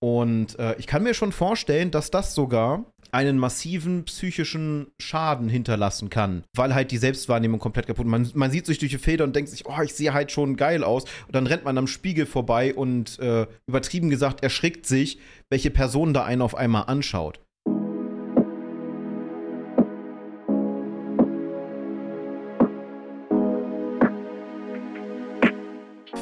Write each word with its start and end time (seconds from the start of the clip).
Und 0.00 0.58
äh, 0.58 0.74
ich 0.78 0.86
kann 0.86 1.02
mir 1.02 1.14
schon 1.14 1.30
vorstellen, 1.30 1.90
dass 1.90 2.10
das 2.10 2.34
sogar 2.34 2.86
einen 3.12 3.38
massiven 3.38 4.04
psychischen 4.04 4.86
Schaden 4.98 5.48
hinterlassen 5.48 6.10
kann, 6.10 6.44
weil 6.54 6.74
halt 6.74 6.90
die 6.90 6.96
Selbstwahrnehmung 6.96 7.60
komplett 7.60 7.86
kaputt 7.86 8.06
ist. 8.06 8.10
Man, 8.10 8.30
man 8.34 8.50
sieht 8.50 8.66
sich 8.66 8.78
durch 8.78 8.92
die 8.92 8.98
Feder 8.98 9.24
und 9.24 9.34
denkt 9.34 9.50
sich, 9.50 9.66
oh, 9.66 9.82
ich 9.82 9.94
sehe 9.94 10.14
halt 10.14 10.30
schon 10.30 10.56
geil 10.56 10.84
aus. 10.84 11.04
Und 11.26 11.34
dann 11.34 11.46
rennt 11.46 11.64
man 11.64 11.76
am 11.76 11.86
Spiegel 11.86 12.24
vorbei 12.24 12.74
und 12.74 13.18
äh, 13.18 13.46
übertrieben 13.66 14.10
gesagt 14.10 14.42
erschrickt 14.42 14.86
sich, 14.86 15.18
welche 15.50 15.70
Person 15.70 16.14
da 16.14 16.24
einen 16.24 16.42
auf 16.42 16.54
einmal 16.54 16.84
anschaut. 16.86 17.40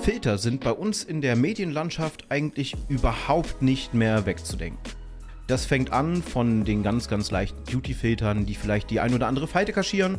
Filter 0.09 0.39
sind 0.39 0.65
bei 0.65 0.73
uns 0.73 1.05
in 1.05 1.21
der 1.21 1.37
Medienlandschaft 1.37 2.25
eigentlich 2.31 2.75
überhaupt 2.89 3.61
nicht 3.61 3.93
mehr 3.93 4.25
wegzudenken. 4.25 4.81
Das 5.49 5.67
fängt 5.67 5.93
an 5.93 6.23
von 6.23 6.65
den 6.65 6.83
ganz, 6.83 7.09
ganz 7.09 7.31
leichten 7.31 7.63
Beauty-Filtern, 7.65 8.47
die 8.47 8.55
vielleicht 8.55 8.89
die 8.89 9.01
ein 9.01 9.13
oder 9.13 9.27
andere 9.27 9.47
Falte 9.47 9.75
kaschieren. 9.75 10.17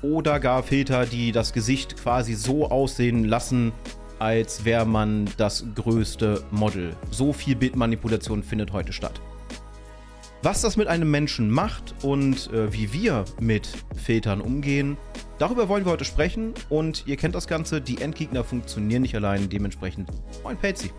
Oder 0.00 0.40
gar 0.40 0.62
Filter, 0.62 1.04
die 1.04 1.32
das 1.32 1.52
Gesicht 1.52 1.98
quasi 1.98 2.32
so 2.32 2.70
aussehen 2.70 3.26
lassen, 3.26 3.72
als 4.18 4.64
wäre 4.64 4.86
man 4.86 5.28
das 5.36 5.66
größte 5.74 6.42
Model. 6.50 6.96
So 7.10 7.34
viel 7.34 7.56
Bildmanipulation 7.56 8.42
findet 8.42 8.72
heute 8.72 8.94
statt. 8.94 9.20
Was 10.42 10.62
das 10.62 10.78
mit 10.78 10.88
einem 10.88 11.10
Menschen 11.10 11.50
macht 11.50 11.94
und 12.02 12.50
äh, 12.50 12.72
wie 12.72 12.94
wir 12.94 13.26
mit 13.40 13.68
Filtern 13.94 14.40
umgehen, 14.40 14.96
darüber 15.38 15.68
wollen 15.68 15.84
wir 15.84 15.92
heute 15.92 16.06
sprechen. 16.06 16.54
Und 16.70 17.06
ihr 17.06 17.16
kennt 17.16 17.34
das 17.34 17.46
Ganze, 17.46 17.82
die 17.82 18.00
Endgegner 18.00 18.42
funktionieren 18.42 19.02
nicht 19.02 19.14
allein, 19.14 19.50
dementsprechend 19.50 20.08
moin 20.42 20.56
Pelzi. 20.56 20.92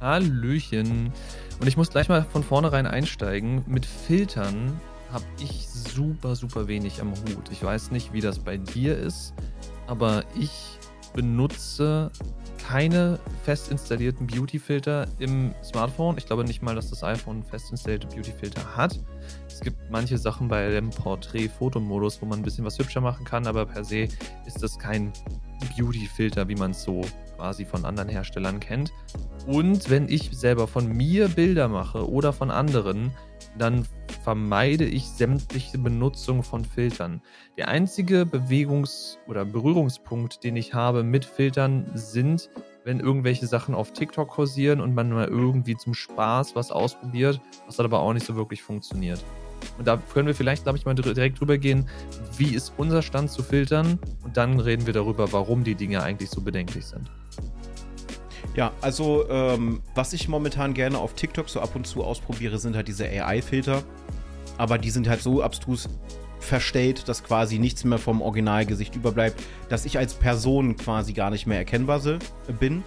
Hallöchen. 0.00 1.12
Und 1.60 1.66
ich 1.66 1.76
muss 1.76 1.90
gleich 1.90 2.08
mal 2.08 2.24
von 2.24 2.42
vornherein 2.42 2.86
einsteigen. 2.86 3.62
Mit 3.66 3.84
Filtern 3.84 4.80
habe 5.12 5.24
ich 5.42 5.68
super, 5.68 6.34
super 6.34 6.66
wenig 6.66 7.02
am 7.02 7.10
Hut. 7.10 7.50
Ich 7.50 7.62
weiß 7.62 7.90
nicht, 7.90 8.14
wie 8.14 8.22
das 8.22 8.38
bei 8.38 8.56
dir 8.56 8.96
ist, 8.96 9.34
aber 9.86 10.24
ich 10.34 10.78
benutze 11.12 12.10
keine 12.68 13.18
fest 13.44 13.70
installierten 13.70 14.26
Beauty-Filter 14.26 15.06
im 15.18 15.54
Smartphone. 15.62 16.18
Ich 16.18 16.26
glaube 16.26 16.44
nicht 16.44 16.62
mal, 16.62 16.74
dass 16.74 16.90
das 16.90 17.02
iPhone 17.02 17.42
fest 17.42 17.70
installierte 17.70 18.06
Beauty-Filter 18.08 18.76
hat. 18.76 18.98
Es 19.48 19.60
gibt 19.60 19.90
manche 19.90 20.18
Sachen 20.18 20.48
bei 20.48 20.68
dem 20.70 20.90
Porträt-Fotomodus, 20.90 22.22
wo 22.22 22.26
man 22.26 22.40
ein 22.40 22.42
bisschen 22.42 22.64
was 22.64 22.78
hübscher 22.78 23.00
machen 23.00 23.24
kann, 23.24 23.46
aber 23.46 23.66
per 23.66 23.84
se 23.84 24.08
ist 24.46 24.62
das 24.62 24.78
kein 24.78 25.12
Beauty-Filter, 25.76 26.48
wie 26.48 26.54
man 26.54 26.70
es 26.70 26.82
so 26.82 27.02
quasi 27.36 27.64
von 27.64 27.84
anderen 27.84 28.08
Herstellern 28.08 28.60
kennt. 28.60 28.92
Und 29.46 29.90
wenn 29.90 30.08
ich 30.08 30.30
selber 30.32 30.66
von 30.66 30.86
mir 30.86 31.28
Bilder 31.28 31.68
mache 31.68 32.08
oder 32.08 32.32
von 32.32 32.50
anderen, 32.50 33.12
dann 33.58 33.86
vermeide 34.22 34.84
ich 34.84 35.06
sämtliche 35.06 35.78
Benutzung 35.78 36.42
von 36.42 36.64
Filtern. 36.64 37.22
Der 37.56 37.68
einzige 37.68 38.24
Bewegungs- 38.24 39.18
oder 39.26 39.44
Berührungspunkt, 39.44 40.44
den 40.44 40.56
ich 40.56 40.74
habe 40.74 41.02
mit 41.02 41.24
Filtern, 41.24 41.90
sind, 41.94 42.50
wenn 42.84 43.00
irgendwelche 43.00 43.46
Sachen 43.46 43.74
auf 43.74 43.92
TikTok 43.92 44.28
kursieren 44.28 44.80
und 44.80 44.94
man 44.94 45.10
mal 45.10 45.28
irgendwie 45.28 45.76
zum 45.76 45.94
Spaß 45.94 46.54
was 46.54 46.70
ausprobiert, 46.70 47.40
was 47.66 47.76
dann 47.76 47.86
aber 47.86 48.00
auch 48.00 48.12
nicht 48.12 48.26
so 48.26 48.36
wirklich 48.36 48.62
funktioniert. 48.62 49.22
Und 49.78 49.86
da 49.86 49.98
können 50.12 50.26
wir 50.26 50.34
vielleicht, 50.34 50.62
glaube 50.62 50.78
ich, 50.78 50.86
mal 50.86 50.94
direkt 50.94 51.40
drüber 51.40 51.58
gehen, 51.58 51.88
wie 52.36 52.54
ist 52.54 52.72
unser 52.76 53.02
Stand 53.02 53.30
zu 53.30 53.42
Filtern 53.42 53.98
und 54.24 54.36
dann 54.36 54.58
reden 54.58 54.86
wir 54.86 54.94
darüber, 54.94 55.32
warum 55.32 55.64
die 55.64 55.74
Dinge 55.74 56.02
eigentlich 56.02 56.30
so 56.30 56.40
bedenklich 56.40 56.86
sind. 56.86 57.10
Ja, 58.54 58.72
also 58.80 59.28
ähm, 59.28 59.80
was 59.94 60.12
ich 60.12 60.28
momentan 60.28 60.74
gerne 60.74 60.98
auf 60.98 61.14
TikTok 61.14 61.48
so 61.48 61.60
ab 61.60 61.76
und 61.76 61.86
zu 61.86 62.02
ausprobiere, 62.02 62.58
sind 62.58 62.74
halt 62.74 62.88
diese 62.88 63.04
AI-Filter. 63.06 63.82
Aber 64.58 64.76
die 64.76 64.90
sind 64.90 65.08
halt 65.08 65.22
so 65.22 65.42
abstrus 65.42 65.88
verstellt, 66.40 67.08
dass 67.08 67.22
quasi 67.22 67.58
nichts 67.58 67.84
mehr 67.84 67.98
vom 67.98 68.22
Originalgesicht 68.22 68.96
überbleibt, 68.96 69.40
dass 69.68 69.84
ich 69.84 69.98
als 69.98 70.14
Person 70.14 70.76
quasi 70.76 71.12
gar 71.12 71.30
nicht 71.30 71.46
mehr 71.46 71.58
erkennbar 71.58 72.00
bin. 72.58 72.82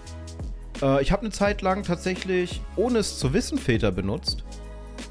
Äh, 0.81 1.01
ich 1.01 1.11
habe 1.11 1.21
eine 1.21 1.31
Zeit 1.31 1.61
lang 1.61 1.83
tatsächlich, 1.83 2.61
ohne 2.75 2.99
es 2.99 3.17
zu 3.17 3.33
wissen, 3.33 3.57
Filter 3.57 3.91
benutzt 3.91 4.43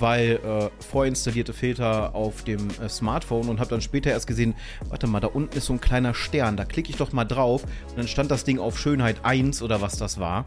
weil 0.02 0.40
äh, 0.44 0.82
vorinstallierte 0.82 1.52
Filter 1.52 2.14
auf 2.14 2.44
dem 2.44 2.68
äh, 2.80 2.88
Smartphone 2.88 3.48
und 3.48 3.60
habe 3.60 3.70
dann 3.70 3.80
später 3.80 4.10
erst 4.10 4.26
gesehen, 4.26 4.54
warte 4.88 5.06
mal, 5.06 5.20
da 5.20 5.28
unten 5.28 5.56
ist 5.56 5.66
so 5.66 5.72
ein 5.72 5.80
kleiner 5.80 6.12
Stern, 6.12 6.56
da 6.56 6.64
klicke 6.64 6.90
ich 6.90 6.96
doch 6.96 7.12
mal 7.12 7.24
drauf 7.24 7.62
und 7.62 7.96
dann 7.96 8.08
stand 8.08 8.30
das 8.30 8.44
Ding 8.44 8.58
auf 8.58 8.78
Schönheit 8.78 9.24
1 9.24 9.62
oder 9.62 9.80
was 9.80 9.96
das 9.96 10.20
war 10.20 10.44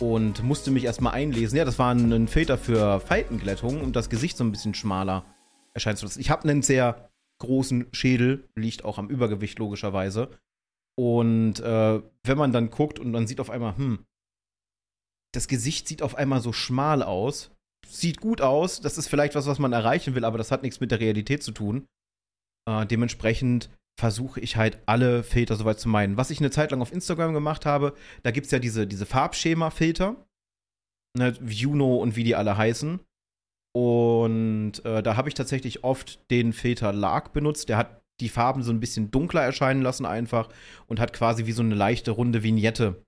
und 0.00 0.42
musste 0.42 0.70
mich 0.70 0.84
erstmal 0.84 1.14
einlesen. 1.14 1.58
Ja, 1.58 1.64
das 1.64 1.78
war 1.78 1.92
ein, 1.92 2.12
ein 2.12 2.28
Filter 2.28 2.56
für 2.56 3.00
Faltenglättung, 3.00 3.82
um 3.82 3.92
das 3.92 4.08
Gesicht 4.08 4.36
so 4.36 4.44
ein 4.44 4.52
bisschen 4.52 4.74
schmaler 4.74 5.24
erscheinen 5.74 5.96
zu. 5.96 6.06
Ich 6.18 6.30
habe 6.30 6.48
einen 6.48 6.62
sehr 6.62 7.10
großen 7.38 7.88
Schädel, 7.92 8.48
liegt 8.54 8.84
auch 8.84 8.98
am 8.98 9.08
Übergewicht 9.10 9.58
logischerweise. 9.58 10.30
Und 10.96 11.60
äh, 11.60 12.02
wenn 12.24 12.38
man 12.38 12.52
dann 12.52 12.70
guckt 12.70 12.98
und 12.98 13.10
man 13.10 13.26
sieht 13.26 13.40
auf 13.40 13.50
einmal, 13.50 13.76
hm, 13.76 14.04
das 15.32 15.48
Gesicht 15.48 15.86
sieht 15.88 16.02
auf 16.02 16.14
einmal 16.16 16.40
so 16.40 16.52
schmal 16.52 17.02
aus, 17.02 17.50
sieht 17.88 18.20
gut 18.20 18.40
aus, 18.40 18.80
das 18.80 18.98
ist 18.98 19.08
vielleicht 19.08 19.34
was, 19.34 19.46
was 19.46 19.58
man 19.58 19.72
erreichen 19.72 20.14
will, 20.14 20.24
aber 20.24 20.38
das 20.38 20.50
hat 20.50 20.62
nichts 20.62 20.80
mit 20.80 20.90
der 20.90 21.00
Realität 21.00 21.42
zu 21.42 21.52
tun. 21.52 21.86
Äh, 22.68 22.86
dementsprechend 22.86 23.70
versuche 23.98 24.40
ich 24.40 24.56
halt 24.56 24.78
alle 24.86 25.24
Filter 25.24 25.56
soweit 25.56 25.80
zu 25.80 25.88
meinen. 25.88 26.16
Was 26.16 26.30
ich 26.30 26.38
eine 26.38 26.50
Zeit 26.50 26.70
lang 26.70 26.82
auf 26.82 26.92
Instagram 26.92 27.34
gemacht 27.34 27.66
habe, 27.66 27.94
da 28.22 28.30
gibt 28.30 28.46
es 28.46 28.52
ja 28.52 28.58
diese, 28.58 28.86
diese 28.86 29.06
Farbschema-Filter, 29.06 30.24
ne, 31.16 31.34
Juno 31.44 31.96
und 31.96 32.14
wie 32.14 32.24
die 32.24 32.36
alle 32.36 32.56
heißen. 32.56 33.00
Und 33.74 34.84
äh, 34.84 35.02
da 35.02 35.16
habe 35.16 35.28
ich 35.28 35.34
tatsächlich 35.34 35.84
oft 35.84 36.30
den 36.30 36.52
Filter 36.52 36.92
Lark 36.92 37.32
benutzt. 37.32 37.68
Der 37.68 37.76
hat 37.76 38.02
die 38.20 38.28
Farben 38.28 38.62
so 38.62 38.72
ein 38.72 38.80
bisschen 38.80 39.10
dunkler 39.10 39.42
erscheinen 39.42 39.82
lassen 39.82 40.06
einfach 40.06 40.48
und 40.86 41.00
hat 41.00 41.12
quasi 41.12 41.46
wie 41.46 41.52
so 41.52 41.62
eine 41.62 41.74
leichte 41.74 42.10
runde 42.10 42.42
Vignette 42.42 43.02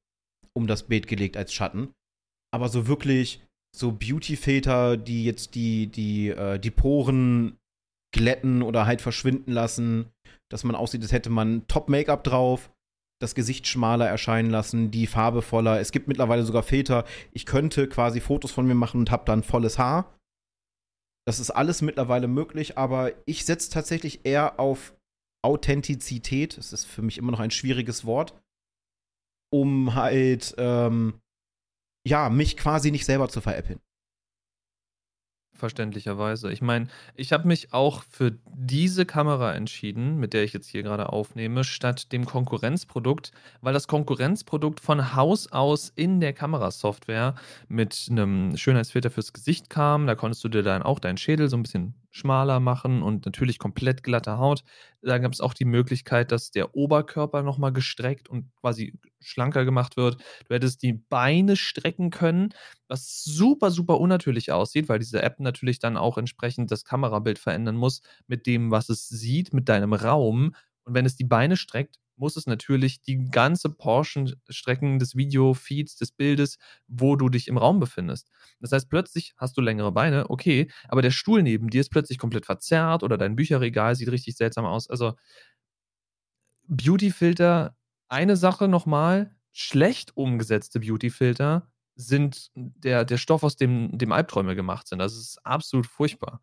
um 0.52 0.66
das 0.66 0.86
Bild 0.88 1.06
gelegt 1.06 1.36
als 1.36 1.52
Schatten. 1.52 1.92
Aber 2.52 2.68
so 2.68 2.86
wirklich 2.86 3.44
so 3.76 3.92
Beauty-Filter, 3.92 4.96
die 4.96 5.24
jetzt 5.24 5.54
die, 5.54 5.86
die, 5.86 6.28
äh, 6.28 6.58
die 6.58 6.70
Poren 6.70 7.56
glätten 8.12 8.62
oder 8.62 8.86
halt 8.86 9.00
verschwinden 9.00 9.52
lassen, 9.52 10.10
dass 10.50 10.64
man 10.64 10.74
aussieht, 10.74 11.02
als 11.02 11.12
hätte 11.12 11.30
man 11.30 11.66
Top-Make-up 11.68 12.24
drauf, 12.24 12.70
das 13.20 13.34
Gesicht 13.34 13.66
schmaler 13.66 14.08
erscheinen 14.08 14.50
lassen, 14.50 14.90
die 14.90 15.06
Farbe 15.06 15.42
voller. 15.42 15.78
Es 15.78 15.92
gibt 15.92 16.08
mittlerweile 16.08 16.42
sogar 16.42 16.62
Filter. 16.62 17.04
Ich 17.32 17.46
könnte 17.46 17.86
quasi 17.86 18.20
Fotos 18.20 18.50
von 18.50 18.66
mir 18.66 18.74
machen 18.74 19.00
und 19.00 19.10
habe 19.10 19.24
dann 19.26 19.42
volles 19.42 19.78
Haar. 19.78 20.18
Das 21.26 21.38
ist 21.38 21.50
alles 21.50 21.82
mittlerweile 21.82 22.28
möglich, 22.28 22.78
aber 22.78 23.12
ich 23.26 23.44
setze 23.44 23.70
tatsächlich 23.70 24.24
eher 24.24 24.58
auf 24.58 24.96
Authentizität. 25.44 26.56
Das 26.56 26.72
ist 26.72 26.86
für 26.86 27.02
mich 27.02 27.18
immer 27.18 27.30
noch 27.30 27.40
ein 27.40 27.50
schwieriges 27.50 28.04
Wort, 28.04 28.34
um 29.52 29.94
halt 29.94 30.54
ähm, 30.58 31.20
ja, 32.04 32.30
mich 32.30 32.56
quasi 32.56 32.90
nicht 32.90 33.04
selber 33.04 33.28
zu 33.28 33.40
veräppeln. 33.40 33.80
Verständlicherweise. 35.60 36.50
Ich 36.50 36.62
meine, 36.62 36.88
ich 37.14 37.32
habe 37.32 37.46
mich 37.46 37.74
auch 37.74 38.02
für 38.04 38.32
diese 38.46 39.04
Kamera 39.04 39.54
entschieden, 39.54 40.16
mit 40.16 40.32
der 40.32 40.42
ich 40.42 40.54
jetzt 40.54 40.68
hier 40.68 40.82
gerade 40.82 41.10
aufnehme, 41.10 41.64
statt 41.64 42.12
dem 42.12 42.24
Konkurrenzprodukt, 42.24 43.32
weil 43.60 43.74
das 43.74 43.86
Konkurrenzprodukt 43.86 44.80
von 44.80 45.14
Haus 45.14 45.52
aus 45.52 45.92
in 45.94 46.20
der 46.20 46.32
Kamerasoftware 46.32 47.34
mit 47.68 48.08
einem 48.10 48.56
Schönheitsfilter 48.56 49.10
fürs 49.10 49.34
Gesicht 49.34 49.68
kam. 49.68 50.06
Da 50.06 50.14
konntest 50.14 50.42
du 50.44 50.48
dir 50.48 50.62
dann 50.62 50.82
auch 50.82 50.98
deinen 50.98 51.18
Schädel 51.18 51.50
so 51.50 51.58
ein 51.58 51.62
bisschen 51.62 51.94
schmaler 52.10 52.60
machen 52.60 53.02
und 53.02 53.24
natürlich 53.26 53.58
komplett 53.58 54.02
glatte 54.02 54.38
Haut. 54.38 54.64
Da 55.02 55.18
gab 55.18 55.32
es 55.32 55.40
auch 55.40 55.54
die 55.54 55.64
Möglichkeit, 55.64 56.32
dass 56.32 56.50
der 56.50 56.74
Oberkörper 56.74 57.42
nochmal 57.42 57.72
gestreckt 57.72 58.28
und 58.28 58.54
quasi 58.56 58.98
schlanker 59.20 59.64
gemacht 59.64 59.96
wird. 59.96 60.20
Du 60.48 60.54
hättest 60.54 60.82
die 60.82 60.92
Beine 60.94 61.56
strecken 61.56 62.10
können, 62.10 62.50
was 62.88 63.22
super, 63.24 63.70
super 63.70 64.00
unnatürlich 64.00 64.52
aussieht, 64.52 64.88
weil 64.88 64.98
diese 64.98 65.22
App 65.22 65.40
natürlich 65.40 65.78
dann 65.78 65.96
auch 65.96 66.18
entsprechend 66.18 66.70
das 66.70 66.84
Kamerabild 66.84 67.38
verändern 67.38 67.76
muss 67.76 68.02
mit 68.26 68.46
dem, 68.46 68.70
was 68.70 68.88
es 68.88 69.08
sieht, 69.08 69.52
mit 69.52 69.68
deinem 69.68 69.92
Raum. 69.92 70.54
Und 70.84 70.94
wenn 70.94 71.06
es 71.06 71.16
die 71.16 71.24
Beine 71.24 71.56
streckt, 71.56 71.96
muss 72.20 72.36
es 72.36 72.46
natürlich 72.46 73.02
die 73.02 73.30
ganze 73.30 73.70
Portion 73.70 74.32
strecken 74.48 74.98
des 74.98 75.16
Video-Feeds, 75.16 75.96
des 75.96 76.12
Bildes, 76.12 76.58
wo 76.86 77.16
du 77.16 77.28
dich 77.28 77.48
im 77.48 77.56
Raum 77.56 77.80
befindest. 77.80 78.30
Das 78.60 78.72
heißt, 78.72 78.88
plötzlich 78.88 79.34
hast 79.36 79.56
du 79.56 79.60
längere 79.60 79.90
Beine, 79.90 80.30
okay, 80.30 80.70
aber 80.88 81.02
der 81.02 81.10
Stuhl 81.10 81.42
neben 81.42 81.70
dir 81.70 81.80
ist 81.80 81.90
plötzlich 81.90 82.18
komplett 82.18 82.46
verzerrt 82.46 83.02
oder 83.02 83.18
dein 83.18 83.36
Bücherregal 83.36 83.96
sieht 83.96 84.10
richtig 84.10 84.36
seltsam 84.36 84.66
aus. 84.66 84.88
Also 84.88 85.14
Beauty-Filter, 86.68 87.76
eine 88.08 88.36
Sache 88.36 88.68
nochmal, 88.68 89.34
schlecht 89.52 90.16
umgesetzte 90.16 90.80
Beauty-Filter 90.80 91.68
sind 91.96 92.50
der, 92.54 93.04
der 93.04 93.18
Stoff, 93.18 93.42
aus 93.42 93.56
dem, 93.56 93.96
dem 93.98 94.12
Albträume 94.12 94.54
gemacht 94.54 94.88
sind. 94.88 95.00
Das 95.00 95.16
ist 95.16 95.38
absolut 95.44 95.86
furchtbar. 95.86 96.40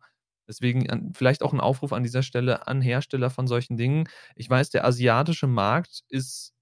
Deswegen 0.48 1.12
vielleicht 1.14 1.42
auch 1.42 1.52
ein 1.52 1.60
Aufruf 1.60 1.92
an 1.92 2.02
dieser 2.02 2.22
Stelle 2.22 2.66
an 2.66 2.80
Hersteller 2.80 3.30
von 3.30 3.46
solchen 3.46 3.76
Dingen. 3.76 4.08
Ich 4.34 4.48
weiß, 4.50 4.70
der 4.70 4.84
asiatische 4.86 5.46
Markt 5.46 6.04
ist 6.08 6.54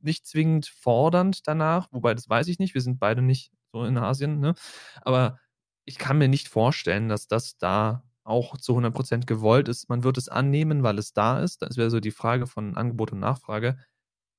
nicht 0.00 0.26
zwingend 0.26 0.66
fordernd 0.66 1.46
danach, 1.48 1.88
wobei 1.90 2.14
das 2.14 2.28
weiß 2.28 2.46
ich 2.48 2.58
nicht. 2.60 2.74
Wir 2.74 2.80
sind 2.82 3.00
beide 3.00 3.20
nicht 3.22 3.52
so 3.72 3.84
in 3.84 3.98
Asien, 3.98 4.38
ne? 4.40 4.54
Aber 5.02 5.38
ich 5.84 5.98
kann 5.98 6.18
mir 6.18 6.28
nicht 6.28 6.48
vorstellen, 6.48 7.08
dass 7.08 7.26
das 7.26 7.58
da 7.58 8.04
auch 8.24 8.56
zu 8.58 8.76
100% 8.76 9.26
gewollt 9.26 9.68
ist. 9.68 9.88
Man 9.88 10.04
wird 10.04 10.16
es 10.18 10.28
annehmen, 10.28 10.84
weil 10.84 10.98
es 10.98 11.12
da 11.12 11.40
ist. 11.40 11.62
Das 11.62 11.76
wäre 11.76 11.90
so 11.90 11.98
die 12.00 12.12
Frage 12.12 12.46
von 12.46 12.76
Angebot 12.76 13.12
und 13.12 13.18
Nachfrage. 13.20 13.76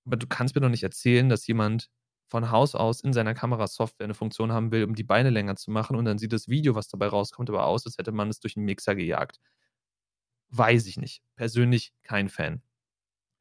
Aber 0.06 0.18
du 0.18 0.28
kannst 0.28 0.56
mir 0.56 0.62
doch 0.62 0.70
nicht 0.70 0.84
erzählen, 0.84 1.30
dass 1.30 1.48
jemand 1.48 1.90
von 2.34 2.50
Haus 2.50 2.74
aus 2.74 3.00
in 3.02 3.14
seiner 3.14 3.36
Kamerasoftware 3.36 4.06
eine 4.06 4.16
Funktion 4.16 4.52
haben 4.52 4.72
will, 4.72 4.86
um 4.86 4.96
die 4.96 5.04
Beine 5.04 5.30
länger 5.30 5.56
zu 5.56 5.70
machen 5.70 5.96
und 5.96 6.06
dann 6.06 6.18
sieht 6.18 6.34
das 6.34 6.48
Video, 6.48 6.74
was 6.74 6.88
dabei 6.88 7.06
rauskommt, 7.06 7.48
aber 7.52 7.68
aus, 7.68 7.86
als 7.86 8.00
hätte 8.00 8.12
man 8.12 8.28
es 8.30 8.40
durch 8.40 8.58
einen 8.58 8.66
Mixer 8.66 8.96
gejagt. 8.96 9.40
Weiß 10.50 10.88
ich 10.88 10.98
nicht. 10.98 11.22
Persönlich 11.36 11.94
kein 12.02 12.28
Fan. 12.30 12.62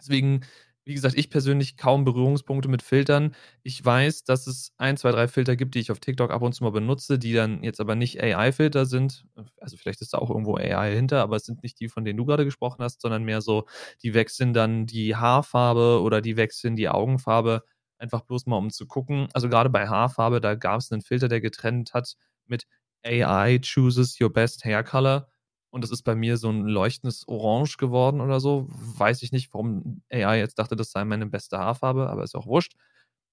Deswegen 0.01 0.43
wie 0.85 0.95
gesagt, 0.95 1.17
ich 1.17 1.31
persönlich 1.31 1.77
kaum 1.77 2.05
Berührungspunkte 2.05 2.69
mit 2.69 2.83
Filtern. 2.83 3.35
Ich 3.63 3.85
weiß, 3.85 4.25
dass 4.25 4.47
es 4.47 4.73
ein, 4.79 4.97
zwei, 4.97 5.13
drei 5.13 5.29
Filter 5.29 5.57
gibt, 5.57 5.75
die 5.75 5.81
ich 5.81 5.93
auf 5.93 6.01
TikTok 6.01 6.31
ab 6.33 6.43
und 6.43 6.55
zu 6.55 6.65
mal 6.65 6.71
benutze, 6.73 7.19
die 7.19 7.33
dann 7.33 7.63
jetzt 7.63 7.81
aber 7.81 7.95
nicht 7.95 8.21
AI-Filter 8.23 8.87
sind. 8.87 9.25
Also 9.61 9.77
vielleicht 9.77 10.01
ist 10.03 10.15
da 10.15 10.19
auch 10.19 10.31
irgendwo 10.31 10.57
AI 10.57 10.95
hinter, 10.95 11.23
aber 11.23 11.37
es 11.37 11.45
sind 11.45 11.63
nicht 11.63 11.79
die, 11.81 11.89
von 11.89 12.05
denen 12.05 12.17
du 12.17 12.25
gerade 12.27 12.45
gesprochen 12.45 12.83
hast, 12.83 13.01
sondern 13.01 13.25
mehr 13.25 13.43
so, 13.43 13.67
die 14.03 14.15
wechseln 14.15 14.55
dann 14.55 14.87
die 14.87 15.15
Haarfarbe 15.17 16.01
oder 16.03 16.21
die 16.21 16.37
wechseln 16.37 16.77
die 16.77 16.89
Augenfarbe, 16.89 17.63
einfach 18.03 18.23
bloß 18.23 18.47
mal 18.47 18.59
um 18.59 18.71
zu 18.71 18.87
gucken. 18.87 19.29
Also 19.35 19.49
gerade 19.49 19.71
bei 19.71 19.89
Haarfarbe, 19.89 20.41
da 20.43 20.55
gab 20.57 20.81
es 20.81 20.93
einen 20.93 21.03
Filter, 21.03 21.29
der 21.29 21.41
getrennt 21.41 21.95
hat 21.95 22.17
mit 22.47 22.67
AI 23.07 23.61
chooses 23.61 24.21
your 24.21 24.33
best 24.33 24.65
hair 24.65 24.85
color 24.85 25.29
und 25.71 25.83
das 25.85 25.91
ist 25.93 26.03
bei 26.05 26.15
mir 26.17 26.37
so 26.39 26.51
ein 26.51 26.67
leuchtendes 26.67 27.27
Orange 27.29 27.79
geworden 27.79 28.21
oder 28.21 28.41
so. 28.41 28.67
Weiß 28.71 29.23
ich 29.23 29.33
nicht, 29.33 29.55
warum 29.55 30.03
AI 30.13 30.39
jetzt 30.39 30.59
dachte, 30.59 30.77
das 30.77 30.93
sei 30.93 31.05
meine 31.05 31.27
beste 31.27 31.59
Haarfarbe, 31.59 32.11
aber 32.11 32.25
ist 32.25 32.37
auch 32.37 32.47
wurscht. 32.47 32.75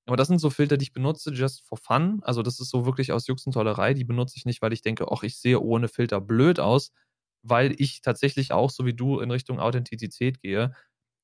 Aber 0.07 0.17
das 0.17 0.27
sind 0.27 0.39
so 0.39 0.49
Filter, 0.49 0.77
die 0.77 0.83
ich 0.83 0.93
benutze, 0.93 1.31
just 1.33 1.63
for 1.65 1.77
fun. 1.77 2.19
Also, 2.23 2.41
das 2.41 2.59
ist 2.59 2.69
so 2.69 2.85
wirklich 2.85 3.11
aus 3.11 3.27
Jux 3.27 3.45
und 3.45 3.53
Tollerei. 3.53 3.93
Die 3.93 4.05
benutze 4.05 4.35
ich 4.37 4.45
nicht, 4.45 4.61
weil 4.61 4.73
ich 4.73 4.81
denke, 4.81 5.07
ach, 5.11 5.23
ich 5.23 5.37
sehe 5.39 5.59
ohne 5.59 5.87
Filter 5.87 6.19
blöd 6.21 6.59
aus, 6.59 6.91
weil 7.43 7.75
ich 7.79 8.01
tatsächlich 8.01 8.51
auch, 8.51 8.71
so 8.71 8.85
wie 8.85 8.93
du, 8.95 9.19
in 9.19 9.29
Richtung 9.31 9.59
Authentizität 9.59 10.41
gehe. 10.41 10.73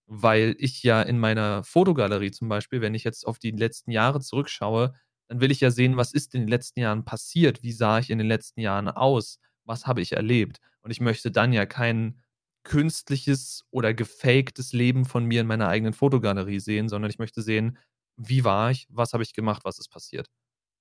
Weil 0.07 0.55
ich 0.59 0.83
ja 0.83 1.01
in 1.01 1.19
meiner 1.19 1.63
Fotogalerie 1.63 2.31
zum 2.31 2.47
Beispiel, 2.49 2.81
wenn 2.81 2.93
ich 2.93 3.03
jetzt 3.03 3.25
auf 3.25 3.39
die 3.39 3.51
letzten 3.51 3.91
Jahre 3.91 4.19
zurückschaue, 4.21 4.93
dann 5.27 5.41
will 5.41 5.51
ich 5.51 5.61
ja 5.61 5.71
sehen, 5.71 5.97
was 5.97 6.13
ist 6.13 6.35
in 6.35 6.41
den 6.41 6.47
letzten 6.49 6.79
Jahren 6.79 7.05
passiert? 7.05 7.63
Wie 7.63 7.71
sah 7.71 7.99
ich 7.99 8.09
in 8.11 8.19
den 8.19 8.27
letzten 8.27 8.59
Jahren 8.61 8.87
aus? 8.87 9.39
Was 9.63 9.87
habe 9.87 10.01
ich 10.01 10.11
erlebt? 10.13 10.59
Und 10.81 10.91
ich 10.91 11.01
möchte 11.01 11.31
dann 11.31 11.53
ja 11.53 11.65
kein 11.65 12.21
künstliches 12.63 13.63
oder 13.71 13.93
gefaktes 13.93 14.73
Leben 14.73 15.05
von 15.05 15.25
mir 15.25 15.41
in 15.41 15.47
meiner 15.47 15.67
eigenen 15.67 15.93
Fotogalerie 15.93 16.59
sehen, 16.59 16.89
sondern 16.89 17.09
ich 17.11 17.19
möchte 17.19 17.41
sehen, 17.41 17.77
wie 18.17 18.43
war 18.43 18.71
ich, 18.71 18.87
was 18.89 19.13
habe 19.13 19.23
ich 19.23 19.33
gemacht, 19.33 19.63
was 19.65 19.79
ist 19.79 19.89
passiert. 19.89 20.29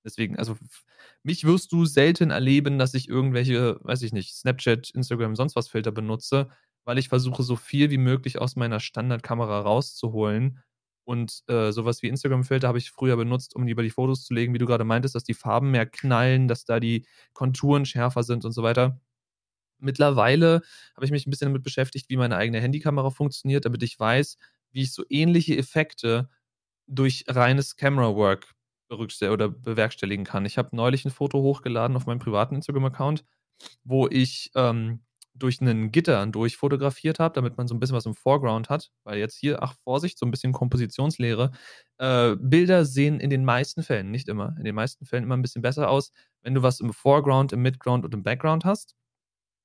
Deswegen, 0.05 0.37
also 0.38 0.56
mich 1.23 1.44
wirst 1.44 1.73
du 1.73 1.87
selten 1.87 2.31
erleben, 2.31 2.79
dass 2.79 2.94
ich 2.94 3.09
irgendwelche, 3.09 3.79
weiß 3.82 4.03
ich 4.03 4.12
nicht, 4.12 4.35
Snapchat, 4.35 4.91
Instagram, 4.91 5.35
sonst 5.37 5.56
was 5.56 5.69
Filter 5.69 5.93
benutze, 5.93 6.50
weil 6.84 6.98
ich 6.98 7.08
versuche, 7.08 7.42
so 7.42 7.56
viel 7.56 7.90
wie 7.90 7.98
möglich 7.98 8.38
aus 8.40 8.56
meiner 8.56 8.81
Standardkamera 8.81 9.60
rauszuholen. 9.60 10.60
Und 11.04 11.42
äh, 11.48 11.70
sowas 11.70 12.02
wie 12.02 12.08
Instagram-Filter 12.08 12.69
habe 12.69 12.78
ich 12.78 12.90
früher 12.90 13.16
benutzt, 13.16 13.54
um 13.56 13.66
die 13.66 13.72
über 13.72 13.82
die 13.82 13.90
Fotos 13.90 14.25
zu 14.25 14.32
legen, 14.34 14.54
wie 14.54 14.58
du 14.58 14.66
gerade 14.66 14.84
meintest, 14.84 15.14
dass 15.14 15.25
die 15.25 15.34
Farben 15.34 15.70
mehr 15.70 15.86
knallen, 15.86 16.48
dass 16.48 16.64
da 16.64 16.81
die 16.81 17.06
Konturen 17.34 17.84
schärfer 17.84 18.22
sind 18.22 18.44
und 18.44 18.52
so 18.52 18.62
weiter. 18.62 18.98
Mittlerweile 19.78 20.62
habe 20.96 21.04
ich 21.04 21.10
mich 21.10 21.26
ein 21.26 21.31
bisschen 21.31 21.48
damit 21.48 21.62
beschäftigt, 21.62 22.08
wie 22.08 22.16
meine 22.16 22.36
eigene 22.36 22.60
Handykamera 22.60 23.10
funktioniert, 23.10 23.66
damit 23.66 23.82
ich 23.82 23.98
weiß, 23.98 24.38
wie 24.72 24.82
ich 24.82 24.92
so 24.94 25.04
ähnliche 25.10 25.56
Effekte 25.58 26.31
durch 26.86 27.25
reines 27.28 27.76
Camera 27.76 28.14
Work 28.14 28.54
oder 28.90 29.48
bewerkstelligen 29.48 30.25
kann. 30.25 30.46
Ich 30.46 30.58
habe 30.58 30.75
neulich 30.76 31.04
ein 31.04 31.10
Foto 31.10 31.42
hochgeladen 31.42 31.96
auf 31.96 32.06
meinem 32.06 32.19
privaten 32.19 32.54
Instagram-Account, 32.54 33.25
wo 33.82 34.08
ich 34.08 34.50
ähm, 34.54 35.00
durch 35.34 35.60
einen 35.60 35.90
Gitter 35.90 36.25
durch 36.26 36.56
fotografiert 36.56 37.19
habe, 37.19 37.34
damit 37.34 37.56
man 37.56 37.66
so 37.66 37.75
ein 37.75 37.81
bisschen 37.81 37.96
was 37.96 38.06
im 38.06 38.14
Foreground 38.14 38.69
hat, 38.70 38.90
weil 39.02 39.19
jetzt 39.19 39.36
hier, 39.36 39.62
ach 39.62 39.75
Vorsicht, 39.82 40.19
so 40.19 40.26
ein 40.26 40.31
bisschen 40.31 40.52
Kompositionslehre. 40.52 41.50
Äh, 41.98 42.36
Bilder 42.36 42.84
sehen 42.84 43.19
in 43.20 43.31
den 43.31 43.44
meisten 43.44 43.82
Fällen, 43.82 44.10
nicht 44.10 44.28
immer, 44.28 44.54
in 44.58 44.64
den 44.64 44.75
meisten 44.75 45.06
Fällen 45.06 45.25
immer 45.25 45.36
ein 45.36 45.42
bisschen 45.42 45.62
besser 45.62 45.90
aus, 45.90 46.12
wenn 46.42 46.54
du 46.54 46.62
was 46.62 46.81
im 46.81 46.92
Foreground, 46.92 47.52
im 47.52 47.62
Midground 47.62 48.04
und 48.04 48.14
im 48.14 48.22
Background 48.22 48.64
hast. 48.64 48.94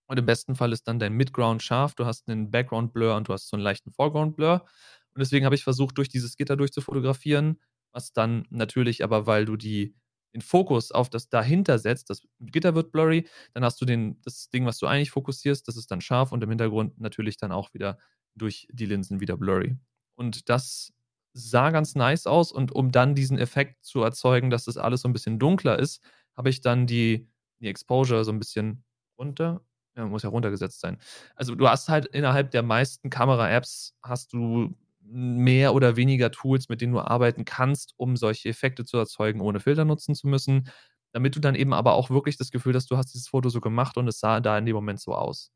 Und 0.07 0.17
im 0.17 0.25
besten 0.25 0.55
Fall 0.55 0.73
ist 0.73 0.87
dann 0.87 0.97
dein 0.97 1.13
Midground 1.13 1.61
scharf, 1.61 1.93
du 1.93 2.05
hast 2.05 2.27
einen 2.29 2.49
Background 2.49 2.93
Blur 2.93 3.15
und 3.15 3.27
du 3.27 3.33
hast 3.33 3.47
so 3.47 3.55
einen 3.55 3.63
leichten 3.63 3.91
Foreground 3.91 4.35
Blur. 4.35 4.65
Und 5.13 5.19
deswegen 5.19 5.45
habe 5.45 5.53
ich 5.53 5.63
versucht, 5.63 5.97
durch 5.99 6.09
dieses 6.09 6.35
Gitter 6.35 6.57
durchzufotografieren, 6.57 7.59
was 7.91 8.11
dann 8.11 8.47
natürlich 8.49 9.03
aber, 9.03 9.27
weil 9.27 9.45
du 9.45 9.55
die, 9.55 9.93
den 10.33 10.41
Fokus 10.41 10.91
auf 10.91 11.09
das 11.09 11.29
dahinter 11.29 11.79
setzt, 11.79 12.09
das 12.09 12.23
Gitter 12.39 12.75
wird 12.75 12.91
blurry, 12.91 13.27
dann 13.53 13.63
hast 13.63 13.81
du 13.81 13.85
den, 13.85 14.21
das 14.21 14.49
Ding, 14.49 14.65
was 14.65 14.77
du 14.77 14.87
eigentlich 14.87 15.11
fokussierst, 15.11 15.67
das 15.67 15.77
ist 15.77 15.89
dann 15.91 16.01
scharf 16.01 16.31
und 16.31 16.43
im 16.43 16.49
Hintergrund 16.49 16.99
natürlich 16.99 17.37
dann 17.37 17.51
auch 17.51 17.73
wieder 17.73 17.97
durch 18.35 18.67
die 18.71 18.85
Linsen 18.85 19.19
wieder 19.19 19.37
blurry. 19.37 19.77
Und 20.15 20.49
das 20.49 20.93
sah 21.33 21.71
ganz 21.71 21.95
nice 21.95 22.27
aus 22.27 22.51
und 22.51 22.71
um 22.71 22.91
dann 22.91 23.15
diesen 23.15 23.37
Effekt 23.37 23.83
zu 23.83 24.01
erzeugen, 24.01 24.49
dass 24.49 24.65
das 24.65 24.77
alles 24.77 25.01
so 25.01 25.09
ein 25.09 25.13
bisschen 25.13 25.39
dunkler 25.39 25.79
ist, 25.79 26.01
habe 26.35 26.49
ich 26.49 26.61
dann 26.61 26.87
die, 26.87 27.27
die 27.59 27.67
Exposure 27.67 28.23
so 28.23 28.31
ein 28.31 28.39
bisschen 28.39 28.83
runter 29.17 29.61
ja, 29.99 30.05
muss 30.05 30.23
ja 30.23 30.29
runtergesetzt 30.29 30.79
sein. 30.79 30.97
Also 31.35 31.55
du 31.55 31.67
hast 31.67 31.89
halt 31.89 32.05
innerhalb 32.07 32.51
der 32.51 32.63
meisten 32.63 33.09
Kamera-Apps 33.09 33.95
hast 34.01 34.33
du 34.33 34.75
mehr 35.11 35.73
oder 35.73 35.95
weniger 35.95 36.31
Tools, 36.31 36.69
mit 36.69 36.81
denen 36.81 36.93
du 36.93 36.99
arbeiten 37.01 37.45
kannst, 37.45 37.93
um 37.97 38.15
solche 38.17 38.49
Effekte 38.49 38.85
zu 38.85 38.97
erzeugen, 38.97 39.41
ohne 39.41 39.59
Filter 39.59 39.85
nutzen 39.85 40.15
zu 40.15 40.27
müssen, 40.27 40.69
damit 41.13 41.35
du 41.35 41.39
dann 41.39 41.55
eben 41.55 41.73
aber 41.73 41.93
auch 41.93 42.09
wirklich 42.09 42.37
das 42.37 42.51
Gefühl 42.51 42.75
hast, 42.75 42.91
du 42.91 42.97
hast 42.97 43.13
dieses 43.13 43.27
Foto 43.29 43.49
so 43.49 43.61
gemacht 43.61 43.97
und 43.97 44.07
es 44.07 44.19
sah 44.19 44.39
da 44.39 44.57
in 44.57 44.65
dem 44.65 44.75
Moment 44.75 44.99
so 45.01 45.13
aus. 45.15 45.51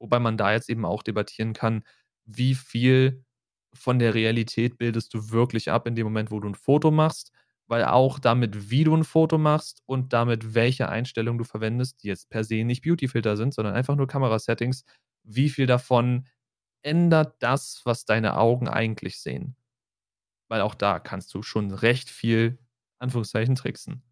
Wobei 0.00 0.18
man 0.20 0.36
da 0.36 0.52
jetzt 0.52 0.68
eben 0.70 0.84
auch 0.84 1.02
debattieren 1.02 1.52
kann, 1.52 1.82
wie 2.24 2.54
viel 2.54 3.24
von 3.74 3.98
der 3.98 4.14
Realität 4.14 4.78
bildest 4.78 5.12
du 5.14 5.30
wirklich 5.30 5.70
ab 5.70 5.86
in 5.86 5.94
dem 5.94 6.04
Moment, 6.06 6.30
wo 6.30 6.40
du 6.40 6.48
ein 6.48 6.54
Foto 6.54 6.90
machst 6.90 7.32
weil 7.70 7.84
auch 7.84 8.18
damit, 8.18 8.70
wie 8.70 8.82
du 8.84 8.96
ein 8.96 9.04
Foto 9.04 9.36
machst 9.36 9.82
und 9.84 10.14
damit, 10.14 10.54
welche 10.54 10.88
Einstellungen 10.88 11.36
du 11.36 11.44
verwendest, 11.44 12.02
die 12.02 12.08
jetzt 12.08 12.30
per 12.30 12.42
se 12.42 12.64
nicht 12.64 12.80
Beautyfilter 12.82 13.36
sind, 13.36 13.52
sondern 13.52 13.74
einfach 13.74 13.94
nur 13.94 14.06
Kamerasettings, 14.06 14.84
wie 15.22 15.50
viel 15.50 15.66
davon 15.66 16.26
ändert 16.82 17.36
das, 17.40 17.82
was 17.84 18.04
deine 18.04 18.36
Augen 18.36 18.68
eigentlich 18.68 19.20
sehen. 19.20 19.56
Weil 20.48 20.62
auch 20.62 20.74
da 20.74 20.98
kannst 20.98 21.34
du 21.34 21.42
schon 21.42 21.70
recht 21.70 22.08
viel, 22.08 22.58
Anführungszeichen, 22.98 23.54
tricksen. 23.54 24.02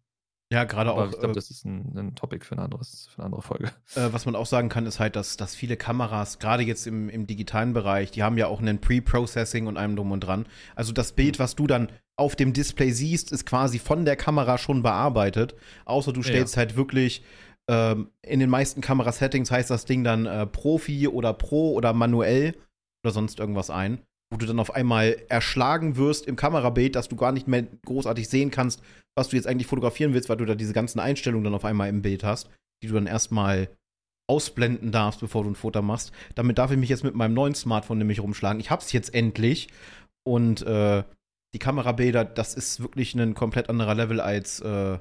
Ja, 0.49 0.63
gerade 0.63 0.93
auch. 0.93 1.05
Ich 1.05 1.19
glaube, 1.19 1.31
äh, 1.31 1.33
das 1.33 1.49
ist 1.49 1.65
ein, 1.65 1.97
ein, 1.97 2.15
Topic 2.15 2.45
für 2.45 2.53
eine, 2.53 2.63
anderes, 2.63 3.09
für 3.13 3.19
eine 3.19 3.25
andere 3.25 3.41
Folge. 3.41 3.65
Äh, 3.95 4.13
was 4.13 4.25
man 4.25 4.35
auch 4.35 4.45
sagen 4.45 4.69
kann, 4.69 4.85
ist 4.85 4.99
halt, 4.99 5.17
dass, 5.17 5.35
dass 5.35 5.55
viele 5.55 5.75
Kameras, 5.75 6.39
gerade 6.39 6.63
jetzt 6.63 6.87
im, 6.87 7.09
im 7.09 7.27
digitalen 7.27 7.73
Bereich, 7.73 8.11
die 8.11 8.23
haben 8.23 8.37
ja 8.37 8.47
auch 8.47 8.61
einen 8.61 8.79
Pre-Processing 8.79 9.67
und 9.67 9.75
einem 9.75 9.97
drum 9.97 10.11
und 10.11 10.21
dran. 10.21 10.45
Also 10.75 10.93
das 10.93 11.11
Bild, 11.11 11.37
mhm. 11.37 11.43
was 11.43 11.55
du 11.55 11.67
dann 11.67 11.91
auf 12.15 12.35
dem 12.35 12.53
Display 12.53 12.91
siehst, 12.91 13.31
ist 13.31 13.45
quasi 13.45 13.77
von 13.77 14.05
der 14.05 14.15
Kamera 14.15 14.57
schon 14.57 14.83
bearbeitet. 14.83 15.55
Außer 15.85 16.13
du 16.13 16.23
stellst 16.23 16.55
ja. 16.55 16.59
halt 16.59 16.77
wirklich 16.77 17.23
ähm, 17.69 18.11
in 18.21 18.39
den 18.39 18.49
meisten 18.49 18.81
Kamerasettings 18.81 19.51
heißt 19.51 19.69
das 19.69 19.85
Ding 19.85 20.03
dann 20.03 20.25
äh, 20.25 20.45
Profi 20.47 21.07
oder 21.07 21.33
Pro 21.33 21.73
oder 21.73 21.93
manuell 21.93 22.55
oder 23.03 23.13
sonst 23.13 23.39
irgendwas 23.39 23.69
ein 23.69 24.01
wo 24.29 24.37
du 24.37 24.45
dann 24.45 24.59
auf 24.59 24.75
einmal 24.75 25.17
erschlagen 25.29 25.95
wirst 25.95 26.27
im 26.27 26.35
Kamerabild, 26.35 26.95
dass 26.95 27.07
du 27.07 27.15
gar 27.15 27.31
nicht 27.31 27.47
mehr 27.47 27.63
großartig 27.85 28.27
sehen 28.27 28.51
kannst, 28.51 28.81
was 29.15 29.29
du 29.29 29.35
jetzt 29.35 29.47
eigentlich 29.47 29.67
fotografieren 29.67 30.13
willst, 30.13 30.29
weil 30.29 30.37
du 30.37 30.45
da 30.45 30.55
diese 30.55 30.73
ganzen 30.73 30.99
Einstellungen 30.99 31.45
dann 31.45 31.55
auf 31.55 31.65
einmal 31.65 31.89
im 31.89 32.01
Bild 32.01 32.23
hast, 32.23 32.49
die 32.83 32.87
du 32.87 32.93
dann 32.93 33.07
erstmal 33.07 33.69
ausblenden 34.29 34.91
darfst, 34.91 35.21
bevor 35.21 35.43
du 35.43 35.51
ein 35.51 35.55
Foto 35.55 35.81
machst. 35.81 36.11
Damit 36.35 36.57
darf 36.57 36.71
ich 36.71 36.77
mich 36.77 36.89
jetzt 36.89 37.05
mit 37.05 37.15
meinem 37.15 37.33
neuen 37.33 37.55
Smartphone 37.55 37.99
nämlich 37.99 38.19
rumschlagen. 38.19 38.59
Ich 38.59 38.69
hab's 38.69 38.91
jetzt 38.91 39.13
endlich 39.13 39.69
und 40.27 40.61
äh, 40.63 41.03
die 41.53 41.59
Kamerabilder, 41.59 42.25
das 42.25 42.53
ist 42.53 42.81
wirklich 42.81 43.15
ein 43.15 43.33
komplett 43.33 43.69
anderer 43.69 43.95
Level 43.95 44.19
als, 44.19 44.59
äh, 44.59 44.99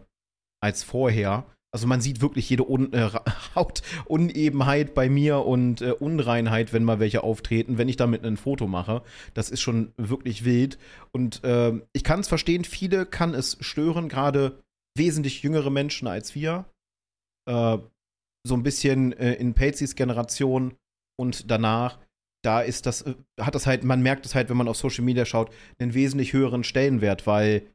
als 0.63 0.85
vorher. 0.85 1.47
Also 1.77 1.87
man 1.87 2.01
sieht 2.01 2.23
wirklich 2.23 2.49
jede 2.49 2.67
Un 2.67 2.91
äh, 2.95 3.11
Hautunebenheit 3.55 4.95
bei 4.95 5.11
mir 5.11 5.41
und 5.45 5.83
äh, 5.83 5.91
Unreinheit, 5.91 6.73
wenn 6.73 6.85
mal 6.85 7.01
welche 7.01 7.23
auftreten, 7.23 7.77
wenn 7.77 7.91
ich 7.91 7.97
damit 7.97 8.25
ein 8.25 8.39
Foto 8.39 8.67
mache. 8.67 9.03
Das 9.35 9.51
ist 9.51 9.61
schon 9.61 9.93
wirklich 9.99 10.47
wild. 10.47 10.79
Und 11.13 11.45
äh, 11.45 11.75
ich 11.93 12.03
kann 12.03 12.21
es 12.21 12.29
verstehen, 12.29 12.65
viele 12.65 13.05
kann 13.05 13.35
es 13.35 13.59
stören, 13.61 14.09
gerade 14.09 14.63
wesentlich 14.97 15.43
jüngere 15.43 15.69
Menschen 15.69 16.09
als 16.09 16.35
wir. 16.35 16.65
Äh, 17.47 17.77
so 18.47 18.55
ein 18.55 18.63
bisschen 18.63 19.13
äh, 19.13 19.35
in 19.35 19.53
Pacys 19.53 19.97
Generation 19.97 20.77
und 21.19 21.51
danach 21.51 21.99
da 22.43 22.63
ist 22.63 22.87
das, 22.87 23.03
äh, 23.03 23.17
hat 23.39 23.55
das 23.55 23.67
halt, 23.67 23.85
man 23.85 24.01
merkt 24.01 24.25
es 24.25 24.35
halt, 24.35 24.49
wenn 24.49 24.57
man 24.57 24.69
auf 24.69 24.79
Social 24.79 25.05
Media 25.05 25.27
schaut, 25.27 25.51
einen 25.79 25.93
wesentlich 25.93 26.33
höheren 26.33 26.65
Stellenwert, 26.65 27.27
weil 27.27 27.67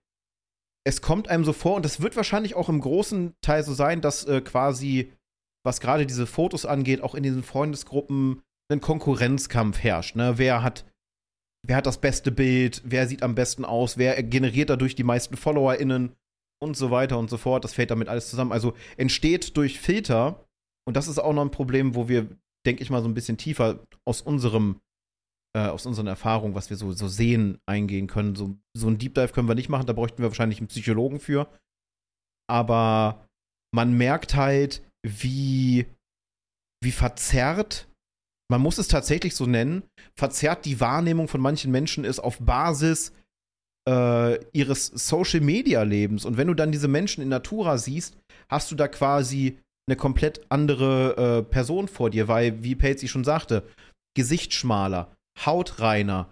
es 0.83 1.01
kommt 1.01 1.27
einem 1.27 1.45
so 1.45 1.53
vor, 1.53 1.75
und 1.75 1.85
das 1.85 2.01
wird 2.01 2.15
wahrscheinlich 2.15 2.55
auch 2.55 2.69
im 2.69 2.81
großen 2.81 3.35
Teil 3.41 3.63
so 3.63 3.73
sein, 3.73 4.01
dass 4.01 4.25
äh, 4.25 4.41
quasi, 4.41 5.11
was 5.63 5.79
gerade 5.79 6.05
diese 6.05 6.25
Fotos 6.25 6.65
angeht, 6.65 7.01
auch 7.01 7.15
in 7.15 7.23
diesen 7.23 7.43
Freundesgruppen 7.43 8.41
ein 8.71 8.81
Konkurrenzkampf 8.81 9.79
herrscht. 9.79 10.15
Ne? 10.15 10.37
Wer 10.37 10.63
hat, 10.63 10.85
wer 11.67 11.75
hat 11.77 11.85
das 11.85 11.99
beste 11.99 12.31
Bild, 12.31 12.81
wer 12.85 13.07
sieht 13.07 13.21
am 13.21 13.35
besten 13.35 13.65
aus, 13.65 13.97
wer 13.97 14.21
generiert 14.23 14.69
dadurch 14.69 14.95
die 14.95 15.03
meisten 15.03 15.37
FollowerInnen. 15.37 16.15
und 16.63 16.77
so 16.77 16.91
weiter 16.91 17.17
und 17.17 17.29
so 17.29 17.37
fort. 17.37 17.63
Das 17.63 17.73
fällt 17.73 17.91
damit 17.91 18.07
alles 18.07 18.29
zusammen. 18.29 18.51
Also 18.51 18.75
entsteht 18.97 19.57
durch 19.57 19.79
Filter, 19.79 20.45
und 20.87 20.95
das 20.95 21.07
ist 21.07 21.19
auch 21.19 21.33
noch 21.33 21.41
ein 21.41 21.51
Problem, 21.51 21.95
wo 21.95 22.07
wir, 22.07 22.27
denke 22.65 22.83
ich 22.83 22.89
mal, 22.89 23.01
so 23.01 23.07
ein 23.07 23.13
bisschen 23.13 23.37
tiefer 23.37 23.85
aus 24.05 24.21
unserem, 24.21 24.79
äh, 25.55 25.67
aus 25.67 25.85
unseren 25.85 26.07
Erfahrungen, 26.07 26.55
was 26.55 26.69
wir 26.69 26.77
so, 26.77 26.91
so 26.91 27.07
sehen, 27.07 27.59
eingehen 27.65 28.07
können. 28.07 28.35
So, 28.35 28.57
so 28.75 28.87
ein 28.87 28.97
Deep 28.97 29.15
Dive 29.15 29.33
können 29.33 29.47
wir 29.47 29.55
nicht 29.55 29.69
machen, 29.69 29.85
da 29.85 29.93
bräuchten 29.93 30.19
wir 30.19 30.29
wahrscheinlich 30.29 30.59
einen 30.59 30.67
Psychologen 30.67 31.19
für. 31.19 31.47
Aber 32.49 33.27
man 33.73 33.93
merkt 33.93 34.35
halt, 34.35 34.81
wie, 35.03 35.85
wie 36.83 36.91
verzerrt, 36.91 37.87
man 38.49 38.61
muss 38.61 38.77
es 38.77 38.87
tatsächlich 38.87 39.35
so 39.35 39.45
nennen, 39.45 39.83
verzerrt 40.17 40.65
die 40.65 40.79
Wahrnehmung 40.79 41.27
von 41.27 41.41
manchen 41.41 41.71
Menschen 41.71 42.03
ist 42.03 42.19
auf 42.19 42.39
Basis 42.39 43.13
äh, 43.87 44.43
ihres 44.51 44.87
Social-Media-Lebens. 44.87 46.25
Und 46.25 46.37
wenn 46.37 46.47
du 46.47 46.53
dann 46.53 46.71
diese 46.71 46.87
Menschen 46.87 47.21
in 47.21 47.29
Natura 47.29 47.77
siehst, 47.77 48.17
hast 48.49 48.71
du 48.71 48.75
da 48.75 48.87
quasi 48.87 49.57
eine 49.87 49.95
komplett 49.95 50.45
andere 50.49 51.39
äh, 51.39 51.43
Person 51.43 51.87
vor 51.87 52.09
dir, 52.09 52.27
weil, 52.27 52.63
wie 52.63 52.75
Pelzi 52.75 53.07
schon 53.07 53.23
sagte, 53.23 53.67
Gesicht 54.15 54.53
schmaler, 54.53 55.15
Haut 55.45 55.79
reiner, 55.79 56.29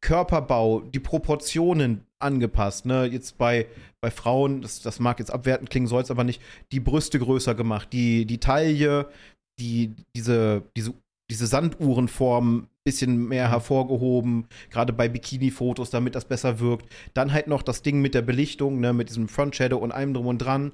Körperbau, 0.00 0.80
die 0.80 1.00
Proportionen 1.00 2.06
angepasst. 2.18 2.86
Ne? 2.86 3.06
Jetzt 3.06 3.38
bei, 3.38 3.66
bei 4.00 4.10
Frauen, 4.10 4.62
das, 4.62 4.80
das 4.80 5.00
mag 5.00 5.18
jetzt 5.18 5.32
abwertend 5.32 5.70
klingen, 5.70 5.86
soll 5.86 6.02
es 6.02 6.10
aber 6.10 6.24
nicht, 6.24 6.42
die 6.72 6.80
Brüste 6.80 7.18
größer 7.18 7.54
gemacht, 7.54 7.92
die, 7.92 8.26
die 8.26 8.38
Taille, 8.38 9.08
die, 9.58 9.94
diese, 10.16 10.62
diese, 10.76 10.94
diese 11.30 11.46
Sanduhrenform 11.46 12.68
bisschen 12.84 13.28
mehr 13.28 13.48
hervorgehoben, 13.48 14.48
gerade 14.70 14.92
bei 14.92 15.08
Bikini-Fotos, 15.08 15.90
damit 15.90 16.14
das 16.14 16.24
besser 16.24 16.58
wirkt. 16.58 16.86
Dann 17.14 17.32
halt 17.32 17.46
noch 17.46 17.62
das 17.62 17.82
Ding 17.82 18.00
mit 18.00 18.14
der 18.14 18.22
Belichtung, 18.22 18.80
ne, 18.80 18.92
mit 18.92 19.08
diesem 19.08 19.28
Front 19.28 19.56
Shadow 19.56 19.78
und 19.78 19.92
allem 19.92 20.14
drum 20.14 20.26
und 20.26 20.38
dran, 20.38 20.72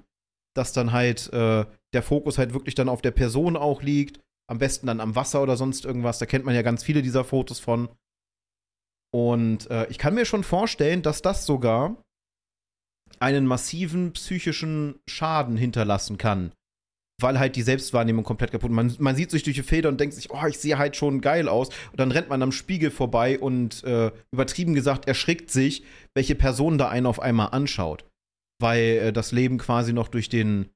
dass 0.57 0.73
dann 0.73 0.93
halt 0.93 1.33
äh, 1.33 1.67
der 1.93 2.03
Fokus 2.03 2.39
halt 2.39 2.55
wirklich 2.55 2.75
dann 2.75 2.89
auf 2.89 3.03
der 3.03 3.11
Person 3.11 3.57
auch 3.57 3.83
liegt. 3.83 4.21
Am 4.49 4.59
besten 4.59 4.87
dann 4.87 5.01
am 5.01 5.15
Wasser 5.15 5.43
oder 5.43 5.57
sonst 5.57 5.85
irgendwas. 5.85 6.19
Da 6.19 6.27
kennt 6.27 6.45
man 6.45 6.55
ja 6.55 6.63
ganz 6.63 6.83
viele 6.83 7.03
dieser 7.03 7.25
Fotos 7.25 7.61
von. 7.61 7.89
Und 9.15 9.71
äh, 9.71 9.87
ich 9.89 9.99
kann 9.99 10.15
mir 10.15 10.25
schon 10.25 10.45
vorstellen, 10.45 11.03
dass 11.03 11.23
das 11.23 11.47
sogar 11.47 12.03
einen 13.21 13.47
massiven 13.47 14.13
psychischen 14.13 15.01
Schaden 15.09 15.57
hinterlassen 15.57 16.19
kann 16.19 16.53
weil 17.21 17.39
halt 17.39 17.57
die 17.57 17.63
Selbstwahrnehmung 17.63 18.25
komplett 18.25 18.53
kaputt. 18.53 18.71
Man, 18.71 18.95
man 18.99 19.17
sieht 19.17 19.31
sich 19.31 19.43
durch 19.43 19.57
die 19.57 19.63
Feder 19.63 19.89
und 19.89 19.99
denkt 20.01 20.15
sich, 20.15 20.31
oh, 20.31 20.47
ich 20.47 20.59
sehe 20.59 20.79
halt 20.79 20.97
schon 20.97 21.21
geil 21.21 21.49
aus. 21.49 21.69
Und 21.91 21.99
dann 21.99 22.13
rennt 22.13 22.29
man 22.29 22.43
am 22.43 22.53
Spiegel 22.53 22.91
vorbei 22.91 23.39
und 23.39 23.83
äh, 23.85 24.13
übertrieben 24.33 24.75
gesagt 24.75 25.09
erschrickt 25.09 25.51
sich, 25.51 25.85
welche 26.15 26.37
Person 26.37 26.79
da 26.79 26.89
einen 26.89 27.07
auf 27.07 27.21
einmal 27.21 27.49
anschaut. 27.49 28.05
Weil 28.61 28.83
äh, 28.83 29.13
das 29.13 29.33
Leben 29.33 29.59
quasi 29.59 29.93
noch 29.93 30.09
durch 30.09 30.29
den, 30.29 30.71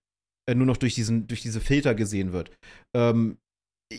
äh, 0.48 0.54
nur 0.54 0.66
noch 0.66 0.76
durch, 0.76 0.94
diesen, 0.94 1.28
durch 1.28 1.42
diese 1.42 1.60
Filter 1.60 1.94
gesehen 1.94 2.32
wird. 2.32 2.50
Ähm, 2.94 3.38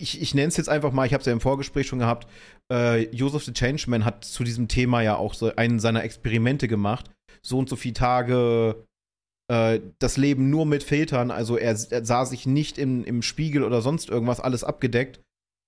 ich, 0.02 0.22
ich 0.22 0.34
nenne 0.34 0.48
es 0.48 0.58
jetzt 0.58 0.70
einfach 0.70 0.92
mal, 0.92 1.06
ich 1.06 1.14
habe 1.14 1.22
es 1.22 1.28
ja 1.28 1.34
im 1.34 1.42
Vorgespräch 1.42 1.88
schon 1.88 2.00
gehabt, 2.00 2.28
äh, 2.72 3.04
Joseph 3.16 3.44
the 3.44 3.54
Changeman 3.54 4.06
hat 4.06 4.26
zu 4.26 4.44
diesem 4.44 4.68
Thema 4.68 5.02
ja 5.02 5.16
auch 5.16 5.34
so 5.34 5.56
einen 5.56 5.80
seiner 5.80 6.04
Experimente 6.04 6.68
gemacht. 6.68 7.10
So 7.42 7.58
und 7.58 7.70
so 7.70 7.76
viele 7.76 7.96
Tage 7.96 8.86
äh, 9.52 9.82
das 10.00 10.18
Leben 10.18 10.50
nur 10.50 10.66
mit 10.66 10.84
Filtern. 10.84 11.32
Also 11.32 11.58
er, 11.58 11.78
er 11.90 12.06
sah 12.06 12.26
sich 12.26 12.46
nicht 12.46 12.78
im, 12.78 13.04
im 13.04 13.22
Spiegel 13.22 13.64
oder 13.64 13.82
sonst 13.82 14.10
irgendwas 14.10 14.40
alles 14.40 14.64
abgedeckt, 14.64 15.22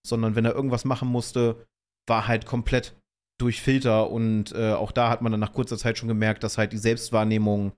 sondern 0.06 0.36
wenn 0.36 0.46
er 0.46 0.56
irgendwas 0.56 0.86
machen 0.86 1.10
musste, 1.10 1.66
war 2.08 2.28
halt 2.28 2.46
komplett 2.46 2.96
durch 3.40 3.62
Filter. 3.62 4.10
Und 4.10 4.54
äh, 4.54 4.74
auch 4.74 4.92
da 4.92 5.10
hat 5.10 5.22
man 5.22 5.32
dann 5.32 5.42
nach 5.42 5.54
kurzer 5.54 5.78
Zeit 5.78 5.98
schon 5.98 6.08
gemerkt, 6.08 6.44
dass 6.44 6.58
halt 6.58 6.72
die 6.72 6.78
Selbstwahrnehmung 6.78 7.74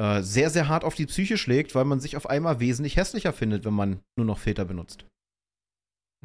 äh, 0.00 0.22
sehr, 0.22 0.50
sehr 0.50 0.68
hart 0.68 0.84
auf 0.84 0.94
die 0.94 1.06
Psyche 1.06 1.38
schlägt, 1.38 1.74
weil 1.74 1.84
man 1.84 2.00
sich 2.00 2.16
auf 2.16 2.28
einmal 2.28 2.60
wesentlich 2.60 2.96
hässlicher 2.96 3.32
findet, 3.32 3.64
wenn 3.64 3.74
man 3.74 4.00
nur 4.16 4.26
noch 4.26 4.38
Filter 4.38 4.64
benutzt. 4.64 5.06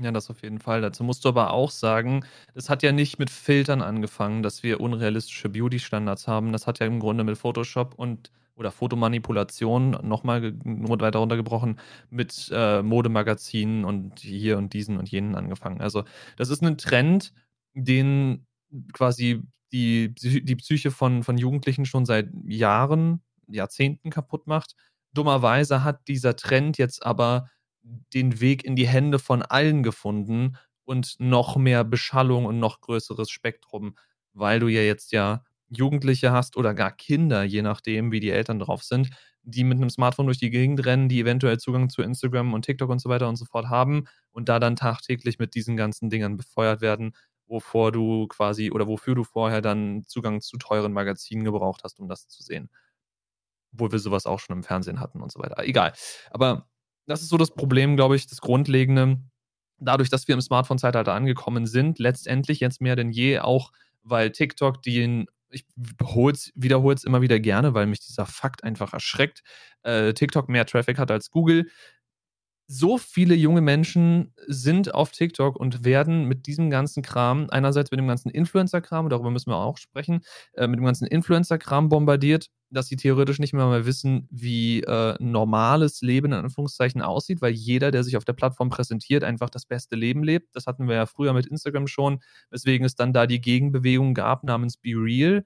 Ja, 0.01 0.12
das 0.12 0.29
auf 0.29 0.44
jeden 0.44 0.60
Fall. 0.60 0.82
Dazu 0.82 1.03
musst 1.03 1.25
du 1.25 1.29
aber 1.29 1.51
auch 1.51 1.72
sagen, 1.72 2.24
es 2.53 2.70
hat 2.70 2.84
ja 2.84 2.91
nicht 2.94 3.20
mit 3.20 3.29
Filtern 3.29 3.82
angefangen, 3.82 4.44
dass 4.44 4.63
wir 4.63 4.79
unrealistische 4.79 5.50
Beauty-Standards 5.50 6.27
haben. 6.27 6.53
Das 6.53 6.68
hat 6.68 6.79
ja 6.79 6.86
im 6.86 7.00
Grunde 7.00 7.24
mit 7.25 7.38
Photoshop 7.38 7.96
und 7.96 8.32
oder 8.56 8.72
Fotomanipulation 8.72 9.91
nochmal 10.03 10.53
weiter 10.63 11.20
runtergebrochen 11.20 11.79
mit 12.10 12.50
äh, 12.53 12.82
Modemagazinen 12.82 13.86
und 13.86 14.20
hier 14.20 14.58
und 14.58 14.74
diesen 14.74 14.98
und 14.98 15.10
jenen 15.10 15.36
angefangen. 15.36 15.79
Also 15.82 16.03
das 16.38 16.50
ist 16.50 16.62
ein 16.62 16.77
Trend, 16.77 17.34
den 17.74 18.46
quasi 18.94 19.41
die, 19.72 20.13
die 20.13 20.56
Psyche 20.58 20.91
von, 20.91 21.24
von 21.24 21.38
Jugendlichen 21.38 21.86
schon 21.86 22.06
seit 22.06 22.29
Jahren, 22.46 23.22
Jahrzehnten 23.48 24.10
kaputt 24.10 24.46
macht. 24.48 24.75
Dummerweise 25.13 25.84
hat 25.84 26.08
dieser 26.08 26.36
Trend 26.36 26.77
jetzt 26.77 27.06
aber 27.06 27.50
den 27.84 28.42
Weg 28.42 28.66
in 28.66 28.76
die 28.76 28.88
Hände 28.88 29.20
von 29.20 29.42
allen 29.42 29.84
gefunden 29.84 30.58
und 30.86 31.16
noch 31.20 31.58
mehr 31.58 31.84
Beschallung 31.84 32.46
und 32.46 32.60
noch 32.60 32.82
größeres 32.82 33.30
Spektrum, 33.30 33.96
weil 34.34 34.60
du 34.60 34.68
ja 34.68 34.82
jetzt 34.82 35.12
ja 35.12 35.44
Jugendliche 35.70 36.32
hast 36.32 36.58
oder 36.58 36.74
gar 36.74 36.92
Kinder, 36.92 37.44
je 37.44 37.62
nachdem, 37.62 38.12
wie 38.12 38.20
die 38.20 38.32
Eltern 38.32 38.60
drauf 38.60 38.84
sind, 38.84 39.10
die 39.44 39.64
mit 39.64 39.78
einem 39.78 39.90
Smartphone 39.90 40.26
durch 40.26 40.40
die 40.40 40.50
Gegend 40.50 40.86
rennen, 40.86 41.10
die 41.10 41.20
eventuell 41.20 41.60
Zugang 41.60 41.90
zu 41.90 42.02
Instagram 42.02 42.54
und 42.54 42.66
TikTok 42.66 42.90
und 42.90 43.00
so 43.00 43.10
weiter 43.10 43.30
und 43.30 43.36
so 43.36 43.46
fort 43.46 43.70
haben 43.70 44.06
und 44.32 44.50
da 44.50 44.60
dann 44.60 44.76
tagtäglich 44.76 45.40
mit 45.40 45.56
diesen 45.56 45.78
ganzen 45.78 46.10
Dingern 46.10 46.38
befeuert 46.38 46.82
werden, 46.82 47.14
wovor 47.48 47.92
du 47.92 48.28
quasi 48.28 48.72
oder 48.72 48.88
wofür 48.88 49.16
du 49.16 49.24
vorher 49.24 49.62
dann 49.62 50.04
Zugang 50.08 50.42
zu 50.42 50.58
teuren 50.58 50.94
Magazinen 50.94 51.44
gebraucht 51.44 51.82
hast, 51.84 52.00
um 52.00 52.08
das 52.08 52.28
zu 52.28 52.44
sehen. 52.44 52.70
Obwohl 53.74 53.92
wir 53.92 54.00
sowas 54.00 54.26
auch 54.26 54.40
schon 54.40 54.58
im 54.58 54.64
Fernsehen 54.64 55.00
hatten 55.00 55.22
und 55.22 55.32
so 55.32 55.40
weiter. 55.40 55.64
Egal. 55.64 55.94
Aber 56.32 56.68
das 57.10 57.22
ist 57.22 57.30
so 57.30 57.38
das 57.38 57.51
Problem, 57.51 57.96
glaube 57.96 58.16
ich, 58.16 58.28
das 58.28 58.42
Grundlegende. 58.42 59.18
Dadurch, 59.80 60.10
dass 60.10 60.28
wir 60.28 60.36
im 60.36 60.42
Smartphone-Zeitalter 60.42 61.13
angekommen 61.13 61.66
sind, 61.66 62.00
letztendlich 62.00 62.60
jetzt 62.60 62.82
mehr 62.82 62.96
denn 62.96 63.12
je 63.12 63.39
auch, 63.39 63.72
weil 64.04 64.32
TikTok 64.32 64.82
den 64.84 65.28
ich 65.51 65.66
wiederhole 65.75 66.96
es 66.96 67.04
immer 67.04 67.22
wieder 67.22 67.39
gerne, 67.39 67.74
weil 67.74 67.88
mich 67.88 68.00
dieser 68.00 68.25
Fakt 68.25 68.63
einfach 68.63 68.94
erschreckt, 68.94 69.42
äh, 69.82 70.13
TikTok 70.13 70.48
mehr 70.48 70.66
Traffic 70.66 71.00
hat 71.00 71.12
als 71.12 71.32
Google. 71.32 71.70
So 72.72 73.00
viele 73.00 73.34
junge 73.34 73.62
Menschen 73.62 74.32
sind 74.46 74.94
auf 74.94 75.10
TikTok 75.10 75.56
und 75.56 75.86
werden 75.86 76.26
mit 76.26 76.46
diesem 76.46 76.70
ganzen 76.70 77.02
Kram, 77.02 77.48
einerseits 77.50 77.90
mit 77.90 78.00
dem 78.00 78.08
ganzen 78.08 78.30
Influencer-Kram, 78.30 79.10
darüber 79.10 79.32
müssen 79.32 79.50
wir 79.50 79.56
auch 79.58 79.78
sprechen, 79.78 80.22
äh, 80.54 80.68
mit 80.68 80.78
dem 80.78 80.86
ganzen 80.86 81.08
Influencer-Kram 81.08 81.90
bombardiert, 81.90 82.52
dass 82.70 82.86
sie 82.86 82.96
theoretisch 82.96 83.40
nicht 83.40 83.54
mehr 83.54 83.66
mal 83.66 83.88
wissen, 83.88 84.28
wie 84.30 84.82
äh, 84.84 85.16
normales 85.20 86.02
Leben 86.02 86.28
in 86.28 86.34
Anführungszeichen 86.34 87.02
aussieht, 87.02 87.42
weil 87.42 87.54
jeder, 87.54 87.90
der 87.90 88.04
sich 88.04 88.16
auf 88.18 88.26
der 88.26 88.34
Plattform 88.34 88.70
präsentiert, 88.70 89.24
einfach 89.24 89.50
das 89.50 89.66
beste 89.66 89.96
Leben 89.96 90.22
lebt. 90.22 90.56
Das 90.56 90.68
hatten 90.68 90.88
wir 90.88 90.94
ja 90.94 91.08
früher 91.08 91.34
mit 91.34 91.48
Instagram 91.48 91.88
schon, 91.88 92.22
weswegen 92.52 92.86
es 92.86 92.94
dann 92.94 93.14
da 93.14 93.26
die 93.26 93.42
Gegenbewegung 93.42 94.14
gab 94.14 94.44
namens 94.44 94.78
Be 94.78 94.92
Real. 94.94 95.44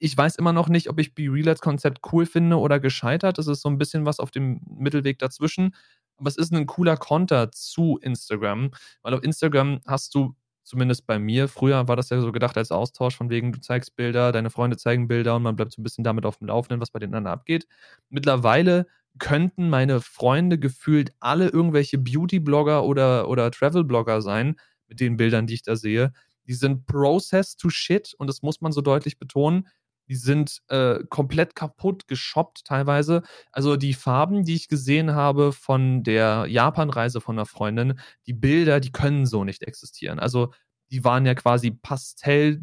Ich 0.00 0.16
weiß 0.16 0.36
immer 0.36 0.52
noch 0.52 0.68
nicht, 0.68 0.88
ob 0.88 0.98
ich 1.00 1.14
Be 1.14 1.24
Real 1.24 1.48
als 1.48 1.60
Konzept 1.60 2.00
cool 2.12 2.26
finde 2.26 2.56
oder 2.58 2.78
gescheitert. 2.80 3.38
Es 3.38 3.46
ist 3.48 3.62
so 3.62 3.68
ein 3.68 3.78
bisschen 3.78 4.04
was 4.06 4.20
auf 4.20 4.30
dem 4.30 4.60
Mittelweg 4.66 5.18
dazwischen. 5.18 5.74
Aber 6.18 6.28
es 6.28 6.36
ist 6.36 6.52
ein 6.52 6.66
cooler 6.66 6.96
Konter 6.96 7.50
zu 7.52 7.98
Instagram, 8.02 8.70
weil 9.02 9.14
auf 9.14 9.22
Instagram 9.22 9.80
hast 9.86 10.14
du 10.14 10.34
zumindest 10.64 11.06
bei 11.06 11.18
mir. 11.18 11.48
Früher 11.48 11.88
war 11.88 11.96
das 11.96 12.10
ja 12.10 12.20
so 12.20 12.30
gedacht 12.30 12.56
als 12.58 12.70
Austausch, 12.70 13.16
von 13.16 13.30
wegen, 13.30 13.52
du 13.52 13.60
zeigst 13.60 13.96
Bilder, 13.96 14.32
deine 14.32 14.50
Freunde 14.50 14.76
zeigen 14.76 15.08
Bilder 15.08 15.36
und 15.36 15.42
man 15.42 15.56
bleibt 15.56 15.72
so 15.72 15.80
ein 15.80 15.84
bisschen 15.84 16.04
damit 16.04 16.26
auf 16.26 16.36
dem 16.38 16.48
Laufenden, 16.48 16.80
was 16.80 16.90
bei 16.90 16.98
den 16.98 17.14
anderen 17.14 17.32
abgeht. 17.32 17.66
Mittlerweile 18.10 18.86
könnten 19.18 19.70
meine 19.70 20.00
Freunde 20.00 20.58
gefühlt 20.58 21.12
alle 21.20 21.48
irgendwelche 21.48 21.98
Beauty-Blogger 21.98 22.84
oder, 22.84 23.28
oder 23.28 23.50
Travel-Blogger 23.50 24.20
sein, 24.22 24.56
mit 24.88 25.00
den 25.00 25.16
Bildern, 25.16 25.46
die 25.46 25.54
ich 25.54 25.62
da 25.62 25.76
sehe. 25.76 26.12
Die 26.46 26.54
sind 26.54 26.86
processed 26.86 27.60
to 27.60 27.68
shit 27.70 28.14
und 28.18 28.26
das 28.26 28.42
muss 28.42 28.60
man 28.60 28.72
so 28.72 28.80
deutlich 28.80 29.18
betonen. 29.18 29.68
Die 30.08 30.16
sind 30.16 30.62
äh, 30.68 31.00
komplett 31.08 31.54
kaputt 31.54 32.08
geshoppt 32.08 32.64
teilweise. 32.64 33.22
Also 33.52 33.76
die 33.76 33.94
Farben, 33.94 34.44
die 34.44 34.54
ich 34.54 34.68
gesehen 34.68 35.14
habe 35.14 35.52
von 35.52 36.02
der 36.02 36.46
Japan-Reise 36.48 37.20
von 37.20 37.36
einer 37.36 37.46
Freundin, 37.46 37.98
die 38.26 38.32
Bilder, 38.32 38.80
die 38.80 38.92
können 38.92 39.26
so 39.26 39.44
nicht 39.44 39.62
existieren. 39.62 40.18
Also 40.18 40.52
die 40.90 41.04
waren 41.04 41.26
ja 41.26 41.34
quasi 41.34 41.70
Pastell, 41.70 42.60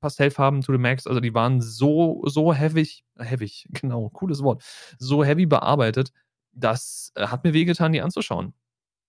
Pastellfarben 0.00 0.60
to 0.60 0.72
the 0.72 0.78
max. 0.78 1.06
Also 1.06 1.20
die 1.20 1.34
waren 1.34 1.60
so, 1.60 2.22
so 2.26 2.54
heavy, 2.54 2.88
heavy, 3.18 3.50
genau, 3.70 4.08
cooles 4.10 4.42
Wort, 4.42 4.62
so 4.98 5.24
heavy 5.24 5.46
bearbeitet. 5.46 6.12
Das 6.52 7.12
äh, 7.14 7.26
hat 7.26 7.44
mir 7.44 7.52
wehgetan, 7.52 7.92
die 7.92 8.00
anzuschauen. 8.00 8.54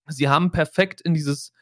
Sie 0.07 0.27
haben 0.27 0.51
perfekt 0.51 1.01
in 1.01 1.13
dieses 1.13 1.53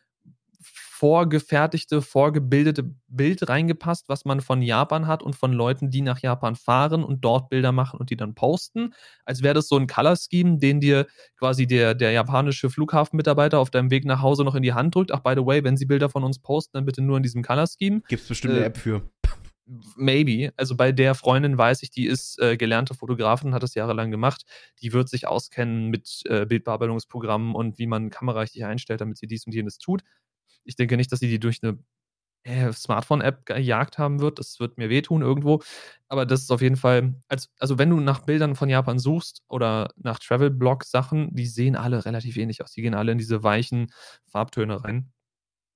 vorgefertigte, 1.00 2.02
vorgebildete 2.02 2.92
Bild 3.08 3.48
reingepasst, 3.48 4.10
was 4.10 4.26
man 4.26 4.42
von 4.42 4.64
Japan 4.64 5.06
hat 5.06 5.22
und 5.22 5.36
von 5.36 5.54
Leuten, 5.54 5.92
die 5.92 6.02
nach 6.02 6.20
Japan 6.20 6.56
fahren 6.56 7.04
und 7.04 7.24
dort 7.24 7.50
Bilder 7.50 7.72
machen 7.72 8.00
und 8.00 8.10
die 8.10 8.18
dann 8.18 8.34
posten. 8.34 8.96
Als 9.24 9.44
wäre 9.44 9.54
das 9.54 9.68
so 9.68 9.78
ein 9.78 9.86
Color 9.86 10.16
Scheme, 10.16 10.58
den 10.58 10.80
dir 10.80 11.06
quasi 11.38 11.68
der, 11.68 11.94
der 11.94 12.12
japanische 12.12 12.72
Flughafenmitarbeiter 12.72 13.60
auf 13.60 13.70
deinem 13.70 13.92
Weg 13.92 14.06
nach 14.06 14.24
Hause 14.24 14.44
noch 14.44 14.56
in 14.56 14.64
die 14.64 14.74
Hand 14.74 14.96
drückt. 14.96 15.12
Ach, 15.12 15.20
by 15.20 15.34
the 15.36 15.46
way, 15.46 15.64
wenn 15.64 15.78
Sie 15.78 15.86
Bilder 15.86 16.10
von 16.10 16.24
uns 16.24 16.40
posten, 16.40 16.78
dann 16.78 16.86
bitte 16.86 17.04
nur 17.04 17.18
in 17.18 17.24
diesem 17.24 17.44
Color 17.44 17.68
Scheme. 17.68 18.02
Gibt 18.08 18.24
es 18.24 18.28
bestimmt 18.28 18.56
äh, 18.56 18.58
eine 18.58 18.66
App 18.66 18.78
für. 18.78 19.04
maybe. 19.98 20.52
Also 20.58 20.76
bei 20.76 20.92
der 20.92 21.14
Freundin 21.14 21.60
weiß 21.60 21.84
ich, 21.84 21.92
die 21.92 22.08
ist 22.08 22.42
äh, 22.42 22.58
gelernte 22.58 22.96
Fotografin, 22.96 23.54
hat 23.54 23.62
das 23.62 23.76
jahrelang 23.76 24.10
gemacht. 24.10 24.46
Die 24.82 24.94
wird 24.94 25.10
sich 25.10 25.28
auskennen 25.28 25.90
mit 25.90 26.24
äh, 26.26 26.48
Bildbearbeitungsprogrammen 26.48 27.54
und 27.54 27.78
wie 27.78 27.86
man 27.86 28.10
Kamera 28.10 28.40
richtig 28.40 28.66
einstellt, 28.66 29.02
damit 29.02 29.20
sie 29.20 29.28
dies 29.28 29.46
und 29.46 29.54
jenes 29.54 29.78
tut. 29.78 30.02
Ich 30.68 30.76
denke 30.76 30.98
nicht, 30.98 31.12
dass 31.12 31.20
sie 31.20 31.28
die 31.28 31.40
durch 31.40 31.60
eine 31.64 31.78
äh, 32.44 32.72
Smartphone-App 32.72 33.46
gejagt 33.46 33.98
haben 33.98 34.20
wird. 34.20 34.40
Das 34.40 34.60
wird 34.60 34.78
mir 34.78 34.90
wehtun 34.90 35.22
irgendwo. 35.22 35.62
Aber 36.08 36.26
das 36.26 36.42
ist 36.42 36.52
auf 36.52 36.62
jeden 36.62 36.78
Fall, 36.78 37.16
als, 37.28 37.50
also 37.60 37.78
wenn 37.78 37.90
du 37.90 38.00
nach 38.00 38.22
Bildern 38.22 38.56
von 38.56 38.70
Japan 38.70 39.00
suchst 39.00 39.44
oder 39.48 39.90
nach 39.98 40.20
Travel-Blog-Sachen, 40.20 41.36
die 41.36 41.46
sehen 41.46 41.76
alle 41.76 42.06
relativ 42.06 42.38
ähnlich 42.38 42.64
aus. 42.64 42.72
Die 42.72 42.82
gehen 42.82 42.94
alle 42.94 43.12
in 43.12 43.18
diese 43.18 43.44
weichen 43.44 43.92
Farbtöne 44.26 44.84
rein. 44.84 45.12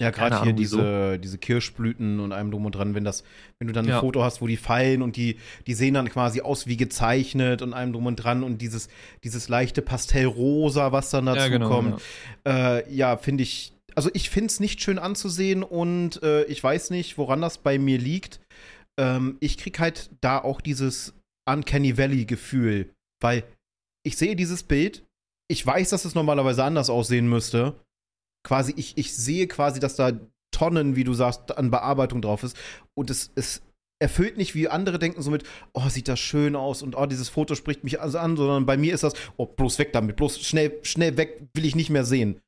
Ja, 0.02 0.10
gerade 0.10 0.42
hier 0.42 0.54
diese, 0.54 1.20
diese 1.20 1.38
Kirschblüten 1.38 2.20
und 2.20 2.32
allem 2.32 2.50
drum 2.50 2.66
und 2.66 2.72
dran, 2.72 2.96
wenn 2.96 3.04
das, 3.04 3.24
wenn 3.60 3.68
du 3.68 3.74
dann 3.74 3.86
ein 3.86 3.90
ja. 3.90 4.00
Foto 4.00 4.24
hast, 4.24 4.42
wo 4.42 4.48
die 4.48 4.58
fallen 4.58 5.04
und 5.04 5.16
die, 5.16 5.38
die 5.68 5.76
sehen 5.76 5.94
dann 5.94 6.10
quasi 6.10 6.42
aus 6.42 6.66
wie 6.66 6.76
gezeichnet 6.76 7.62
und 7.62 7.76
allem 7.76 7.94
drum 7.94 8.08
und 8.08 8.16
dran 8.16 8.42
und 8.42 8.64
dieses, 8.64 8.90
dieses 9.24 9.48
leichte 9.48 9.84
Pastellrosa, 9.84 10.92
was 10.92 11.12
dann 11.12 11.28
dazu 11.28 11.42
ja, 11.42 11.48
genau, 11.50 11.70
kommt. 11.70 12.02
Ja, 12.44 12.78
äh, 12.78 12.92
ja 12.92 13.18
finde 13.18 13.44
ich, 13.44 13.74
also 13.96 14.10
ich 14.14 14.30
finde 14.30 14.48
es 14.48 14.60
nicht 14.60 14.82
schön 14.82 15.00
anzusehen 15.00 15.64
und 15.64 16.22
äh, 16.24 16.44
ich 16.46 16.64
weiß 16.64 16.90
nicht, 16.90 17.18
woran 17.18 17.42
das 17.42 17.58
bei 17.58 17.78
mir 17.78 17.98
liegt. 17.98 18.40
Ähm, 19.00 19.38
ich 19.40 19.58
krieg 19.58 19.80
halt 19.80 20.10
da 20.22 20.40
auch 20.40 20.62
dieses 20.62 21.14
Uncanny 21.50 21.98
Valley-Gefühl, 21.98 22.94
weil 23.22 23.44
ich 24.06 24.18
sehe 24.18 24.36
dieses 24.36 24.64
Bild, 24.64 25.06
ich 25.50 25.66
weiß, 25.66 25.90
dass 25.90 26.06
es 26.06 26.16
normalerweise 26.16 26.64
anders 26.64 26.90
aussehen 26.90 27.30
müsste 27.30 27.76
quasi, 28.44 28.74
ich, 28.76 28.98
ich 28.98 29.16
sehe 29.16 29.48
quasi, 29.48 29.80
dass 29.80 29.96
da 29.96 30.12
Tonnen, 30.52 30.96
wie 30.96 31.04
du 31.04 31.14
sagst, 31.14 31.58
an 31.58 31.72
Bearbeitung 31.72 32.22
drauf 32.22 32.44
ist. 32.44 32.58
Und 32.94 33.10
es, 33.10 33.32
es 33.36 33.62
erfüllt 34.02 34.38
nicht, 34.38 34.56
wie 34.56 34.68
andere 34.68 35.00
denken, 35.00 35.22
so 35.22 35.32
mit, 35.32 35.44
oh, 35.74 35.88
sieht 35.90 36.08
das 36.08 36.20
schön 36.20 36.56
aus 36.56 36.82
und 36.82 36.96
oh, 36.96 37.06
dieses 37.06 37.30
Foto 37.30 37.56
spricht 37.56 37.84
mich 37.84 38.02
also 38.02 38.18
an, 38.18 38.36
sondern 38.36 38.66
bei 38.66 38.78
mir 38.78 38.94
ist 38.94 39.04
das, 39.04 39.14
oh, 39.38 39.46
bloß 39.46 39.80
weg 39.80 39.94
damit, 39.94 40.16
bloß 40.16 40.42
schnell, 40.42 40.80
schnell 40.84 41.18
weg, 41.18 41.48
will 41.54 41.66
ich 41.66 41.76
nicht 41.76 41.90
mehr 41.90 42.04
sehen. 42.04 42.42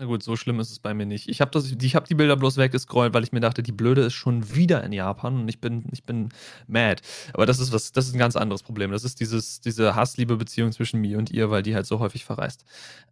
Na 0.00 0.06
gut, 0.06 0.22
so 0.22 0.36
schlimm 0.36 0.60
ist 0.60 0.70
es 0.70 0.78
bei 0.78 0.94
mir 0.94 1.06
nicht. 1.06 1.28
Ich 1.28 1.40
habe 1.40 1.58
hab 1.58 2.04
die 2.04 2.14
Bilder 2.14 2.36
bloß 2.36 2.56
weggescrollt, 2.56 3.12
weil 3.14 3.24
ich 3.24 3.32
mir 3.32 3.40
dachte, 3.40 3.64
die 3.64 3.72
Blöde 3.72 4.02
ist 4.02 4.14
schon 4.14 4.54
wieder 4.54 4.84
in 4.84 4.92
Japan 4.92 5.40
und 5.40 5.48
ich 5.48 5.60
bin, 5.60 5.86
ich 5.90 6.04
bin 6.04 6.28
mad. 6.68 7.02
Aber 7.34 7.46
das 7.46 7.58
ist 7.58 7.72
was, 7.72 7.90
das 7.90 8.06
ist 8.06 8.14
ein 8.14 8.18
ganz 8.18 8.36
anderes 8.36 8.62
Problem. 8.62 8.92
Das 8.92 9.02
ist 9.02 9.18
dieses, 9.18 9.60
diese 9.60 9.96
Hassliebe-Beziehung 9.96 10.70
zwischen 10.70 11.00
mir 11.00 11.18
und 11.18 11.30
ihr, 11.30 11.50
weil 11.50 11.64
die 11.64 11.74
halt 11.74 11.86
so 11.86 11.98
häufig 11.98 12.24
verreist. 12.24 12.64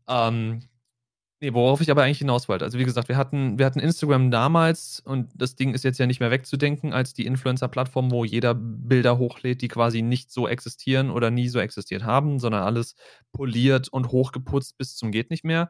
Ähm, 0.09 0.63
Nee, 1.43 1.53
worauf 1.55 1.83
ich 1.83 1.91
aber 1.91 2.03
eigentlich 2.03 2.19
hinaus 2.19 2.49
wollte. 2.49 2.65
Also 2.65 2.79
wie 2.79 2.85
gesagt, 2.85 3.09
wir 3.09 3.17
hatten, 3.19 3.59
wir 3.59 3.67
hatten 3.67 3.81
Instagram 3.81 4.31
damals 4.31 5.01
und 5.01 5.31
das 5.35 5.55
Ding 5.55 5.75
ist 5.75 5.85
jetzt 5.85 5.99
ja 5.99 6.07
nicht 6.07 6.21
mehr 6.21 6.31
wegzudenken 6.31 6.95
als 6.95 7.13
die 7.15 7.27
Influencer-Plattform, 7.27 8.11
wo 8.11 8.25
jeder 8.25 8.55
Bilder 8.55 9.19
hochlädt, 9.19 9.61
die 9.61 9.69
quasi 9.69 10.03
nicht 10.03 10.33
so 10.33 10.49
existieren 10.49 11.11
oder 11.11 11.31
nie 11.31 11.49
so 11.49 11.59
existiert 11.59 12.05
haben, 12.05 12.39
sondern 12.41 12.63
alles 12.63 12.95
poliert 13.33 13.89
und 13.91 14.09
hochgeputzt 14.13 14.79
bis 14.79 14.97
zum 14.97 15.13
geht 15.13 15.31
nicht 15.31 15.45
mehr. 15.45 15.69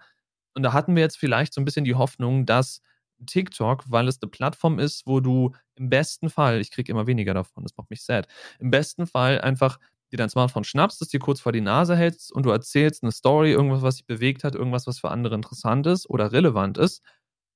Und 0.56 0.62
da 0.62 0.72
hatten 0.72 0.96
wir 0.96 1.02
jetzt 1.02 1.18
vielleicht 1.18 1.54
so 1.54 1.60
ein 1.60 1.64
bisschen 1.66 1.84
die 1.84 1.94
Hoffnung, 1.94 2.46
dass 2.46 2.80
TikTok, 3.26 3.84
weil 3.88 4.08
es 4.08 4.20
eine 4.22 4.30
Plattform 4.30 4.78
ist, 4.78 5.06
wo 5.06 5.20
du 5.20 5.52
im 5.76 5.90
besten 5.90 6.30
Fall, 6.30 6.60
ich 6.60 6.70
kriege 6.70 6.90
immer 6.92 7.06
weniger 7.06 7.34
davon, 7.34 7.62
das 7.62 7.76
macht 7.76 7.90
mich 7.90 8.02
sad, 8.02 8.26
im 8.58 8.70
besten 8.70 9.06
Fall 9.06 9.40
einfach 9.40 9.78
dir 10.12 10.16
dein 10.18 10.30
Smartphone 10.30 10.64
schnappst, 10.64 11.02
es 11.02 11.08
dir 11.08 11.20
kurz 11.20 11.40
vor 11.40 11.52
die 11.52 11.60
Nase 11.60 11.96
hältst 11.96 12.32
und 12.32 12.44
du 12.44 12.50
erzählst 12.50 13.02
eine 13.02 13.12
Story, 13.12 13.52
irgendwas, 13.52 13.82
was 13.82 13.96
dich 13.96 14.06
bewegt 14.06 14.44
hat, 14.44 14.54
irgendwas, 14.54 14.86
was 14.86 14.98
für 15.00 15.10
andere 15.10 15.34
interessant 15.34 15.86
ist 15.86 16.08
oder 16.08 16.32
relevant 16.32 16.78
ist. 16.78 17.02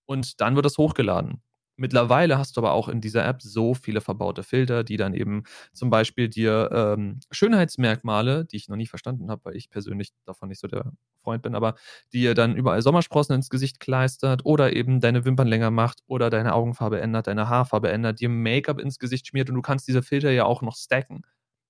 Und 0.07 0.41
dann 0.41 0.57
wird 0.57 0.67
es 0.67 0.79
hochgeladen. 0.79 1.43
Mittlerweile 1.81 2.37
hast 2.37 2.57
du 2.57 2.61
aber 2.61 2.73
auch 2.73 2.89
in 2.89 3.01
dieser 3.01 3.25
App 3.25 3.41
so 3.41 3.73
viele 3.73 4.03
verbaute 4.03 4.43
Filter, 4.43 4.85
die 4.85 4.99
dann 4.99 5.15
eben 5.15 5.45
zum 5.73 5.89
Beispiel 5.89 6.29
dir 6.29 6.69
ähm, 6.73 7.21
Schönheitsmerkmale, 7.31 8.45
die 8.45 8.57
ich 8.57 8.69
noch 8.69 8.77
nie 8.77 8.87
verstanden 8.87 9.31
habe, 9.31 9.47
weil 9.47 9.57
ich 9.57 9.71
persönlich 9.71 10.11
davon 10.27 10.51
nicht 10.51 10.61
so 10.61 10.69
der 10.69 10.93
Freund 11.25 11.43
bin, 11.43 11.55
aber 11.55 11.77
die 12.13 12.21
dir 12.21 12.35
dann 12.35 12.55
überall 12.55 12.83
Sommersprossen 12.83 13.35
ins 13.35 13.49
Gesicht 13.49 13.81
kleistert 13.81 14.45
oder 14.45 14.75
eben 14.75 15.01
deine 15.01 15.25
Wimpern 15.25 15.49
länger 15.49 15.71
macht 15.71 16.03
oder 16.07 16.29
deine 16.29 16.53
Augenfarbe 16.55 17.01
ändert, 17.01 17.27
deine 17.29 17.49
Haarfarbe 17.49 17.91
ändert, 17.91 18.21
dir 18.21 18.29
Make-up 18.29 18.79
ins 18.79 18.99
Gesicht 18.99 19.27
schmiert 19.29 19.49
und 19.49 19.55
du 19.55 19.63
kannst 19.63 19.89
diese 19.89 20.03
Filter 20.03 20.31
ja 20.31 20.45
auch 20.45 20.61
noch 20.61 20.77
stacken. 20.77 21.23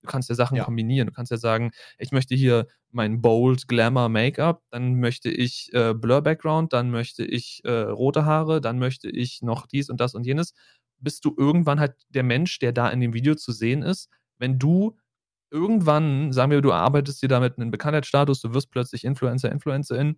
Du 0.03 0.09
kannst 0.09 0.29
ja 0.29 0.35
Sachen 0.35 0.57
ja. 0.57 0.65
kombinieren. 0.65 1.09
Du 1.09 1.13
kannst 1.13 1.31
ja 1.31 1.37
sagen, 1.37 1.73
ich 1.99 2.13
möchte 2.13 2.35
hier 2.35 2.67
mein 2.91 3.21
Bold 3.21 3.69
Glamour 3.69 4.09
Make-up, 4.09 4.63
dann 4.71 4.99
möchte 4.99 5.31
ich 5.31 5.71
äh, 5.73 5.95
Blur 5.95 6.23
Background, 6.23 6.73
dann 6.73 6.91
möchte 6.91 7.25
ich 7.25 7.61
äh, 7.65 7.71
rote 7.71 8.25
Haare, 8.25 8.61
dann 8.61 8.79
möchte 8.79 9.09
ich 9.09 9.43
noch 9.43 9.67
dies 9.67 9.91
und 9.91 10.01
das 10.01 10.15
und 10.15 10.27
jenes. 10.27 10.55
Bist 10.99 11.25
du 11.25 11.35
irgendwann 11.37 11.81
halt 11.81 11.95
der 12.09 12.23
Mensch, 12.23 12.59
der 12.59 12.73
da 12.73 12.89
in 12.89 13.01
dem 13.01 13.15
Video 13.15 13.35
zu 13.35 13.53
sehen 13.53 13.83
ist, 13.83 14.11
wenn 14.39 14.59
du 14.59 14.97
irgendwann, 15.51 16.33
sagen 16.33 16.51
wir, 16.51 16.61
du 16.61 16.73
arbeitest 16.73 17.23
dir 17.23 17.29
damit 17.29 17.59
einen 17.59 17.71
Bekanntheitsstatus, 17.71 18.41
du 18.41 18.55
wirst 18.55 18.71
plötzlich 18.71 19.05
Influencer, 19.05 19.51
Influencerin 19.51 20.17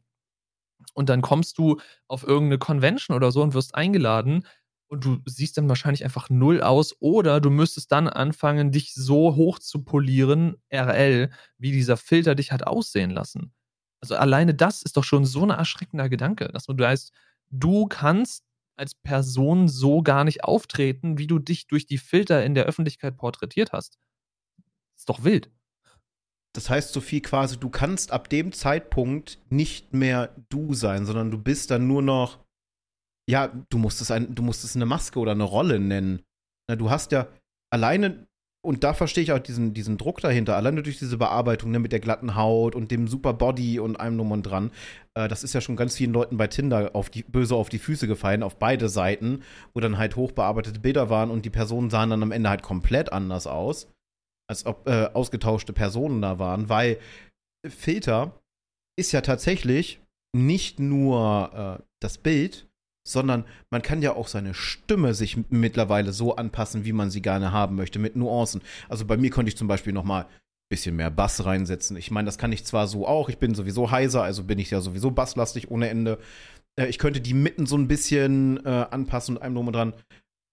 und 0.94 1.08
dann 1.08 1.22
kommst 1.22 1.58
du 1.58 1.78
auf 2.08 2.22
irgendeine 2.24 2.58
Convention 2.58 3.16
oder 3.16 3.32
so 3.32 3.42
und 3.42 3.54
wirst 3.54 3.74
eingeladen, 3.74 4.46
und 4.92 5.06
du 5.06 5.22
siehst 5.24 5.56
dann 5.56 5.70
wahrscheinlich 5.70 6.04
einfach 6.04 6.28
null 6.28 6.60
aus 6.60 6.94
oder 7.00 7.40
du 7.40 7.48
müsstest 7.48 7.90
dann 7.92 8.08
anfangen, 8.08 8.72
dich 8.72 8.92
so 8.92 9.36
hoch 9.36 9.58
zu 9.58 9.82
polieren, 9.84 10.56
RL, 10.70 11.30
wie 11.56 11.72
dieser 11.72 11.96
Filter 11.96 12.34
dich 12.34 12.52
hat 12.52 12.66
aussehen 12.66 13.10
lassen. 13.10 13.54
Also 14.02 14.16
alleine 14.16 14.52
das 14.52 14.82
ist 14.82 14.98
doch 14.98 15.04
schon 15.04 15.24
so 15.24 15.44
ein 15.44 15.50
erschreckender 15.50 16.10
Gedanke, 16.10 16.48
dass 16.48 16.66
du 16.66 16.76
heißt, 16.78 17.10
du 17.48 17.86
kannst 17.86 18.44
als 18.76 18.94
Person 18.94 19.66
so 19.66 20.02
gar 20.02 20.24
nicht 20.24 20.44
auftreten, 20.44 21.16
wie 21.16 21.26
du 21.26 21.38
dich 21.38 21.68
durch 21.68 21.86
die 21.86 21.96
Filter 21.96 22.44
in 22.44 22.54
der 22.54 22.64
Öffentlichkeit 22.64 23.16
porträtiert 23.16 23.72
hast. 23.72 23.98
Ist 24.94 25.08
doch 25.08 25.24
wild. 25.24 25.50
Das 26.52 26.68
heißt, 26.68 26.92
Sophie, 26.92 27.22
quasi, 27.22 27.56
du 27.56 27.70
kannst 27.70 28.12
ab 28.12 28.28
dem 28.28 28.52
Zeitpunkt 28.52 29.38
nicht 29.48 29.94
mehr 29.94 30.36
du 30.50 30.74
sein, 30.74 31.06
sondern 31.06 31.30
du 31.30 31.38
bist 31.38 31.70
dann 31.70 31.86
nur 31.86 32.02
noch 32.02 32.41
ja, 33.28 33.48
du 33.70 33.78
musst 33.78 34.00
es 34.00 34.10
ein, 34.10 34.34
du 34.34 34.42
musst 34.42 34.64
es 34.64 34.76
eine 34.76 34.86
Maske 34.86 35.18
oder 35.18 35.32
eine 35.32 35.44
Rolle 35.44 35.78
nennen. 35.78 36.22
Na, 36.68 36.76
du 36.76 36.90
hast 36.90 37.12
ja 37.12 37.28
alleine, 37.72 38.26
und 38.64 38.84
da 38.84 38.94
verstehe 38.94 39.24
ich 39.24 39.32
auch 39.32 39.38
diesen, 39.38 39.74
diesen 39.74 39.98
Druck 39.98 40.20
dahinter, 40.20 40.56
alleine 40.56 40.82
durch 40.82 40.98
diese 40.98 41.18
Bearbeitung 41.18 41.70
ne, 41.70 41.78
mit 41.78 41.92
der 41.92 42.00
glatten 42.00 42.36
Haut 42.36 42.74
und 42.74 42.90
dem 42.90 43.08
super 43.08 43.32
Body 43.32 43.80
und 43.80 43.98
allem 43.98 44.18
drum 44.18 44.32
und 44.32 44.42
dran. 44.42 44.70
Äh, 45.14 45.28
das 45.28 45.44
ist 45.44 45.52
ja 45.52 45.60
schon 45.60 45.76
ganz 45.76 45.96
vielen 45.96 46.12
Leuten 46.12 46.36
bei 46.36 46.46
Tinder 46.46 46.90
auf 46.94 47.10
die, 47.10 47.22
böse 47.22 47.54
auf 47.54 47.68
die 47.68 47.78
Füße 47.78 48.06
gefallen, 48.06 48.42
auf 48.42 48.58
beide 48.58 48.88
Seiten, 48.88 49.42
wo 49.74 49.80
dann 49.80 49.98
halt 49.98 50.16
hochbearbeitete 50.16 50.80
Bilder 50.80 51.10
waren 51.10 51.30
und 51.30 51.44
die 51.44 51.50
Personen 51.50 51.90
sahen 51.90 52.10
dann 52.10 52.22
am 52.22 52.32
Ende 52.32 52.50
halt 52.50 52.62
komplett 52.62 53.12
anders 53.12 53.46
aus, 53.46 53.88
als 54.48 54.66
ob 54.66 54.86
äh, 54.88 55.10
ausgetauschte 55.12 55.72
Personen 55.72 56.22
da 56.22 56.38
waren, 56.38 56.68
weil 56.68 56.98
Filter 57.66 58.40
ist 58.98 59.12
ja 59.12 59.20
tatsächlich 59.20 60.00
nicht 60.34 60.80
nur 60.80 61.78
äh, 61.80 61.82
das 62.00 62.18
Bild, 62.18 62.68
sondern 63.04 63.44
man 63.70 63.82
kann 63.82 64.02
ja 64.02 64.14
auch 64.14 64.28
seine 64.28 64.54
Stimme 64.54 65.14
sich 65.14 65.36
mittlerweile 65.50 66.12
so 66.12 66.36
anpassen, 66.36 66.84
wie 66.84 66.92
man 66.92 67.10
sie 67.10 67.22
gerne 67.22 67.52
haben 67.52 67.76
möchte, 67.76 67.98
mit 67.98 68.16
Nuancen. 68.16 68.62
Also 68.88 69.04
bei 69.04 69.16
mir 69.16 69.30
konnte 69.30 69.48
ich 69.48 69.56
zum 69.56 69.68
Beispiel 69.68 69.92
noch 69.92 70.04
mal 70.04 70.22
ein 70.22 70.28
bisschen 70.68 70.96
mehr 70.96 71.10
Bass 71.10 71.44
reinsetzen. 71.44 71.96
Ich 71.96 72.10
meine, 72.10 72.26
das 72.26 72.38
kann 72.38 72.52
ich 72.52 72.64
zwar 72.64 72.86
so 72.86 73.06
auch, 73.06 73.28
ich 73.28 73.38
bin 73.38 73.54
sowieso 73.54 73.90
heiser, 73.90 74.22
also 74.22 74.44
bin 74.44 74.58
ich 74.58 74.70
ja 74.70 74.80
sowieso 74.80 75.10
basslastig 75.10 75.70
ohne 75.70 75.88
Ende. 75.88 76.18
Äh, 76.78 76.86
ich 76.86 76.98
könnte 76.98 77.20
die 77.20 77.34
Mitten 77.34 77.66
so 77.66 77.76
ein 77.76 77.88
bisschen 77.88 78.64
äh, 78.64 78.86
anpassen 78.90 79.36
und 79.36 79.42
einem 79.42 79.54
drum 79.54 79.66
und 79.68 79.74
dran. 79.74 79.94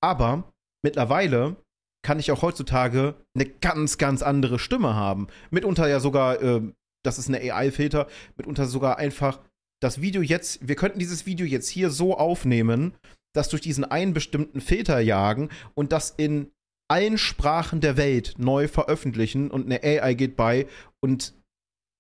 Aber 0.02 0.52
mittlerweile 0.84 1.56
kann 2.02 2.20
ich 2.20 2.32
auch 2.32 2.42
heutzutage 2.42 3.16
eine 3.36 3.46
ganz, 3.46 3.98
ganz 3.98 4.22
andere 4.22 4.58
Stimme 4.58 4.96
haben. 4.96 5.28
Mitunter 5.52 5.88
ja 5.88 6.00
sogar, 6.00 6.42
äh, 6.42 6.62
das 7.04 7.20
ist 7.20 7.28
eine 7.28 7.40
AI-Filter, 7.40 8.08
mitunter 8.38 8.66
sogar 8.66 8.98
einfach 8.98 9.40
das 9.82 10.02
Video 10.02 10.22
jetzt, 10.22 10.68
wir 10.68 10.76
könnten 10.76 11.00
dieses 11.00 11.26
Video 11.26 11.46
jetzt 11.46 11.70
hier 11.70 11.90
so 11.90 12.18
aufnehmen, 12.18 12.94
das 13.34 13.50
durch 13.50 13.62
diesen 13.62 13.86
einen 13.86 14.14
bestimmten 14.14 14.62
Filter 14.62 15.00
jagen 15.00 15.50
und 15.76 15.92
das 15.92 16.12
in 16.12 16.52
allen 16.90 17.18
Sprachen 17.18 17.82
der 17.82 17.98
Welt 17.98 18.36
neu 18.38 18.68
veröffentlichen 18.68 19.52
und 19.52 19.66
eine 19.66 19.84
AI 19.84 20.16
geht 20.16 20.36
bei 20.36 20.68
und 21.02 21.34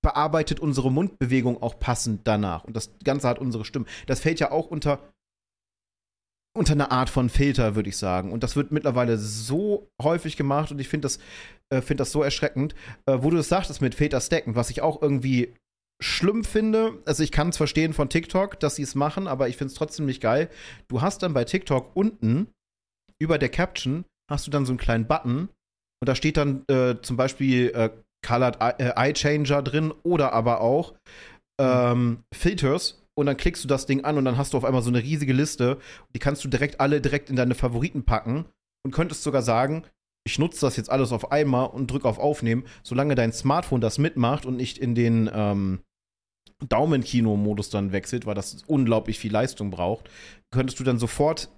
bearbeitet 0.01 0.59
unsere 0.59 0.91
Mundbewegung 0.91 1.61
auch 1.61 1.79
passend 1.79 2.21
danach. 2.25 2.63
Und 2.63 2.75
das 2.75 2.91
Ganze 3.03 3.27
hat 3.27 3.39
unsere 3.39 3.65
Stimme. 3.65 3.85
Das 4.07 4.21
fällt 4.21 4.39
ja 4.39 4.51
auch 4.51 4.67
unter, 4.67 5.13
unter 6.57 6.73
eine 6.73 6.91
Art 6.91 7.09
von 7.09 7.29
Filter, 7.29 7.75
würde 7.75 7.89
ich 7.89 7.97
sagen. 7.97 8.31
Und 8.31 8.41
das 8.41 8.55
wird 8.55 8.71
mittlerweile 8.71 9.17
so 9.17 9.89
häufig 10.01 10.37
gemacht 10.37 10.71
und 10.71 10.79
ich 10.79 10.87
finde 10.87 11.05
das, 11.05 11.19
äh, 11.69 11.81
find 11.81 11.99
das 11.99 12.11
so 12.11 12.23
erschreckend. 12.23 12.73
Äh, 13.05 13.17
wo 13.21 13.29
du 13.29 13.37
das 13.37 13.49
sagtest 13.49 13.81
mit 13.81 13.93
Filter 13.93 14.21
stacken, 14.21 14.55
was 14.55 14.69
ich 14.69 14.81
auch 14.81 15.01
irgendwie 15.01 15.53
schlimm 16.01 16.43
finde, 16.43 17.01
also 17.05 17.23
ich 17.23 17.31
kann 17.31 17.49
es 17.49 17.57
verstehen 17.57 17.93
von 17.93 18.09
TikTok, 18.09 18.59
dass 18.59 18.75
sie 18.75 18.83
es 18.83 18.95
machen, 18.95 19.27
aber 19.27 19.49
ich 19.49 19.57
finde 19.57 19.71
es 19.71 19.77
trotzdem 19.77 20.05
nicht 20.05 20.21
geil. 20.21 20.49
Du 20.87 21.01
hast 21.01 21.23
dann 21.23 21.33
bei 21.33 21.43
TikTok 21.43 21.95
unten 21.95 22.47
über 23.21 23.37
der 23.37 23.49
Caption 23.49 24.05
hast 24.31 24.47
du 24.47 24.51
dann 24.51 24.65
so 24.65 24.71
einen 24.71 24.79
kleinen 24.79 25.07
Button 25.07 25.49
und 26.01 26.07
da 26.07 26.15
steht 26.15 26.37
dann 26.37 26.63
äh, 26.67 26.95
zum 27.01 27.17
Beispiel 27.17 27.69
äh, 27.69 27.89
Colored 28.25 28.57
Eye, 28.61 29.09
äh, 29.09 29.13
Changer 29.13 29.61
drin 29.61 29.93
oder 30.03 30.33
aber 30.33 30.61
auch 30.61 30.93
ähm, 31.59 32.23
Filters 32.33 33.03
und 33.17 33.25
dann 33.25 33.37
klickst 33.37 33.63
du 33.63 33.67
das 33.67 33.85
Ding 33.85 34.05
an 34.05 34.17
und 34.17 34.25
dann 34.25 34.37
hast 34.37 34.53
du 34.53 34.57
auf 34.57 34.65
einmal 34.65 34.81
so 34.81 34.89
eine 34.89 35.03
riesige 35.03 35.33
Liste. 35.33 35.77
Die 36.15 36.19
kannst 36.19 36.43
du 36.43 36.47
direkt 36.47 36.79
alle 36.79 37.01
direkt 37.01 37.29
in 37.29 37.35
deine 37.35 37.55
Favoriten 37.55 38.03
packen 38.03 38.45
und 38.85 38.93
könntest 38.93 39.23
sogar 39.23 39.41
sagen, 39.41 39.83
ich 40.25 40.39
nutze 40.39 40.61
das 40.61 40.77
jetzt 40.77 40.89
alles 40.89 41.11
auf 41.11 41.31
einmal 41.31 41.67
und 41.67 41.91
drücke 41.91 42.07
auf 42.07 42.19
Aufnehmen, 42.19 42.65
solange 42.83 43.15
dein 43.15 43.33
Smartphone 43.33 43.81
das 43.81 43.97
mitmacht 43.97 44.45
und 44.45 44.55
nicht 44.55 44.77
in 44.77 44.95
den 44.95 45.29
ähm, 45.33 45.79
Daumenkino-Modus 46.67 47.69
dann 47.69 47.91
wechselt, 47.91 48.25
weil 48.25 48.35
das 48.35 48.63
unglaublich 48.67 49.19
viel 49.19 49.31
Leistung 49.31 49.71
braucht, 49.71 50.09
könntest 50.51 50.79
du 50.79 50.83
dann 50.83 50.99
sofort 50.99 51.49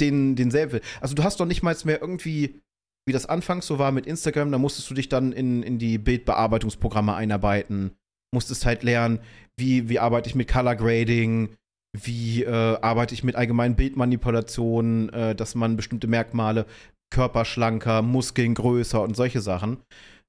den, 0.00 0.34
denselben. 0.36 0.80
Also 1.00 1.14
du 1.14 1.22
hast 1.24 1.38
doch 1.40 1.46
nicht 1.46 1.62
mal 1.62 1.76
mehr 1.84 2.00
irgendwie, 2.00 2.60
wie 3.06 3.12
das 3.12 3.26
anfangs 3.26 3.66
so 3.66 3.78
war 3.78 3.92
mit 3.92 4.06
Instagram, 4.06 4.50
da 4.50 4.58
musstest 4.58 4.90
du 4.90 4.94
dich 4.94 5.08
dann 5.08 5.32
in, 5.32 5.62
in 5.62 5.78
die 5.78 5.98
Bildbearbeitungsprogramme 5.98 7.14
einarbeiten, 7.14 7.92
musstest 8.34 8.66
halt 8.66 8.82
lernen, 8.82 9.20
wie, 9.58 9.88
wie 9.88 9.98
arbeite 9.98 10.28
ich 10.28 10.34
mit 10.34 10.48
Color 10.48 10.76
Grading, 10.76 11.56
wie 11.96 12.44
äh, 12.44 12.78
arbeite 12.80 13.14
ich 13.14 13.24
mit 13.24 13.36
allgemeinen 13.36 13.76
Bildmanipulationen, 13.76 15.12
äh, 15.12 15.34
dass 15.34 15.54
man 15.54 15.76
bestimmte 15.76 16.06
Merkmale, 16.06 16.66
Körper 17.12 17.44
schlanker, 17.44 18.02
Muskeln 18.02 18.54
größer 18.54 19.02
und 19.02 19.16
solche 19.16 19.40
Sachen. 19.40 19.78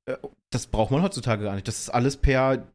Äh, 0.05 0.17
das 0.51 0.67
braucht 0.67 0.91
man 0.91 1.03
heutzutage 1.03 1.43
gar 1.43 1.53
nicht. 1.53 1.67
Das 1.67 1.79
ist 1.79 1.89
alles 1.89 2.17
per, 2.17 2.67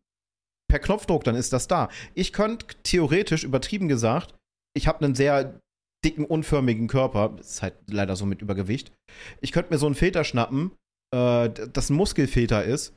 per 0.69 0.79
Knopfdruck, 0.79 1.25
dann 1.25 1.37
ist 1.37 1.53
das 1.53 1.69
da. 1.69 1.89
Ich 2.15 2.33
könnte 2.33 2.67
theoretisch, 2.83 3.45
übertrieben 3.45 3.89
gesagt, 3.89 4.35
ich 4.77 4.87
habe 4.87 5.05
einen 5.05 5.15
sehr 5.15 5.61
dicken, 6.05 6.25
unförmigen 6.25 6.89
Körper, 6.89 7.37
ist 7.39 7.63
halt 7.63 7.75
leider 7.89 8.17
so 8.17 8.27
mit 8.27 8.43
Übergewicht. 8.43 8.93
Ich 9.41 9.53
könnte 9.53 9.73
mir 9.73 9.79
so 9.79 9.87
einen 9.87 9.95
Filter 9.95 10.25
schnappen, 10.25 10.73
äh, 11.15 11.51
das 11.51 11.91
ein 11.91 11.97
Muskelfilter 11.97 12.65
ist, 12.65 12.95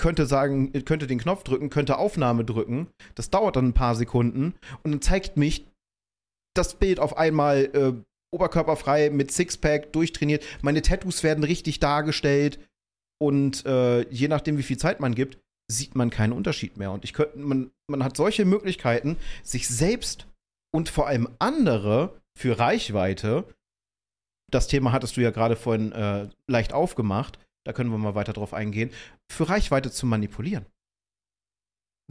könnte 0.00 0.26
sagen, 0.26 0.72
könnte 0.84 1.06
den 1.06 1.18
Knopf 1.18 1.44
drücken, 1.44 1.70
könnte 1.70 1.98
Aufnahme 1.98 2.44
drücken. 2.44 2.88
Das 3.14 3.30
dauert 3.30 3.56
dann 3.56 3.68
ein 3.68 3.74
paar 3.74 3.94
Sekunden 3.94 4.54
und 4.82 4.92
dann 4.92 5.02
zeigt 5.02 5.36
mich 5.36 5.66
das 6.54 6.74
Bild 6.74 6.98
auf 6.98 7.16
einmal 7.16 7.70
äh, 7.74 7.92
oberkörperfrei 8.34 9.10
mit 9.10 9.30
Sixpack 9.30 9.92
durchtrainiert. 9.92 10.44
Meine 10.62 10.82
Tattoos 10.82 11.22
werden 11.22 11.44
richtig 11.44 11.80
dargestellt 11.80 12.58
und 13.20 13.64
äh, 13.66 14.08
je 14.10 14.28
nachdem, 14.28 14.56
wie 14.58 14.62
viel 14.62 14.78
Zeit 14.78 15.00
man 15.00 15.14
gibt, 15.14 15.38
sieht 15.70 15.94
man 15.94 16.10
keinen 16.10 16.32
Unterschied 16.32 16.76
mehr. 16.76 16.92
Und 16.92 17.04
ich 17.04 17.12
könnte, 17.12 17.38
man, 17.38 17.70
man 17.86 18.04
hat 18.04 18.16
solche 18.16 18.44
Möglichkeiten, 18.44 19.16
sich 19.42 19.68
selbst 19.68 20.26
und 20.72 20.88
vor 20.88 21.06
allem 21.06 21.28
andere 21.38 22.20
für 22.36 22.58
Reichweite. 22.58 23.44
Das 24.50 24.66
Thema 24.66 24.92
hattest 24.92 25.16
du 25.16 25.20
ja 25.20 25.30
gerade 25.30 25.56
vorhin 25.56 25.92
äh, 25.92 26.28
leicht 26.46 26.72
aufgemacht 26.72 27.38
da 27.64 27.72
können 27.72 27.90
wir 27.90 27.98
mal 27.98 28.14
weiter 28.14 28.32
drauf 28.32 28.54
eingehen, 28.54 28.90
für 29.30 29.48
Reichweite 29.48 29.90
zu 29.90 30.06
manipulieren. 30.06 30.66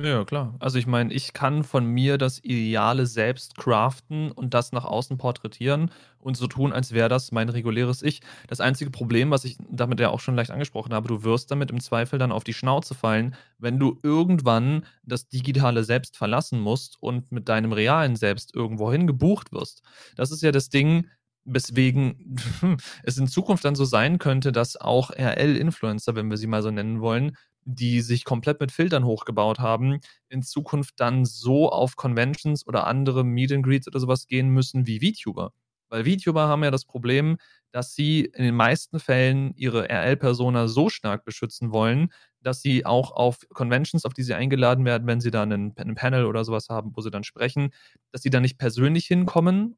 Ja, 0.02 0.24
klar. 0.24 0.56
Also 0.60 0.80
ich 0.80 0.88
meine, 0.88 1.14
ich 1.14 1.34
kann 1.34 1.66
von 1.66 1.86
mir 1.86 2.18
das 2.18 2.42
Ideale 2.42 3.06
selbst 3.06 3.58
craften 3.58 4.32
und 4.32 4.54
das 4.54 4.72
nach 4.72 4.86
außen 4.86 5.18
porträtieren 5.18 5.92
und 6.20 6.38
so 6.38 6.48
tun, 6.48 6.72
als 6.72 6.94
wäre 6.94 7.10
das 7.10 7.34
mein 7.34 7.50
reguläres 7.50 8.02
Ich. 8.02 8.22
Das 8.48 8.62
einzige 8.62 8.92
Problem, 8.92 9.30
was 9.30 9.44
ich 9.44 9.58
damit 9.70 10.00
ja 10.00 10.08
auch 10.10 10.22
schon 10.22 10.36
leicht 10.38 10.52
angesprochen 10.52 10.94
habe, 10.94 11.10
du 11.10 11.24
wirst 11.26 11.52
damit 11.52 11.70
im 11.70 11.82
Zweifel 11.82 12.18
dann 12.18 12.32
auf 12.32 12.46
die 12.46 12.54
Schnauze 12.54 12.96
fallen, 12.96 13.36
wenn 13.58 13.78
du 13.78 14.00
irgendwann 14.02 14.86
das 15.04 15.28
digitale 15.28 15.84
Selbst 15.84 16.16
verlassen 16.16 16.62
musst 16.62 16.96
und 17.02 17.30
mit 17.34 17.50
deinem 17.50 17.74
realen 17.74 18.16
Selbst 18.16 18.56
irgendwohin 18.56 19.06
gebucht 19.06 19.52
wirst. 19.52 19.82
Das 20.16 20.32
ist 20.32 20.42
ja 20.42 20.54
das 20.54 20.70
Ding, 20.70 21.08
weswegen 21.46 22.38
es 23.04 23.18
in 23.18 23.28
Zukunft 23.28 23.66
dann 23.66 23.76
so 23.76 23.84
sein 23.86 24.18
könnte, 24.20 24.52
dass 24.52 24.78
auch 24.78 25.12
RL-Influencer, 25.12 26.16
wenn 26.16 26.30
wir 26.30 26.38
sie 26.38 26.48
mal 26.48 26.62
so 26.64 26.72
nennen 26.72 27.02
wollen, 27.02 27.36
die 27.66 28.02
sich 28.02 28.26
komplett 28.26 28.60
mit 28.60 28.72
Filtern 28.72 29.06
hochgebaut 29.06 29.60
haben, 29.60 30.00
in 30.30 30.42
Zukunft 30.42 30.96
dann 30.98 31.26
so 31.26 31.70
auf 31.70 31.96
Conventions 31.96 32.66
oder 32.68 32.88
andere 32.88 33.24
Meet 33.24 33.52
and 33.54 33.66
Greets 33.66 33.88
oder 33.88 34.00
sowas 34.00 34.28
gehen 34.28 34.50
müssen 34.50 34.88
wie 34.88 35.00
VTuber. 35.00 35.54
Weil 35.90 36.06
VTuber 36.06 36.48
haben 36.48 36.64
ja 36.64 36.72
das 36.72 36.86
Problem, 36.86 37.38
dass 37.72 37.94
sie 37.94 38.26
in 38.26 38.44
den 38.44 38.56
meisten 38.56 39.00
Fällen 39.00 39.54
ihre 39.56 39.90
RL-Persona 39.90 40.68
so 40.68 40.90
stark 40.90 41.26
beschützen 41.26 41.72
wollen, 41.72 42.12
dass 42.42 42.62
sie 42.62 42.86
auch 42.86 43.12
auf 43.12 43.40
Conventions, 43.54 44.06
auf 44.06 44.14
die 44.14 44.24
sie 44.24 44.34
eingeladen 44.34 44.86
werden, 44.86 45.08
wenn 45.08 45.20
sie 45.20 45.32
dann 45.32 45.52
ein, 45.52 45.96
Panel 45.96 46.26
oder 46.26 46.46
sowas 46.46 46.70
haben, 46.70 46.92
wo 46.96 47.02
sie 47.02 47.12
dann 47.12 47.24
sprechen, 47.24 47.72
dass 48.12 48.22
sie 48.22 48.30
dann 48.30 48.44
nicht 48.44 48.58
persönlich 48.58 49.06
hinkommen 49.08 49.78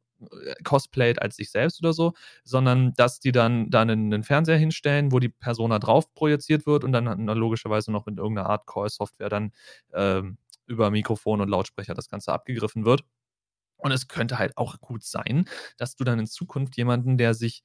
cosplayt 0.64 1.22
als 1.22 1.36
sich 1.36 1.52
selbst 1.52 1.82
oder 1.82 1.94
so, 1.94 2.14
sondern 2.44 2.94
dass 2.94 3.20
die 3.20 3.32
dann, 3.32 3.70
dann 3.70 3.90
einen, 3.90 4.24
Fernseher 4.24 4.58
hinstellen, 4.58 5.12
wo 5.12 5.20
die 5.20 5.30
Persona 5.30 5.80
drauf 5.80 6.14
projiziert 6.14 6.66
wird 6.66 6.84
und 6.84 6.92
dann 6.92 7.26
logischerweise 7.28 7.92
noch 7.92 8.06
mit 8.06 8.18
irgendeiner 8.18 8.50
Art 8.50 8.68
Call-Software 8.68 9.30
dann 9.30 9.52
ähm, 9.94 10.38
über 10.68 10.92
Mikrofon 10.92 11.42
und 11.42 11.50
Lautsprecher 11.50 11.94
das 11.94 12.10
Ganze 12.10 12.32
abgegriffen 12.32 12.86
wird. 12.86 13.04
Und 13.78 13.92
es 13.92 14.08
könnte 14.08 14.38
halt 14.38 14.58
auch 14.58 14.80
gut 14.80 15.04
sein, 15.04 15.46
dass 15.78 15.96
du 15.96 16.04
dann 16.04 16.20
in 16.20 16.28
Zukunft 16.28 16.78
jemanden, 16.78 17.18
der 17.18 17.34
sich 17.34 17.64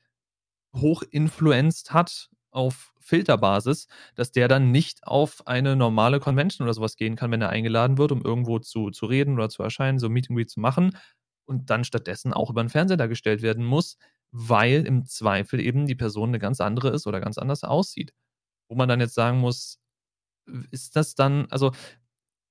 hoch 0.74 1.02
influenzt 1.10 1.92
hat 1.92 2.30
auf 2.50 2.92
Filterbasis, 3.00 3.86
dass 4.14 4.32
der 4.32 4.48
dann 4.48 4.72
nicht 4.72 5.06
auf 5.06 5.46
eine 5.46 5.76
normale 5.76 6.20
Convention 6.20 6.66
oder 6.66 6.74
sowas 6.74 6.96
gehen 6.96 7.14
kann, 7.14 7.30
wenn 7.30 7.42
er 7.42 7.50
eingeladen 7.50 7.98
wird, 7.98 8.12
um 8.12 8.22
irgendwo 8.22 8.58
zu, 8.58 8.90
zu 8.90 9.06
reden 9.06 9.34
oder 9.34 9.48
zu 9.48 9.62
erscheinen, 9.62 9.98
so 9.98 10.06
ein 10.06 10.12
Meeting 10.12 10.34
Greet 10.36 10.50
zu 10.50 10.60
machen, 10.60 10.96
und 11.46 11.70
dann 11.70 11.84
stattdessen 11.84 12.32
auch 12.32 12.50
über 12.50 12.62
den 12.62 12.68
Fernseher 12.68 12.96
dargestellt 12.96 13.42
werden 13.42 13.64
muss, 13.64 13.96
weil 14.32 14.86
im 14.86 15.06
Zweifel 15.06 15.60
eben 15.60 15.86
die 15.86 15.94
Person 15.94 16.30
eine 16.30 16.38
ganz 16.38 16.60
andere 16.60 16.90
ist 16.90 17.06
oder 17.06 17.20
ganz 17.20 17.38
anders 17.38 17.64
aussieht. 17.64 18.12
Wo 18.68 18.76
man 18.76 18.88
dann 18.88 19.00
jetzt 19.00 19.14
sagen 19.14 19.38
muss, 19.38 19.78
ist 20.70 20.96
das 20.96 21.14
dann, 21.14 21.46
also 21.50 21.72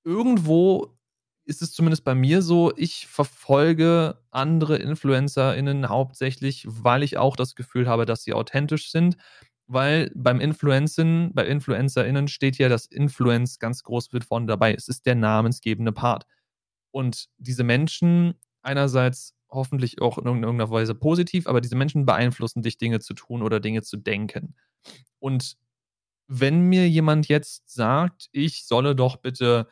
irgendwo 0.03 0.97
ist 1.45 1.61
es 1.61 1.73
zumindest 1.73 2.03
bei 2.03 2.15
mir 2.15 2.41
so, 2.41 2.73
ich 2.75 3.07
verfolge 3.07 4.19
andere 4.31 4.77
InfluencerInnen 4.77 5.89
hauptsächlich, 5.89 6.65
weil 6.67 7.03
ich 7.03 7.17
auch 7.17 7.35
das 7.35 7.55
Gefühl 7.55 7.87
habe, 7.87 8.05
dass 8.05 8.23
sie 8.23 8.33
authentisch 8.33 8.91
sind. 8.91 9.17
Weil 9.67 10.11
beim 10.15 10.39
Influencen, 10.41 11.33
bei 11.33 11.45
InfluencerInnen 11.47 12.27
steht 12.27 12.57
ja 12.57 12.69
das 12.69 12.85
Influence 12.85 13.57
ganz 13.59 13.83
groß 13.83 14.11
mit 14.11 14.23
vorne 14.23 14.45
dabei. 14.47 14.73
Es 14.73 14.87
ist 14.87 15.05
der 15.05 15.15
namensgebende 15.15 15.91
Part. 15.91 16.25
Und 16.91 17.29
diese 17.37 17.63
Menschen 17.63 18.35
einerseits 18.65 19.33
hoffentlich 19.49 20.01
auch 20.01 20.17
in 20.17 20.25
irgendeiner 20.25 20.69
Weise 20.69 20.95
positiv, 20.95 21.47
aber 21.47 21.61
diese 21.61 21.75
Menschen 21.75 22.05
beeinflussen 22.05 22.61
dich, 22.61 22.77
Dinge 22.77 22.99
zu 22.99 23.13
tun 23.13 23.41
oder 23.41 23.59
Dinge 23.59 23.81
zu 23.83 23.97
denken. 23.97 24.55
Und 25.19 25.57
wenn 26.27 26.61
mir 26.61 26.89
jemand 26.89 27.27
jetzt 27.27 27.69
sagt, 27.69 28.27
ich 28.31 28.65
solle 28.65 28.95
doch 28.95 29.17
bitte 29.17 29.67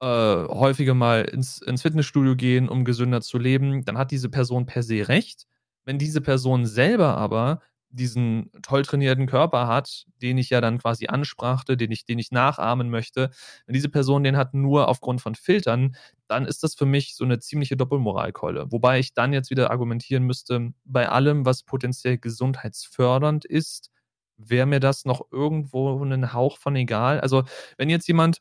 äh, 0.00 0.06
häufiger 0.06 0.94
mal 0.94 1.22
ins, 1.22 1.62
ins 1.62 1.82
Fitnessstudio 1.82 2.36
gehen, 2.36 2.68
um 2.68 2.84
gesünder 2.84 3.20
zu 3.20 3.38
leben, 3.38 3.84
dann 3.84 3.98
hat 3.98 4.10
diese 4.10 4.28
Person 4.28 4.66
per 4.66 4.82
se 4.82 5.08
recht. 5.08 5.46
Wenn 5.84 5.98
diese 5.98 6.20
Person 6.20 6.66
selber 6.66 7.16
aber 7.16 7.60
diesen 7.92 8.50
toll 8.62 8.82
trainierten 8.82 9.26
Körper 9.26 9.66
hat, 9.68 10.06
den 10.22 10.38
ich 10.38 10.50
ja 10.50 10.60
dann 10.60 10.78
quasi 10.78 11.06
ansprachte, 11.08 11.76
den 11.76 11.92
ich, 11.92 12.04
den 12.04 12.18
ich 12.18 12.30
nachahmen 12.32 12.90
möchte, 12.90 13.30
wenn 13.66 13.74
diese 13.74 13.88
Person 13.90 14.24
den 14.24 14.36
hat 14.36 14.54
nur 14.54 14.88
aufgrund 14.88 15.20
von 15.20 15.34
Filtern, 15.34 15.94
dann 16.28 16.46
ist 16.46 16.62
das 16.62 16.74
für 16.74 16.86
mich 16.86 17.14
so 17.14 17.24
eine 17.24 17.38
ziemliche 17.38 17.76
Doppelmoralkeule. 17.76 18.72
Wobei 18.72 18.98
ich 18.98 19.14
dann 19.14 19.32
jetzt 19.32 19.50
wieder 19.50 19.70
argumentieren 19.70 20.24
müsste, 20.24 20.72
bei 20.84 21.08
allem, 21.08 21.44
was 21.46 21.62
potenziell 21.64 22.18
gesundheitsfördernd 22.18 23.44
ist, 23.44 23.90
wäre 24.38 24.66
mir 24.66 24.80
das 24.80 25.04
noch 25.04 25.22
irgendwo 25.30 26.00
einen 26.02 26.32
Hauch 26.32 26.58
von 26.58 26.74
egal. 26.76 27.20
Also 27.20 27.44
wenn 27.76 27.90
jetzt 27.90 28.08
jemand 28.08 28.38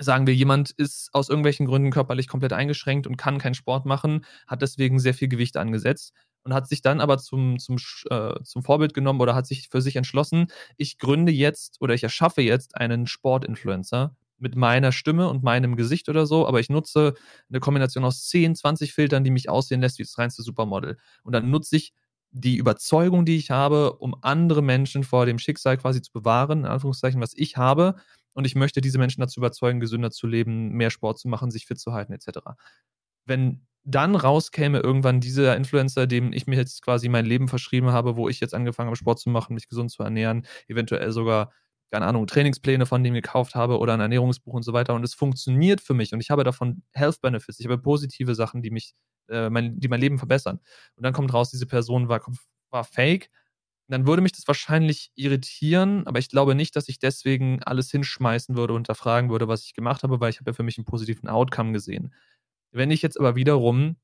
sagen 0.00 0.26
wir, 0.26 0.34
jemand 0.34 0.70
ist 0.70 1.10
aus 1.12 1.28
irgendwelchen 1.28 1.66
Gründen 1.66 1.90
körperlich 1.90 2.28
komplett 2.28 2.52
eingeschränkt 2.54 3.06
und 3.06 3.16
kann 3.18 3.38
keinen 3.38 3.54
Sport 3.54 3.84
machen, 3.86 4.24
hat 4.46 4.62
deswegen 4.62 4.98
sehr 4.98 5.14
viel 5.14 5.28
Gewicht 5.28 5.56
angesetzt 5.56 6.14
und 6.44 6.54
hat 6.54 6.68
sich 6.68 6.82
dann 6.82 7.00
aber 7.00 7.18
zum, 7.18 7.58
zum, 7.58 7.76
äh, 8.10 8.34
zum 8.42 8.62
Vorbild 8.62 8.94
genommen 8.94 9.20
oder 9.20 9.34
hat 9.34 9.46
sich 9.46 9.68
für 9.68 9.80
sich 9.80 9.96
entschlossen, 9.96 10.48
ich 10.76 10.98
gründe 10.98 11.32
jetzt 11.32 11.80
oder 11.80 11.94
ich 11.94 12.02
erschaffe 12.02 12.42
jetzt 12.42 12.76
einen 12.76 13.06
Sportinfluencer 13.06 14.16
mit 14.38 14.56
meiner 14.56 14.90
Stimme 14.92 15.28
und 15.28 15.44
meinem 15.44 15.76
Gesicht 15.76 16.08
oder 16.08 16.26
so, 16.26 16.46
aber 16.46 16.58
ich 16.60 16.68
nutze 16.68 17.14
eine 17.48 17.60
Kombination 17.60 18.04
aus 18.04 18.26
10, 18.28 18.56
20 18.56 18.92
Filtern, 18.92 19.22
die 19.24 19.30
mich 19.30 19.48
aussehen 19.48 19.80
lässt 19.80 19.98
wie 19.98 20.02
das 20.02 20.18
reinste 20.18 20.42
Supermodel. 20.42 20.98
Und 21.22 21.32
dann 21.32 21.48
nutze 21.50 21.76
ich 21.76 21.94
die 22.32 22.56
Überzeugung, 22.56 23.24
die 23.24 23.36
ich 23.36 23.50
habe, 23.50 23.94
um 23.98 24.16
andere 24.22 24.62
Menschen 24.62 25.04
vor 25.04 25.26
dem 25.26 25.38
Schicksal 25.38 25.76
quasi 25.76 26.02
zu 26.02 26.12
bewahren, 26.12 26.60
in 26.60 26.66
Anführungszeichen, 26.66 27.20
was 27.20 27.34
ich 27.36 27.56
habe. 27.56 27.96
Und 28.32 28.46
ich 28.46 28.54
möchte 28.54 28.80
diese 28.80 28.98
Menschen 28.98 29.20
dazu 29.20 29.38
überzeugen, 29.38 29.80
gesünder 29.80 30.10
zu 30.10 30.26
leben, 30.26 30.70
mehr 30.72 30.90
Sport 30.90 31.18
zu 31.18 31.28
machen, 31.28 31.50
sich 31.50 31.66
fit 31.66 31.78
zu 31.78 31.92
halten, 31.92 32.12
etc. 32.12 32.38
Wenn 33.26 33.66
dann 33.84 34.14
rauskäme 34.14 34.78
irgendwann 34.80 35.20
dieser 35.20 35.56
Influencer, 35.56 36.06
dem 36.06 36.32
ich 36.32 36.46
mir 36.46 36.56
jetzt 36.56 36.82
quasi 36.82 37.08
mein 37.08 37.26
Leben 37.26 37.48
verschrieben 37.48 37.90
habe, 37.92 38.16
wo 38.16 38.28
ich 38.28 38.40
jetzt 38.40 38.54
angefangen 38.54 38.86
habe, 38.88 38.96
Sport 38.96 39.18
zu 39.20 39.30
machen, 39.30 39.54
mich 39.54 39.68
gesund 39.68 39.90
zu 39.90 40.02
ernähren, 40.02 40.46
eventuell 40.68 41.10
sogar, 41.12 41.52
keine 41.90 42.06
Ahnung, 42.06 42.26
Trainingspläne 42.26 42.86
von 42.86 43.02
dem 43.04 43.14
gekauft 43.14 43.54
habe 43.54 43.78
oder 43.78 43.94
ein 43.94 44.00
Ernährungsbuch 44.00 44.54
und 44.54 44.62
so 44.62 44.72
weiter. 44.72 44.94
Und 44.94 45.04
es 45.04 45.14
funktioniert 45.14 45.80
für 45.80 45.94
mich 45.94 46.12
und 46.12 46.20
ich 46.20 46.30
habe 46.30 46.44
davon 46.44 46.82
Health 46.92 47.20
Benefits, 47.20 47.58
ich 47.60 47.66
habe 47.66 47.78
positive 47.78 48.34
Sachen, 48.34 48.62
die 48.62 48.70
mich, 48.70 48.94
äh, 49.28 49.50
mein, 49.50 49.78
die 49.80 49.88
mein 49.88 50.00
Leben 50.00 50.18
verbessern. 50.18 50.60
Und 50.96 51.04
dann 51.04 51.12
kommt 51.12 51.32
raus, 51.34 51.50
diese 51.50 51.66
Person 51.66 52.08
war, 52.08 52.20
war 52.70 52.84
fake. 52.84 53.30
Dann 53.88 54.06
würde 54.06 54.22
mich 54.22 54.32
das 54.32 54.46
wahrscheinlich 54.48 55.10
irritieren, 55.16 56.06
aber 56.06 56.18
ich 56.18 56.28
glaube 56.30 56.54
nicht, 56.54 56.76
dass 56.76 56.88
ich 56.88 56.98
deswegen 56.98 57.62
alles 57.64 57.90
hinschmeißen 57.90 58.56
würde 58.56 58.74
und 58.74 58.86
fragen 58.96 59.28
würde, 59.30 59.48
was 59.48 59.64
ich 59.64 59.74
gemacht 59.74 60.02
habe, 60.02 60.20
weil 60.20 60.30
ich 60.30 60.40
habe 60.40 60.50
ja 60.50 60.54
für 60.54 60.62
mich 60.62 60.78
einen 60.78 60.86
positiven 60.86 61.28
Outcome 61.28 61.72
gesehen. 61.72 62.14
Wenn 62.72 62.90
ich 62.90 63.02
jetzt 63.02 63.18
aber 63.18 63.36
wiederum 63.36 63.96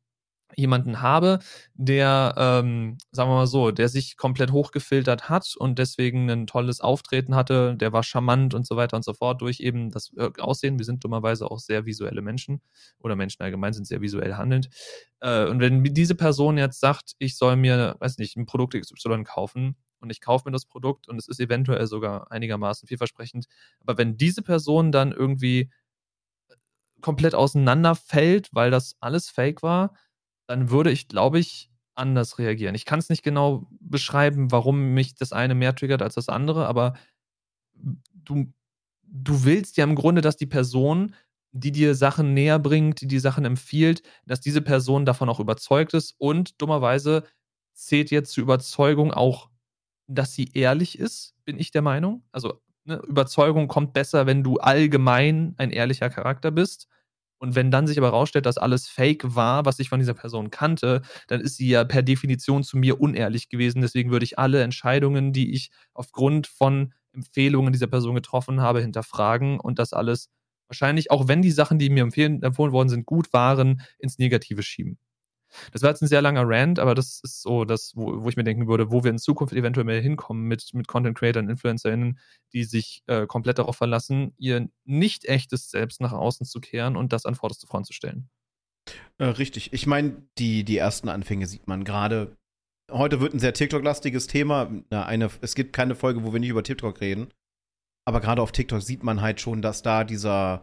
jemanden 0.57 1.03
habe, 1.03 1.41
der, 1.75 2.35
ähm, 2.37 2.97
sagen 3.13 3.31
wir 3.31 3.35
mal 3.37 3.47
so, 3.47 3.71
der 3.71 3.89
sich 3.89 4.17
komplett 4.17 4.51
hochgefiltert 4.51 5.29
hat 5.29 5.55
und 5.59 5.79
deswegen 5.79 6.31
ein 6.31 6.47
tolles 6.47 6.81
Auftreten 6.81 7.35
hatte, 7.35 7.77
der 7.77 7.93
war 7.93 8.03
charmant 8.03 8.55
und 8.55 8.67
so 8.67 8.77
weiter 8.77 8.97
und 8.97 9.05
so 9.05 9.13
fort 9.13 9.43
durch 9.43 9.61
eben 9.61 9.91
das 9.91 10.11
äh, 10.17 10.31
Aussehen. 10.39 10.79
Wir 10.79 10.87
sind 10.87 11.05
dummerweise 11.05 11.51
auch 11.51 11.59
sehr 11.59 11.85
visuelle 11.87 12.23
Menschen 12.23 12.61
oder 12.99 13.15
Menschen 13.17 13.43
allgemein 13.43 13.73
sind 13.73 13.87
sehr 13.87 14.01
visuell 14.01 14.35
handelnd. 14.35 14.69
Äh, 15.21 15.47
und 15.47 15.61
wenn 15.61 15.83
diese 15.85 16.15
Person 16.15 16.57
jetzt 16.59 16.81
sagt, 16.81 17.13
ich 17.19 17.37
soll 17.37 17.57
mir, 17.57 17.97
weiß 18.01 18.19
nicht, 18.19 18.37
ein 18.37 18.47
Produkt 18.47 18.75
XY 18.75 19.25
kaufen 19.25 19.77
und 20.01 20.11
ich 20.11 20.21
kaufe 20.21 20.49
mir 20.49 20.53
das 20.53 20.65
Produkt 20.65 21.09
und 21.09 21.19
es 21.19 21.29
ist 21.29 21.41
eventuell 21.41 21.87
sogar 21.87 22.31
einigermaßen 22.33 22.89
vielversprechend, 22.89 23.47
aber 23.81 23.99
wenn 23.99 24.17
diese 24.17 24.43
Person 24.43 24.93
dann 24.93 25.13
irgendwie 25.13 25.71
komplett 27.01 27.35
auseinanderfällt, 27.35 28.49
weil 28.53 28.71
das 28.71 28.97
alles 29.01 29.29
fake 29.31 29.63
war, 29.63 29.95
dann 30.49 30.71
würde 30.71 30.91
ich, 30.91 31.09
glaube 31.09 31.39
ich, 31.39 31.71
anders 31.95 32.39
reagieren. 32.39 32.75
Ich 32.75 32.85
kann 32.85 32.99
es 33.01 33.09
nicht 33.09 33.23
genau 33.23 33.67
beschreiben, 33.81 34.51
warum 34.53 34.95
mich 34.95 35.15
das 35.15 35.33
eine 35.33 35.55
mehr 35.55 35.75
triggert 35.75 36.03
als 36.03 36.15
das 36.15 36.29
andere, 36.29 36.67
aber 36.67 36.95
du, 38.15 38.53
du 39.03 39.45
willst 39.45 39.77
ja 39.77 39.85
im 39.85 39.95
Grunde, 39.95 40.21
dass 40.21 40.37
die 40.37 40.47
Person, 40.47 41.15
die 41.53 41.73
dir 41.73 41.95
Sachen 41.95 42.35
näher 42.35 42.59
bringt, 42.59 43.01
die 43.01 43.09
dir 43.09 43.21
Sachen 43.21 43.45
empfiehlt, 43.45 44.03
dass 44.27 44.41
diese 44.41 44.63
Person 44.63 45.07
davon 45.07 45.29
auch 45.29 45.41
überzeugt 45.41 45.95
ist 45.95 46.15
und 46.19 46.61
dummerweise 46.61 47.25
zählt 47.75 48.11
jetzt 48.11 48.33
zur 48.33 48.43
Überzeugung 48.43 49.13
auch, 49.13 49.51
dass 50.09 50.35
sie 50.35 50.51
ehrlich 50.55 50.99
ist, 50.99 51.35
bin 51.45 51.59
ich 51.59 51.71
der 51.71 51.83
Meinung. 51.83 52.25
Also 52.33 52.61
ne, 52.89 53.01
Überzeugung 53.07 53.69
kommt 53.69 53.93
besser, 53.95 54.27
wenn 54.27 54.43
du 54.45 54.59
allgemein 54.59 55.55
ein 55.59 55.71
ehrlicher 55.71 56.11
Charakter 56.11 56.51
bist 56.51 56.89
und 57.39 57.55
wenn 57.55 57.71
dann 57.71 57.87
sich 57.87 57.99
aber 57.99 58.11
rausstellt, 58.11 58.47
dass 58.47 58.59
alles 58.59 58.89
Fake 58.89 59.23
war, 59.37 59.65
was 59.65 59.79
ich 59.79 59.89
von 59.89 60.01
dieser 60.01 60.15
Person 60.15 60.51
kannte, 60.51 61.03
dann 61.29 61.41
ist 61.41 61.57
sie 61.57 61.69
ja 61.69 61.85
per 61.85 62.03
Definition 62.03 62.65
zu 62.65 62.77
mir 62.79 63.01
unehrlich 63.01 63.49
gewesen. 63.49 63.81
Deswegen 63.83 64.11
würde 64.11 64.25
ich 64.25 64.39
alle 64.39 64.63
Entscheidungen, 64.63 65.33
die 65.33 65.55
ich 65.55 65.71
aufgrund 65.95 66.47
von 66.49 66.93
Empfehlungen 67.13 67.73
dieser 67.73 67.87
Person 67.87 68.15
getroffen 68.17 68.61
habe, 68.61 68.81
hinterfragen 68.81 69.61
und 69.61 69.79
das 69.79 69.93
alles 69.93 70.31
wahrscheinlich, 70.69 71.11
auch 71.11 71.29
wenn 71.29 71.43
die 71.43 71.51
Sachen, 71.53 71.79
die 71.79 71.91
mir 71.91 72.03
empfohlen 72.03 72.43
worden 72.73 72.89
sind, 72.91 73.07
gut 73.07 73.33
waren, 73.33 73.83
ins 73.99 74.19
Negative 74.19 74.63
schieben. 74.63 74.99
Das 75.73 75.83
war 75.83 75.91
jetzt 75.91 76.03
ein 76.03 76.09
sehr 76.09 76.23
langer 76.23 76.45
Rant, 76.45 76.79
aber 76.79 76.95
das 76.95 77.21
ist 77.23 77.43
so 77.43 77.65
das, 77.65 77.93
wo, 77.95 78.23
wo 78.23 78.29
ich 78.29 78.37
mir 78.37 78.45
denken 78.45 78.69
würde, 78.69 78.91
wo 78.91 79.05
wir 79.05 79.11
in 79.11 79.19
Zukunft 79.19 79.55
eventuell 79.55 79.85
mehr 79.85 80.01
hinkommen 80.01 80.45
mit, 80.45 80.75
mit 80.75 80.89
Content 80.89 81.17
Creatern, 81.17 81.49
InfluencerInnen, 81.49 82.19
die 82.53 82.65
sich 82.65 83.03
äh, 83.07 83.27
komplett 83.27 83.59
darauf 83.59 83.77
verlassen, 83.77 84.35
ihr 84.39 84.69
nicht 84.85 85.25
echtes 85.25 85.71
Selbst 85.71 86.01
nach 86.01 86.13
außen 86.13 86.47
zu 86.47 86.61
kehren 86.61 86.97
und 86.97 87.13
das 87.13 87.27
an 87.27 87.35
vorderste 87.35 87.67
Front 87.67 87.87
zu 87.87 87.93
stellen. 87.93 88.29
Äh, 89.19 89.25
richtig. 89.25 89.73
Ich 89.73 89.87
meine, 89.87 90.23
die, 90.39 90.65
die 90.65 90.79
ersten 90.79 91.09
Anfänge 91.09 91.47
sieht 91.47 91.67
man 91.67 91.85
gerade. 91.85 92.37
Heute 92.91 93.21
wird 93.21 93.35
ein 93.35 93.41
sehr 93.41 93.53
TikTok-lastiges 93.53 94.27
Thema. 94.27 94.71
Na, 94.91 95.05
eine, 95.05 95.31
es 95.41 95.55
gibt 95.55 95.75
keine 95.75 95.95
Folge, 95.95 96.25
wo 96.25 96.33
wir 96.33 96.41
nicht 96.41 96.51
über 96.51 96.63
TikTok 96.63 97.01
reden. 97.01 97.29
Aber 98.07 98.21
gerade 98.21 98.41
auf 98.41 98.53
TikTok 98.53 98.81
sieht 98.81 99.03
man 99.03 99.21
halt 99.21 99.41
schon, 99.41 99.61
dass 99.61 99.83
da 99.83 100.05
dieser 100.05 100.63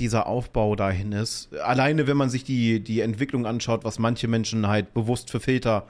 dieser 0.00 0.26
Aufbau 0.26 0.76
dahin 0.76 1.12
ist. 1.12 1.54
Alleine, 1.56 2.06
wenn 2.06 2.16
man 2.16 2.30
sich 2.30 2.44
die, 2.44 2.80
die 2.80 3.00
Entwicklung 3.00 3.46
anschaut, 3.46 3.84
was 3.84 3.98
manche 3.98 4.28
Menschen 4.28 4.68
halt 4.68 4.94
bewusst 4.94 5.30
für 5.30 5.40
Filter 5.40 5.88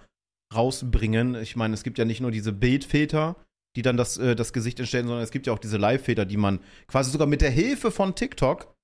rausbringen. 0.54 1.34
Ich 1.34 1.56
meine, 1.56 1.74
es 1.74 1.82
gibt 1.82 1.98
ja 1.98 2.04
nicht 2.04 2.20
nur 2.20 2.30
diese 2.30 2.52
Bildfilter, 2.52 3.36
die 3.76 3.82
dann 3.82 3.96
das, 3.96 4.16
äh, 4.16 4.34
das 4.34 4.52
Gesicht 4.52 4.78
entstellen, 4.80 5.06
sondern 5.06 5.22
es 5.22 5.30
gibt 5.30 5.46
ja 5.46 5.52
auch 5.52 5.58
diese 5.58 5.76
Live-Filter, 5.76 6.24
die 6.24 6.36
man 6.36 6.60
quasi 6.86 7.10
sogar 7.10 7.26
mit 7.26 7.42
der 7.42 7.50
Hilfe 7.50 7.90
von 7.90 8.14
TikTok 8.14 8.74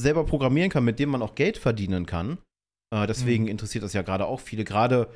selber 0.00 0.24
programmieren 0.24 0.70
kann, 0.70 0.84
mit 0.84 0.98
dem 0.98 1.10
man 1.10 1.22
auch 1.22 1.36
Geld 1.36 1.56
verdienen 1.56 2.06
kann. 2.06 2.38
Äh, 2.92 3.06
deswegen 3.06 3.44
mhm. 3.44 3.50
interessiert 3.50 3.84
das 3.84 3.92
ja 3.92 4.02
gerade 4.02 4.26
auch 4.26 4.40
viele. 4.40 4.64
Gerade 4.64 5.08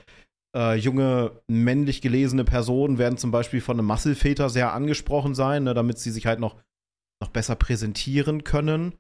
äh, 0.57 0.77
junge 0.77 1.33
männlich 1.49 2.01
gelesene 2.01 2.44
Personen 2.44 2.99
werden 2.99 3.18
zum 3.18 3.31
Beispiel 3.31 3.61
von 3.61 3.79
einem 3.79 3.88
Muscle-Filter 3.88 4.49
sehr 4.49 4.73
angesprochen 4.73 5.35
sein, 5.35 5.64
ne, 5.64 5.75
damit 5.75 5.99
sie 5.99 6.11
sich 6.11 6.27
halt 6.27 6.40
noch, 6.40 6.57
noch 7.21 7.31
besser 7.31 7.57
präsentieren 7.57 8.44
können. 8.44 8.94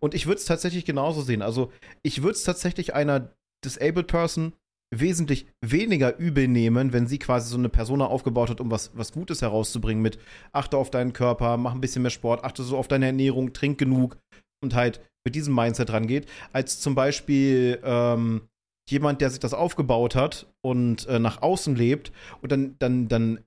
Und 0.00 0.14
ich 0.14 0.26
würde 0.26 0.38
es 0.38 0.44
tatsächlich 0.44 0.84
genauso 0.84 1.22
sehen. 1.22 1.42
Also, 1.42 1.72
ich 2.02 2.22
würde 2.22 2.32
es 2.32 2.44
tatsächlich 2.44 2.94
einer 2.94 3.32
Disabled 3.64 4.06
Person 4.06 4.52
wesentlich 5.00 5.46
weniger 5.60 6.18
übel 6.18 6.48
nehmen, 6.48 6.92
wenn 6.92 7.06
sie 7.06 7.18
quasi 7.18 7.50
so 7.50 7.58
eine 7.58 7.68
Persona 7.68 8.06
aufgebaut 8.06 8.50
hat, 8.50 8.60
um 8.60 8.70
was, 8.70 8.92
was 8.94 9.12
Gutes 9.12 9.42
herauszubringen 9.42 10.02
mit 10.02 10.18
achte 10.52 10.76
auf 10.76 10.90
deinen 10.90 11.12
Körper, 11.12 11.56
mach 11.56 11.74
ein 11.74 11.80
bisschen 11.80 12.02
mehr 12.02 12.10
Sport, 12.10 12.44
achte 12.44 12.62
so 12.62 12.76
auf 12.76 12.88
deine 12.88 13.06
Ernährung, 13.06 13.52
trink 13.52 13.78
genug 13.78 14.18
und 14.62 14.74
halt 14.74 15.00
mit 15.24 15.34
diesem 15.34 15.54
Mindset 15.54 15.90
rangeht, 15.90 16.28
als 16.52 16.80
zum 16.80 16.94
Beispiel 16.94 17.80
ähm, 17.82 18.42
jemand, 18.88 19.20
der 19.20 19.30
sich 19.30 19.40
das 19.40 19.54
aufgebaut 19.54 20.14
hat 20.14 20.46
und 20.62 21.06
äh, 21.06 21.18
nach 21.18 21.42
außen 21.42 21.74
lebt 21.74 22.12
und 22.42 22.52
dann, 22.52 22.76
dann, 22.78 23.08
dann 23.08 23.40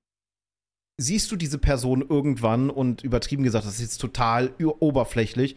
siehst 0.99 1.31
du 1.31 1.35
diese 1.35 1.59
Person 1.59 2.03
irgendwann 2.07 2.69
und 2.69 3.03
übertrieben 3.03 3.43
gesagt, 3.43 3.65
das 3.65 3.75
ist 3.75 3.81
jetzt 3.81 4.01
total 4.01 4.53
oberflächlich, 4.79 5.55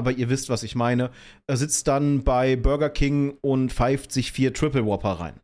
aber 0.00 0.12
ihr 0.12 0.30
wisst, 0.30 0.48
was 0.48 0.62
ich 0.62 0.74
meine, 0.74 1.10
er 1.46 1.58
sitzt 1.58 1.86
dann 1.86 2.24
bei 2.24 2.56
Burger 2.56 2.88
King 2.88 3.36
und 3.42 3.70
pfeift 3.70 4.12
sich 4.12 4.32
vier 4.32 4.54
Triple 4.54 4.86
Whopper 4.86 5.12
rein. 5.12 5.38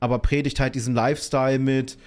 Aber 0.00 0.20
predigt 0.20 0.60
halt 0.60 0.76
diesen 0.76 0.94
Lifestyle 0.94 1.58
mit 1.58 1.98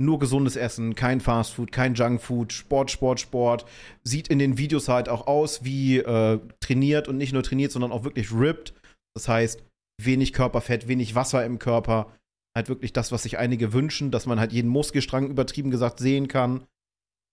nur 0.00 0.18
gesundes 0.18 0.56
Essen, 0.56 0.94
kein 0.94 1.20
Fastfood, 1.20 1.72
kein 1.72 1.92
Junkfood, 1.92 2.54
Sport, 2.54 2.90
Sport, 2.90 3.20
Sport. 3.20 3.66
Sieht 4.02 4.28
in 4.28 4.38
den 4.38 4.56
Videos 4.56 4.88
halt 4.88 5.10
auch 5.10 5.26
aus 5.26 5.62
wie 5.62 5.98
äh, 5.98 6.40
trainiert 6.60 7.06
und 7.06 7.18
nicht 7.18 7.34
nur 7.34 7.42
trainiert, 7.42 7.70
sondern 7.70 7.92
auch 7.92 8.04
wirklich 8.04 8.32
ripped. 8.32 8.72
Das 9.14 9.28
heißt, 9.28 9.62
wenig 10.02 10.32
Körperfett, 10.32 10.88
wenig 10.88 11.14
Wasser 11.14 11.44
im 11.44 11.58
Körper. 11.58 12.10
Halt 12.56 12.70
wirklich 12.70 12.94
das, 12.94 13.12
was 13.12 13.24
sich 13.24 13.36
einige 13.36 13.74
wünschen, 13.74 14.10
dass 14.10 14.24
man 14.24 14.40
halt 14.40 14.54
jeden 14.54 14.70
Muskelstrang 14.70 15.28
übertrieben 15.28 15.70
gesagt 15.70 15.98
sehen 15.98 16.28
kann. 16.28 16.64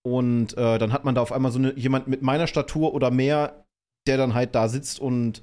Und 0.04 0.56
äh, 0.58 0.78
dann 0.78 0.92
hat 0.92 1.04
man 1.04 1.14
da 1.14 1.22
auf 1.22 1.32
einmal 1.32 1.52
so 1.52 1.58
eine, 1.58 1.72
jemand 1.78 2.08
mit 2.08 2.22
meiner 2.22 2.46
Statur 2.46 2.92
oder 2.92 3.10
mehr, 3.10 3.61
der 4.06 4.16
dann 4.16 4.34
halt 4.34 4.54
da 4.54 4.68
sitzt 4.68 5.00
und 5.00 5.42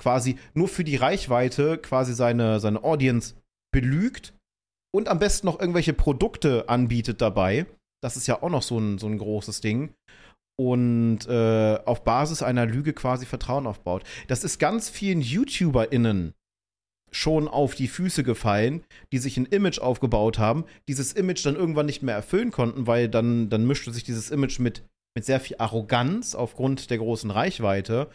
quasi 0.00 0.36
nur 0.54 0.68
für 0.68 0.84
die 0.84 0.96
Reichweite 0.96 1.78
quasi 1.78 2.14
seine, 2.14 2.60
seine 2.60 2.82
Audience 2.82 3.34
belügt 3.72 4.34
und 4.94 5.08
am 5.08 5.18
besten 5.18 5.46
noch 5.46 5.60
irgendwelche 5.60 5.92
Produkte 5.92 6.68
anbietet 6.68 7.20
dabei. 7.20 7.66
Das 8.02 8.16
ist 8.16 8.26
ja 8.26 8.42
auch 8.42 8.50
noch 8.50 8.62
so 8.62 8.78
ein, 8.78 8.98
so 8.98 9.06
ein 9.06 9.18
großes 9.18 9.60
Ding. 9.60 9.92
Und 10.58 11.26
äh, 11.26 11.78
auf 11.86 12.04
Basis 12.04 12.42
einer 12.42 12.66
Lüge 12.66 12.92
quasi 12.92 13.24
Vertrauen 13.24 13.66
aufbaut. 13.66 14.04
Das 14.28 14.44
ist 14.44 14.58
ganz 14.58 14.90
vielen 14.90 15.22
YouTuberInnen 15.22 16.34
schon 17.10 17.48
auf 17.48 17.74
die 17.74 17.88
Füße 17.88 18.22
gefallen, 18.22 18.84
die 19.12 19.18
sich 19.18 19.36
ein 19.36 19.46
Image 19.46 19.80
aufgebaut 19.80 20.38
haben, 20.38 20.64
dieses 20.88 21.12
Image 21.12 21.44
dann 21.44 21.56
irgendwann 21.56 21.86
nicht 21.86 22.02
mehr 22.02 22.14
erfüllen 22.14 22.50
konnten, 22.50 22.86
weil 22.86 23.08
dann, 23.08 23.48
dann 23.50 23.66
mischte 23.66 23.92
sich 23.92 24.04
dieses 24.04 24.30
Image 24.30 24.58
mit, 24.60 24.84
mit 25.16 25.24
sehr 25.24 25.40
viel 25.40 25.56
Arroganz 25.58 26.34
aufgrund 26.34 26.90
der 26.90 26.98
großen 26.98 27.30
Reichweite. 27.30 28.08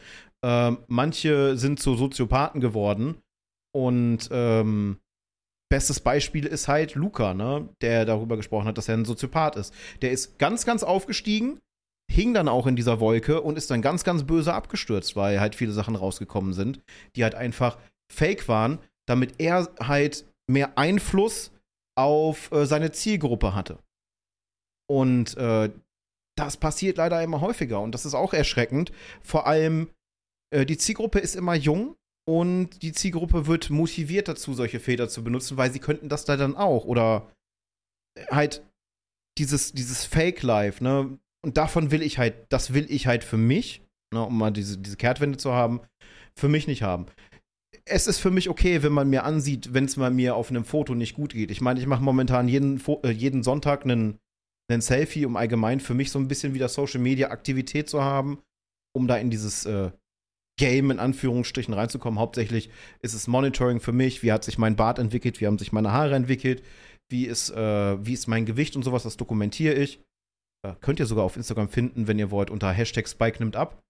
Ähm, 0.44 0.80
manche 0.88 1.58
sind 1.58 1.80
zu 1.80 1.96
Soziopathen 1.96 2.62
geworden 2.62 3.18
und 3.76 4.30
ähm, 4.32 5.00
bestes 5.70 6.00
Beispiel 6.00 6.46
ist 6.46 6.68
halt 6.68 6.96
Luca, 6.96 7.34
ne, 7.34 7.68
der 7.82 8.06
darüber 8.06 8.38
gesprochen 8.38 8.68
hat, 8.68 8.78
dass 8.78 8.88
er 8.88 8.96
ein 8.96 9.06
Soziopath 9.06 9.56
ist. 9.56 9.74
Der 10.02 10.12
ist 10.12 10.40
ganz, 10.40 10.66
ganz 10.66 10.84
aufgestiegen, 10.84 11.60
hing 12.12 12.34
dann 12.34 12.48
auch 12.48 12.68
in 12.68 12.76
dieser 12.76 13.00
Wolke 13.00 13.42
und 13.42 13.58
ist 13.58 13.72
dann 13.72 13.82
ganz, 13.82 14.04
ganz 14.04 14.24
böse 14.24 14.54
abgestürzt, 14.54 15.16
weil 15.16 15.40
halt 15.40 15.56
viele 15.56 15.72
Sachen 15.72 15.96
rausgekommen 15.96 16.54
sind, 16.54 16.82
die 17.16 17.24
halt 17.24 17.36
einfach 17.36 17.78
fake 18.14 18.48
waren, 18.48 18.80
damit 19.08 19.40
er 19.40 19.68
halt 19.80 20.26
mehr 20.48 20.78
Einfluss 20.78 21.52
auf 21.98 22.52
äh, 22.52 22.66
seine 22.66 22.92
Zielgruppe 22.92 23.56
hatte. 23.56 23.80
Und 24.88 25.36
äh, 25.38 25.72
das 26.38 26.58
passiert 26.58 26.98
leider 26.98 27.22
immer 27.24 27.42
häufiger 27.42 27.82
und 27.82 27.92
das 27.92 28.06
ist 28.06 28.14
auch 28.14 28.34
erschreckend. 28.34 28.92
Vor 29.22 29.48
allem, 29.48 29.90
äh, 30.54 30.66
die 30.66 30.78
Zielgruppe 30.78 31.20
ist 31.20 31.36
immer 31.36 31.56
jung 31.56 31.96
und 32.28 32.82
die 32.82 32.92
Zielgruppe 32.92 33.48
wird 33.48 33.70
motiviert 33.70 34.28
dazu, 34.28 34.54
solche 34.54 34.80
Feder 34.80 35.08
zu 35.10 35.24
benutzen, 35.24 35.58
weil 35.58 35.72
sie 35.72 35.80
könnten 35.80 36.10
das 36.10 36.26
da 36.26 36.38
dann 36.38 36.56
auch. 36.56 36.86
Oder 36.86 37.32
halt 38.30 38.64
dieses, 39.38 39.74
dieses 39.74 40.06
Fake-Life, 40.06 40.84
ne? 40.84 41.18
Und 41.44 41.58
davon 41.58 41.92
will 41.92 42.02
ich 42.02 42.18
halt, 42.18 42.48
das 42.50 42.74
will 42.74 42.88
ich 42.90 43.06
halt 43.06 43.24
für 43.24 43.38
mich, 43.38 43.84
ne, 44.12 44.26
um 44.26 44.36
mal 44.36 44.52
diese, 44.52 44.80
diese 44.80 44.98
Kehrtwende 44.98 45.38
zu 45.38 45.54
haben, 45.54 45.82
für 46.36 46.48
mich 46.48 46.66
nicht 46.66 46.82
haben 46.82 47.06
es 47.86 48.08
ist 48.08 48.20
für 48.20 48.32
mich 48.32 48.50
okay, 48.50 48.84
wenn 48.84 48.92
man 48.92 49.10
mir 49.10 49.24
ansieht, 49.24 49.74
wenn 49.74 49.86
es 49.86 49.98
mal 49.98 50.12
mir 50.12 50.36
auf 50.36 50.50
einem 50.50 50.66
Foto 50.66 50.96
nicht 50.96 51.16
gut 51.16 51.34
geht. 51.34 51.52
Ich 51.52 51.62
meine, 51.62 51.80
ich 51.80 51.86
mache 51.86 52.04
momentan 52.04 52.48
jeden, 52.48 52.82
äh, 53.04 53.12
jeden 53.12 53.44
Sonntag 53.44 53.84
einen, 53.84 54.18
einen 54.68 54.82
Selfie, 54.82 55.26
um 55.26 55.36
allgemein 55.36 55.80
für 55.80 55.94
mich 55.94 56.12
so 56.12 56.20
ein 56.20 56.28
bisschen 56.28 56.54
wieder 56.54 56.70
Social 56.70 57.00
Media 57.00 57.30
Aktivität 57.30 57.90
zu 57.90 58.04
haben, 58.04 58.40
um 58.96 59.08
da 59.08 59.18
in 59.18 59.30
dieses 59.30 59.66
äh, 59.66 59.92
Game 60.58 60.92
in 60.92 61.00
Anführungsstrichen 61.00 61.74
reinzukommen. 61.74 62.20
Hauptsächlich 62.20 62.70
ist 63.02 63.14
es 63.14 63.28
Monitoring 63.28 63.80
für 63.80 63.92
mich. 63.92 64.24
Wie 64.24 64.32
hat 64.32 64.44
sich 64.44 64.58
mein 64.58 64.76
Bart 64.76 65.00
entwickelt? 65.00 65.42
Wie 65.42 65.48
haben 65.48 65.60
sich 65.60 65.72
meine 65.72 65.92
Haare 65.92 66.16
entwickelt? 66.16 66.64
Wie 67.10 67.26
ist, 67.26 67.52
äh, 67.52 68.06
wie 68.06 68.14
ist 68.14 68.28
mein 68.28 68.46
Gewicht 68.46 68.76
und 68.76 68.84
sowas? 68.84 69.04
Das 69.04 69.18
dokumentiere 69.18 69.76
ich. 69.76 70.02
Äh, 70.66 70.74
könnt 70.82 71.00
ihr 71.00 71.06
sogar 71.06 71.26
auf 71.26 71.38
Instagram 71.38 71.70
finden, 71.70 72.08
wenn 72.08 72.20
ihr 72.20 72.32
wollt, 72.32 72.50
unter 72.50 72.72
Hashtag 72.72 73.08
Spike 73.08 73.40
nimmt 73.40 73.56
ab. 73.56 73.84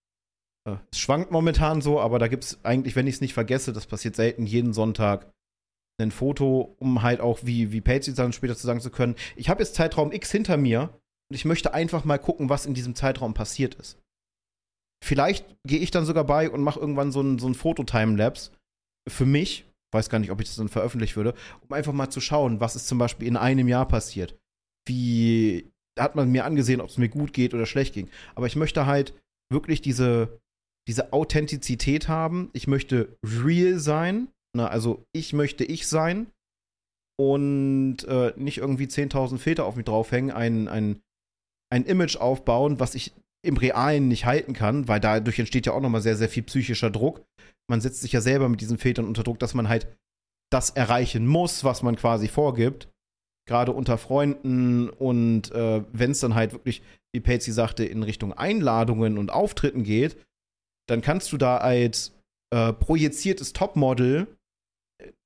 Äh, 0.67 0.77
es 0.91 0.99
schwankt 0.99 1.31
momentan 1.31 1.81
so, 1.81 1.99
aber 1.99 2.19
da 2.19 2.27
gibt 2.27 2.43
es 2.43 2.65
eigentlich, 2.65 2.95
wenn 2.95 3.07
ich 3.07 3.15
es 3.15 3.21
nicht 3.21 3.33
vergesse, 3.33 3.71
das 3.71 3.85
passiert 3.85 4.15
selten, 4.15 4.45
jeden 4.45 4.73
Sonntag 4.73 5.31
ein 6.01 6.11
Foto, 6.11 6.75
um 6.79 7.01
halt 7.01 7.21
auch, 7.21 7.39
wie, 7.43 7.71
wie 7.71 7.81
Patsy 7.81 8.13
dann 8.13 8.33
später 8.33 8.55
zu 8.55 8.67
sagen 8.67 8.81
zu 8.81 8.89
können, 8.89 9.15
ich 9.35 9.49
habe 9.49 9.61
jetzt 9.61 9.75
Zeitraum 9.75 10.11
X 10.11 10.31
hinter 10.31 10.57
mir 10.57 10.89
und 11.29 11.35
ich 11.35 11.45
möchte 11.45 11.73
einfach 11.73 12.03
mal 12.03 12.17
gucken, 12.17 12.49
was 12.49 12.65
in 12.65 12.73
diesem 12.73 12.95
Zeitraum 12.95 13.33
passiert 13.33 13.75
ist. 13.75 13.97
Vielleicht 15.03 15.45
gehe 15.67 15.79
ich 15.79 15.91
dann 15.91 16.05
sogar 16.05 16.23
bei 16.23 16.49
und 16.49 16.61
mache 16.61 16.79
irgendwann 16.79 17.11
so 17.11 17.21
ein, 17.21 17.39
so 17.39 17.47
ein 17.47 17.55
Foto-Timelapse 17.55 18.51
für 19.07 19.25
mich, 19.25 19.65
weiß 19.93 20.09
gar 20.09 20.19
nicht, 20.19 20.31
ob 20.31 20.41
ich 20.41 20.47
das 20.47 20.57
dann 20.57 20.69
veröffentlichen 20.69 21.15
würde, 21.15 21.35
um 21.61 21.73
einfach 21.73 21.93
mal 21.93 22.09
zu 22.09 22.19
schauen, 22.19 22.59
was 22.59 22.75
ist 22.75 22.87
zum 22.87 22.97
Beispiel 22.97 23.27
in 23.27 23.37
einem 23.37 23.67
Jahr 23.67 23.87
passiert. 23.87 24.37
Wie 24.87 25.71
hat 25.99 26.15
man 26.15 26.31
mir 26.31 26.45
angesehen, 26.45 26.81
ob 26.81 26.89
es 26.89 26.97
mir 26.97 27.09
gut 27.09 27.33
geht 27.33 27.53
oder 27.53 27.65
schlecht 27.65 27.93
ging. 27.93 28.09
Aber 28.35 28.47
ich 28.47 28.55
möchte 28.55 28.85
halt 28.85 29.13
wirklich 29.51 29.81
diese, 29.81 30.39
diese 30.87 31.13
Authentizität 31.13 32.07
haben. 32.07 32.49
Ich 32.53 32.67
möchte 32.67 33.17
real 33.23 33.79
sein. 33.79 34.27
Na, 34.55 34.69
also 34.69 35.05
ich 35.11 35.33
möchte 35.33 35.65
ich 35.65 35.85
sein 35.87 36.31
und 37.19 38.03
äh, 38.05 38.33
nicht 38.37 38.59
irgendwie 38.59 38.85
10.000 38.85 39.37
Filter 39.37 39.65
auf 39.65 39.75
mich 39.75 39.85
draufhängen, 39.85 40.31
ein, 40.31 40.67
ein, 40.69 41.01
ein 41.71 41.83
Image 41.83 42.15
aufbauen, 42.17 42.79
was 42.79 42.95
ich 42.95 43.13
im 43.45 43.57
Realen 43.57 44.07
nicht 44.07 44.25
halten 44.25 44.53
kann, 44.53 44.87
weil 44.87 44.99
dadurch 44.99 45.39
entsteht 45.39 45.65
ja 45.65 45.73
auch 45.73 45.81
nochmal 45.81 46.01
sehr, 46.01 46.15
sehr 46.15 46.29
viel 46.29 46.43
psychischer 46.43 46.89
Druck. 46.89 47.23
Man 47.69 47.81
setzt 47.81 48.01
sich 48.01 48.13
ja 48.13 48.21
selber 48.21 48.49
mit 48.49 48.61
diesen 48.61 48.77
Filtern 48.77 49.05
unter 49.05 49.23
Druck, 49.23 49.39
dass 49.39 49.53
man 49.53 49.69
halt 49.69 49.87
das 50.51 50.69
erreichen 50.69 51.27
muss, 51.27 51.63
was 51.63 51.83
man 51.83 51.95
quasi 51.95 52.27
vorgibt. 52.27 52.89
Gerade 53.47 53.73
unter 53.73 53.97
Freunden 53.97 54.89
und 54.89 55.51
äh, 55.51 55.83
wenn 55.91 56.11
es 56.11 56.21
dann 56.21 56.33
halt 56.33 56.53
wirklich, 56.53 56.81
wie 57.13 57.19
Patsy 57.19 57.51
sagte, 57.51 57.85
in 57.85 58.03
Richtung 58.03 58.33
Einladungen 58.33 59.17
und 59.17 59.31
Auftritten 59.31 59.83
geht, 59.83 60.17
dann 60.87 61.01
kannst 61.01 61.31
du 61.31 61.37
da 61.37 61.57
als 61.57 62.13
äh, 62.53 62.73
projiziertes 62.73 63.53
Topmodel 63.53 64.34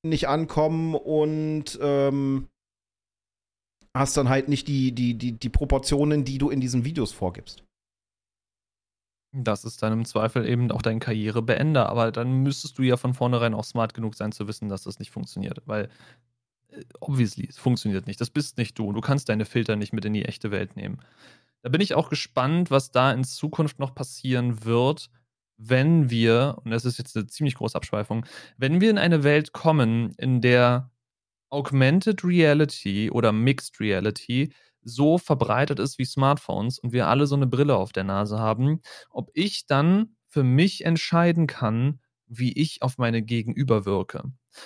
nicht 0.04 0.28
ankommen 0.28 0.96
und 0.96 1.78
ähm, 1.82 2.48
hast 3.94 4.18
dann 4.18 4.30
halt 4.30 4.48
nicht 4.48 4.68
die, 4.68 4.94
die, 4.94 5.16
die, 5.16 5.34
die 5.34 5.50
Proportionen, 5.50 6.24
die 6.24 6.38
du 6.38 6.50
in 6.50 6.62
diesen 6.62 6.86
Videos 6.86 7.12
vorgibst. 7.12 7.64
Das 9.32 9.64
ist 9.64 9.84
dann 9.84 9.94
im 9.94 10.06
Zweifel 10.06 10.48
eben 10.48 10.72
auch 10.72 10.82
dein 10.82 11.00
Karrierebeender, 11.00 11.88
aber 11.88 12.12
dann 12.12 12.42
müsstest 12.42 12.78
du 12.78 12.84
ja 12.84 12.98
von 12.98 13.14
vornherein 13.14 13.54
auch 13.54 13.64
smart 13.64 13.94
genug 13.94 14.16
sein 14.16 14.32
zu 14.32 14.48
wissen, 14.48 14.70
dass 14.70 14.84
das 14.84 14.98
nicht 14.98 15.12
funktioniert, 15.12 15.62
weil 15.66 15.90
äh, 16.70 16.84
obviously, 17.00 17.48
es 17.48 17.58
funktioniert 17.58 18.08
nicht. 18.08 18.20
Das 18.22 18.32
bist 18.32 18.58
nicht 18.58 18.78
du. 18.80 18.92
Du 18.92 19.02
kannst 19.02 19.30
deine 19.30 19.46
Filter 19.46 19.76
nicht 19.76 19.94
mit 19.94 20.06
in 20.06 20.14
die 20.14 20.26
echte 20.26 20.50
Welt 20.52 20.76
nehmen. 20.76 21.00
Da 21.62 21.70
bin 21.70 21.82
ich 21.82 21.94
auch 21.94 22.10
gespannt, 22.10 22.72
was 22.72 22.92
da 22.92 23.12
in 23.12 23.24
Zukunft 23.24 23.80
noch 23.80 23.94
passieren 23.94 24.64
wird, 24.64 25.10
wenn 25.60 26.10
wir, 26.10 26.58
und 26.64 26.72
das 26.72 26.86
ist 26.86 26.98
jetzt 26.98 27.16
eine 27.16 27.28
ziemlich 27.28 27.56
große 27.56 27.76
Abschweifung, 27.76 28.26
wenn 28.58 28.80
wir 28.80 28.90
in 28.90 28.98
eine 28.98 29.24
Welt 29.24 29.52
kommen, 29.52 30.14
in 30.18 30.42
der 30.42 30.90
Augmented 31.50 32.24
Reality 32.24 33.12
oder 33.12 33.32
Mixed 33.32 33.80
Reality 33.80 34.54
so 34.82 35.18
verbreitet 35.18 35.80
ist 35.80 36.00
wie 36.00 36.06
Smartphones 36.06 36.80
und 36.80 36.94
wir 36.94 37.08
alle 37.08 37.28
so 37.28 37.36
eine 37.36 37.48
Brille 37.48 37.76
auf 37.76 37.92
der 37.92 38.06
Nase 38.06 38.40
haben, 38.40 38.82
ob 39.10 39.30
ich 39.34 39.66
dann 39.66 40.16
für 40.28 40.44
mich 40.44 40.86
entscheiden 40.86 41.46
kann, 41.46 42.00
wie 42.28 42.54
ich 42.54 42.82
auf 42.82 42.98
meine 42.98 43.22
Gegenüber 43.22 43.86
wirke. 43.86 44.24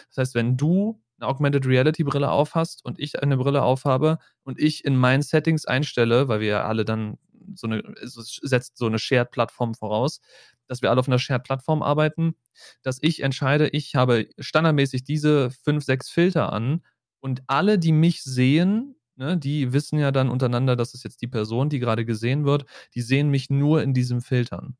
Das 0.09 0.17
heißt, 0.17 0.35
wenn 0.35 0.57
du 0.57 1.01
eine 1.19 1.29
Augmented 1.29 1.65
Reality 1.65 2.03
Brille 2.03 2.29
aufhast 2.29 2.85
und 2.85 2.99
ich 2.99 3.21
eine 3.23 3.37
Brille 3.37 3.63
aufhabe 3.63 4.19
und 4.43 4.59
ich 4.59 4.85
in 4.85 4.95
meinen 4.95 5.23
Settings 5.23 5.65
einstelle, 5.65 6.27
weil 6.27 6.41
wir 6.41 6.47
ja 6.47 6.65
alle 6.65 6.85
dann 6.85 7.17
so 7.55 7.67
eine, 7.67 7.81
setzt 8.03 8.77
so 8.77 8.85
eine 8.85 8.99
Shared-Plattform 8.99 9.73
voraus, 9.73 10.21
dass 10.67 10.81
wir 10.81 10.89
alle 10.89 10.99
auf 10.99 11.07
einer 11.07 11.19
Shared-Plattform 11.19 11.81
arbeiten, 11.83 12.35
dass 12.81 12.99
ich 13.01 13.21
entscheide, 13.21 13.67
ich 13.69 13.95
habe 13.95 14.27
standardmäßig 14.39 15.03
diese 15.03 15.51
fünf, 15.51 15.83
sechs 15.83 16.09
Filter 16.09 16.51
an 16.53 16.83
und 17.19 17.43
alle, 17.47 17.79
die 17.79 17.91
mich 17.91 18.23
sehen, 18.23 18.95
ne, 19.15 19.37
die 19.37 19.73
wissen 19.73 19.99
ja 19.99 20.11
dann 20.11 20.29
untereinander, 20.29 20.75
das 20.75 20.93
ist 20.93 21.03
jetzt 21.03 21.21
die 21.21 21.27
Person, 21.27 21.69
die 21.69 21.79
gerade 21.79 22.05
gesehen 22.05 22.45
wird, 22.45 22.65
die 22.95 23.01
sehen 23.01 23.29
mich 23.29 23.49
nur 23.49 23.81
in 23.83 23.93
diesen 23.93 24.21
Filtern. 24.21 24.77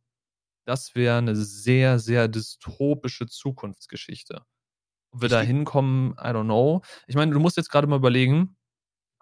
Das 0.66 0.96
wäre 0.96 1.18
eine 1.18 1.36
sehr, 1.36 2.00
sehr 2.00 2.28
dystopische 2.28 3.28
Zukunftsgeschichte. 3.28 4.44
Ob 5.12 5.22
wir 5.22 5.30
da 5.30 5.42
hinkommen, 5.42 6.14
I 6.14 6.30
don't 6.30 6.46
know. 6.46 6.82
Ich 7.08 7.16
meine, 7.16 7.32
du 7.34 7.40
musst 7.40 7.58
jetzt 7.58 7.70
gerade 7.70 7.88
mal 7.88 7.98
überlegen, 7.98 8.56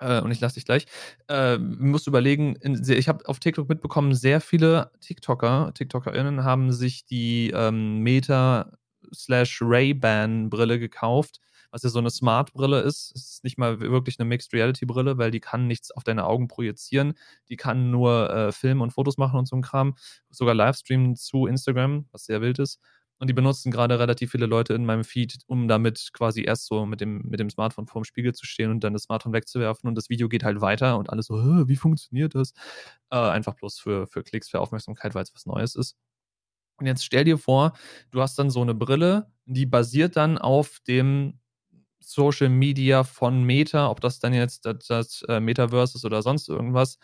äh, 0.01 0.19
und 0.21 0.31
ich 0.31 0.41
lasse 0.41 0.55
dich 0.55 0.65
gleich, 0.65 0.85
äh, 1.29 1.57
musst 1.57 2.07
überlegen, 2.07 2.55
in, 2.57 2.81
ich 2.89 3.07
habe 3.07 3.27
auf 3.27 3.39
TikTok 3.39 3.69
mitbekommen, 3.69 4.13
sehr 4.13 4.41
viele 4.41 4.91
TikToker, 4.99 5.71
TikTokerInnen 5.73 6.43
haben 6.43 6.73
sich 6.73 7.05
die 7.05 7.51
ähm, 7.51 7.99
Meta 7.99 8.73
slash 9.13 9.59
Ray-Ban 9.61 10.49
Brille 10.49 10.79
gekauft 10.79 11.39
was 11.71 11.83
ja 11.83 11.89
so 11.89 11.99
eine 11.99 12.09
Smart-Brille 12.09 12.81
ist. 12.81 13.13
Es 13.15 13.31
ist 13.31 13.43
nicht 13.43 13.57
mal 13.57 13.79
wirklich 13.79 14.19
eine 14.19 14.27
Mixed-Reality-Brille, 14.27 15.17
weil 15.17 15.31
die 15.31 15.39
kann 15.39 15.67
nichts 15.67 15.91
auf 15.91 16.03
deine 16.03 16.25
Augen 16.25 16.47
projizieren. 16.47 17.13
Die 17.49 17.55
kann 17.55 17.91
nur 17.91 18.29
äh, 18.29 18.51
Filme 18.51 18.83
und 18.83 18.91
Fotos 18.91 19.17
machen 19.17 19.39
und 19.39 19.47
so 19.47 19.55
ein 19.55 19.61
Kram. 19.61 19.95
Sogar 20.29 20.53
Livestreamen 20.53 21.15
zu 21.15 21.47
Instagram, 21.47 22.07
was 22.11 22.25
sehr 22.25 22.41
wild 22.41 22.59
ist. 22.59 22.79
Und 23.21 23.27
die 23.27 23.33
benutzen 23.35 23.71
gerade 23.71 23.99
relativ 23.99 24.31
viele 24.31 24.47
Leute 24.47 24.73
in 24.73 24.83
meinem 24.83 25.03
Feed, 25.03 25.37
um 25.45 25.67
damit 25.67 26.09
quasi 26.11 26.41
erst 26.43 26.65
so 26.65 26.87
mit 26.87 27.01
dem, 27.01 27.21
mit 27.29 27.39
dem 27.39 27.51
Smartphone 27.51 27.85
vorm 27.85 28.03
Spiegel 28.03 28.33
zu 28.33 28.47
stehen 28.47 28.71
und 28.71 28.83
dann 28.83 28.93
das 28.93 29.03
Smartphone 29.03 29.31
wegzuwerfen 29.31 29.87
und 29.87 29.93
das 29.93 30.09
Video 30.09 30.27
geht 30.27 30.43
halt 30.43 30.59
weiter 30.59 30.97
und 30.97 31.11
alles 31.11 31.27
so, 31.27 31.35
wie 31.67 31.75
funktioniert 31.75 32.33
das? 32.33 32.53
Äh, 33.11 33.17
einfach 33.17 33.53
bloß 33.53 33.77
für, 33.79 34.07
für 34.07 34.23
Klicks, 34.23 34.49
für 34.49 34.59
Aufmerksamkeit, 34.59 35.13
weil 35.13 35.21
es 35.21 35.35
was 35.35 35.45
Neues 35.45 35.75
ist. 35.75 35.95
Und 36.77 36.87
jetzt 36.87 37.05
stell 37.05 37.23
dir 37.25 37.37
vor, 37.37 37.73
du 38.09 38.21
hast 38.21 38.39
dann 38.39 38.49
so 38.49 38.61
eine 38.63 38.73
Brille, 38.73 39.31
die 39.45 39.67
basiert 39.67 40.15
dann 40.15 40.39
auf 40.39 40.79
dem 40.87 41.39
Social 41.99 42.49
Media 42.49 43.03
von 43.03 43.43
Meta, 43.43 43.89
ob 43.91 44.01
das 44.01 44.19
dann 44.19 44.33
jetzt 44.33 44.65
das, 44.65 44.87
das 44.87 45.21
äh, 45.29 45.39
Metaverse 45.39 45.97
ist 45.97 46.05
oder 46.05 46.23
sonst 46.23 46.49
irgendwas. 46.49 46.97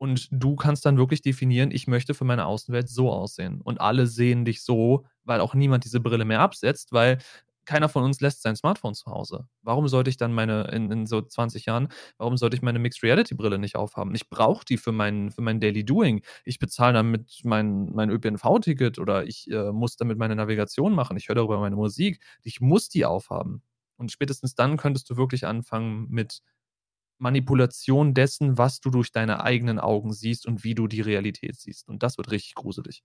Und 0.00 0.28
du 0.30 0.56
kannst 0.56 0.86
dann 0.86 0.96
wirklich 0.96 1.20
definieren, 1.20 1.70
ich 1.70 1.86
möchte 1.86 2.14
für 2.14 2.24
meine 2.24 2.46
Außenwelt 2.46 2.88
so 2.88 3.12
aussehen. 3.12 3.60
Und 3.60 3.82
alle 3.82 4.06
sehen 4.06 4.46
dich 4.46 4.62
so, 4.62 5.04
weil 5.24 5.40
auch 5.40 5.52
niemand 5.52 5.84
diese 5.84 6.00
Brille 6.00 6.24
mehr 6.24 6.40
absetzt, 6.40 6.92
weil 6.92 7.18
keiner 7.66 7.90
von 7.90 8.02
uns 8.02 8.22
lässt 8.22 8.40
sein 8.40 8.56
Smartphone 8.56 8.94
zu 8.94 9.10
Hause. 9.10 9.46
Warum 9.60 9.88
sollte 9.88 10.08
ich 10.08 10.16
dann 10.16 10.32
meine, 10.32 10.62
in, 10.72 10.90
in 10.90 11.06
so 11.06 11.20
20 11.20 11.66
Jahren, 11.66 11.88
warum 12.16 12.38
sollte 12.38 12.56
ich 12.56 12.62
meine 12.62 12.78
Mixed 12.78 13.02
Reality 13.02 13.34
Brille 13.34 13.58
nicht 13.58 13.76
aufhaben? 13.76 14.14
Ich 14.14 14.30
brauche 14.30 14.64
die 14.64 14.78
für 14.78 14.90
mein, 14.90 15.30
für 15.30 15.42
mein 15.42 15.60
Daily 15.60 15.84
Doing. 15.84 16.22
Ich 16.46 16.58
bezahle 16.58 16.94
damit 16.94 17.42
mein, 17.44 17.92
mein 17.92 18.08
ÖPNV-Ticket 18.08 18.98
oder 18.98 19.26
ich 19.26 19.50
äh, 19.50 19.70
muss 19.70 19.96
damit 19.96 20.16
meine 20.16 20.34
Navigation 20.34 20.94
machen. 20.94 21.18
Ich 21.18 21.28
höre 21.28 21.36
darüber 21.36 21.60
meine 21.60 21.76
Musik. 21.76 22.22
Ich 22.42 22.62
muss 22.62 22.88
die 22.88 23.04
aufhaben. 23.04 23.62
Und 23.98 24.10
spätestens 24.10 24.54
dann 24.54 24.78
könntest 24.78 25.10
du 25.10 25.18
wirklich 25.18 25.46
anfangen 25.46 26.06
mit 26.08 26.40
Manipulation 27.20 28.14
dessen, 28.14 28.58
was 28.58 28.80
du 28.80 28.90
durch 28.90 29.12
deine 29.12 29.44
eigenen 29.44 29.78
Augen 29.78 30.12
siehst 30.12 30.46
und 30.46 30.64
wie 30.64 30.74
du 30.74 30.88
die 30.88 31.00
Realität 31.02 31.56
siehst. 31.56 31.88
Und 31.88 32.02
das 32.02 32.18
wird 32.18 32.30
richtig 32.30 32.54
gruselig. 32.54 33.02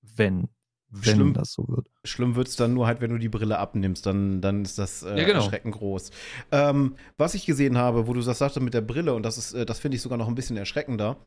Wenn, 0.00 0.48
wenn 0.88 1.14
schlimm, 1.14 1.34
das 1.34 1.52
so 1.52 1.68
wird. 1.68 1.86
Schlimm 2.04 2.34
wird 2.34 2.48
es 2.48 2.56
dann 2.56 2.74
nur 2.74 2.86
halt, 2.86 3.00
wenn 3.00 3.10
du 3.10 3.18
die 3.18 3.28
Brille 3.28 3.58
abnimmst, 3.58 4.04
dann, 4.06 4.40
dann 4.40 4.62
ist 4.62 4.78
das 4.78 5.02
äh, 5.02 5.18
ja, 5.18 5.24
genau. 5.24 5.44
erschreckend 5.44 5.74
groß. 5.74 6.10
Ähm, 6.50 6.96
was 7.18 7.34
ich 7.34 7.46
gesehen 7.46 7.78
habe, 7.78 8.06
wo 8.06 8.14
du 8.14 8.22
das 8.22 8.38
sagte 8.38 8.60
mit 8.60 8.74
der 8.74 8.80
Brille, 8.80 9.14
und 9.14 9.22
das 9.22 9.38
ist, 9.38 9.52
äh, 9.52 9.66
das 9.66 9.78
finde 9.78 9.96
ich 9.96 10.02
sogar 10.02 10.18
noch 10.18 10.28
ein 10.28 10.34
bisschen 10.34 10.56
erschreckender. 10.56 11.18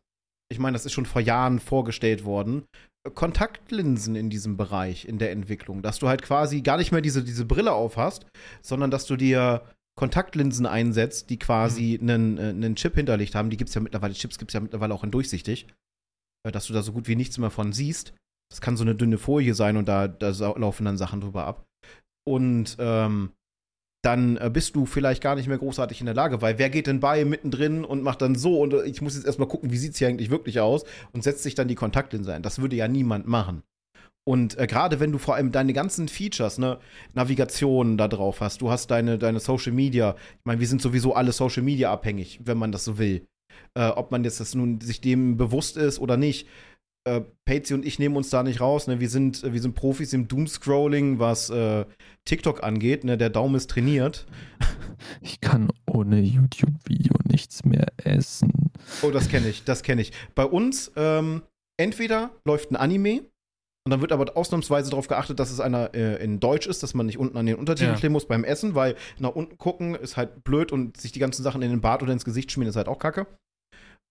Ich 0.52 0.60
meine, 0.60 0.74
das 0.74 0.86
ist 0.86 0.94
schon 0.94 1.08
vor 1.08 1.22
Jahren 1.22 1.60
vorgestellt 1.60 2.26
worden. 2.26 2.66
Kontaktlinsen 3.14 4.16
in 4.16 4.30
diesem 4.30 4.58
Bereich, 4.58 5.06
in 5.06 5.18
der 5.20 5.32
Entwicklung. 5.32 5.82
Dass 5.82 6.00
du 6.00 6.08
halt 6.08 6.22
quasi 6.22 6.62
gar 6.62 6.78
nicht 6.78 6.92
mehr 6.92 7.02
diese, 7.02 7.24
diese 7.24 7.46
Brille 7.46 7.72
auf 7.72 7.98
hast, 7.98 8.26
sondern 8.62 8.92
dass 8.92 9.06
du 9.06 9.16
dir 9.16 9.64
Kontaktlinsen 9.98 10.66
einsetzt, 10.66 11.30
die 11.30 11.40
quasi 11.40 11.98
mhm. 12.02 12.10
einen, 12.10 12.38
äh, 12.38 12.42
einen 12.50 12.76
Chip 12.76 12.96
hinterlegt 12.96 13.36
haben. 13.36 13.50
Die 13.50 13.58
gibt 13.58 13.70
es 13.70 13.76
ja 13.76 13.82
mittlerweile, 13.82 14.14
Chips 14.14 14.38
gibt 14.38 14.52
es 14.52 14.54
ja 14.54 14.60
mittlerweile 14.60 14.94
auch 14.94 15.04
in 15.04 15.12
durchsichtig. 15.12 15.68
Äh, 16.46 16.52
dass 16.52 16.68
du 16.68 16.74
da 16.74 16.82
so 16.82 16.94
gut 16.94 17.08
wie 17.08 17.16
nichts 17.16 17.38
mehr 17.38 17.50
von 17.50 17.74
siehst. 17.74 18.14
Das 18.52 18.62
kann 18.62 18.78
so 18.78 18.84
eine 18.84 18.96
dünne 18.96 19.18
Folie 19.18 19.56
sein 19.56 19.76
und 19.78 19.88
da, 19.88 20.08
da 20.08 20.30
laufen 20.30 20.86
dann 20.86 20.98
Sachen 20.98 21.22
drüber 21.22 21.46
ab. 21.46 21.66
Und 22.28 22.78
ähm, 22.80 23.32
dann 24.04 24.38
äh, 24.38 24.52
bist 24.54 24.76
du 24.76 24.86
vielleicht 24.86 25.24
gar 25.24 25.36
nicht 25.36 25.48
mehr 25.48 25.58
großartig 25.58 26.00
in 26.00 26.06
der 26.06 26.16
Lage, 26.16 26.42
weil 26.42 26.60
wer 26.60 26.70
geht 26.70 26.88
denn 26.88 27.00
bei 27.00 27.26
mittendrin 27.26 27.84
und 27.84 28.04
macht 28.04 28.22
dann 28.22 28.36
so 28.36 28.62
und 28.62 28.74
äh, 28.74 28.84
ich 28.84 29.02
muss 29.02 29.16
jetzt 29.16 29.26
erstmal 29.26 29.48
gucken, 29.48 29.72
wie 29.72 29.78
sieht 29.78 29.94
es 29.94 29.98
hier 29.98 30.08
eigentlich 30.08 30.30
wirklich 30.30 30.60
aus 30.60 30.84
und 31.12 31.24
setzt 31.24 31.44
sich 31.44 31.56
dann 31.56 31.68
die 31.68 31.76
Kontaktlinse 31.76 32.34
ein. 32.34 32.44
Das 32.44 32.60
würde 32.60 32.76
ja 32.76 32.88
niemand 32.88 33.28
machen. 33.28 33.64
Und 34.28 34.58
äh, 34.58 34.66
gerade 34.66 35.00
wenn 35.00 35.12
du 35.12 35.20
vor 35.20 35.36
allem 35.36 35.52
deine 35.52 35.74
ganzen 35.74 36.08
Features, 36.08 36.58
ne, 36.58 36.80
Navigation 37.14 37.98
da 37.98 38.08
drauf 38.08 38.42
hast, 38.42 38.62
du 38.62 38.72
hast 38.72 38.90
deine, 38.90 39.20
deine 39.20 39.40
Social 39.40 39.72
Media, 39.72 40.16
ich 40.40 40.46
meine, 40.46 40.60
wir 40.60 40.68
sind 40.68 40.82
sowieso 40.82 41.14
alle 41.14 41.32
Social 41.32 41.62
Media 41.62 41.92
abhängig, 41.92 42.40
wenn 42.44 42.58
man 42.58 42.72
das 42.72 42.86
so 42.86 42.98
will. 42.98 43.28
Äh, 43.76 43.88
ob 43.90 44.12
man 44.12 44.24
jetzt 44.24 44.40
das 44.40 44.56
nun 44.56 44.82
sich 44.82 45.00
dem 45.00 45.38
bewusst 45.38 45.78
ist 45.78 46.00
oder 46.00 46.18
nicht 46.18 46.48
äh, 47.06 47.22
Patsy 47.46 47.74
und 47.76 47.86
ich 47.86 48.00
nehmen 48.00 48.18
uns 48.18 48.30
da 48.32 48.42
nicht 48.44 48.62
raus. 48.62 48.88
Ne? 48.88 49.00
Wir, 49.00 49.10
sind, 49.10 49.44
wir 49.44 49.62
sind 49.62 49.76
Profis 49.76 50.12
im 50.14 50.28
Doomscrolling, 50.28 51.20
was 51.20 51.50
äh, 51.52 51.86
TikTok 52.26 52.64
angeht. 52.64 53.04
Ne? 53.04 53.18
Der 53.18 53.30
Daumen 53.30 53.56
ist 53.56 53.70
trainiert. 53.70 54.26
Ich 55.22 55.42
kann 55.42 55.70
ohne 55.86 56.22
YouTube-Video 56.22 57.14
nichts 57.28 57.66
mehr 57.66 57.86
essen. 57.98 58.72
Oh, 59.02 59.12
das 59.12 59.28
kenne 59.30 59.50
ich, 59.50 59.64
das 59.64 59.84
kenne 59.84 60.02
ich. 60.02 60.14
Bei 60.36 60.46
uns, 60.46 60.92
ähm, 60.96 61.44
entweder 61.78 62.32
läuft 62.46 62.72
ein 62.72 62.76
Anime 62.78 63.22
Und 63.86 63.92
dann 63.92 64.02
wird 64.02 64.12
aber 64.12 64.36
ausnahmsweise 64.36 64.90
darauf 64.90 65.08
geachtet, 65.08 65.40
dass 65.40 65.52
es 65.52 65.60
einer 65.60 65.94
äh, 65.94 66.24
in 66.24 66.40
Deutsch 66.40 66.66
ist, 66.66 66.82
dass 66.82 66.96
man 66.96 67.06
nicht 67.06 67.20
unten 67.20 67.38
an 67.38 67.46
den 67.46 67.56
Untertiteln 67.56 67.92
Ja. 67.94 67.98
stehen 67.98 68.12
muss 68.12 68.28
beim 68.28 68.44
Essen, 68.44 68.74
weil 68.74 68.96
nach 69.20 69.36
unten 69.36 69.60
gucken 69.60 69.94
ist 69.94 70.18
halt 70.18 70.44
blöd 70.44 70.72
und 70.72 70.98
sich 70.98 71.12
die 71.12 71.20
ganzen 71.20 71.44
Sachen 71.44 71.62
in 71.62 71.70
den 71.70 71.82
Bart 71.82 72.02
oder 72.02 72.12
ins 72.12 72.26
Gesicht 72.26 72.52
schmieren 72.52 72.70
ist 72.70 72.78
halt 72.78 72.88
auch 72.88 72.98
kacke. 72.98 73.28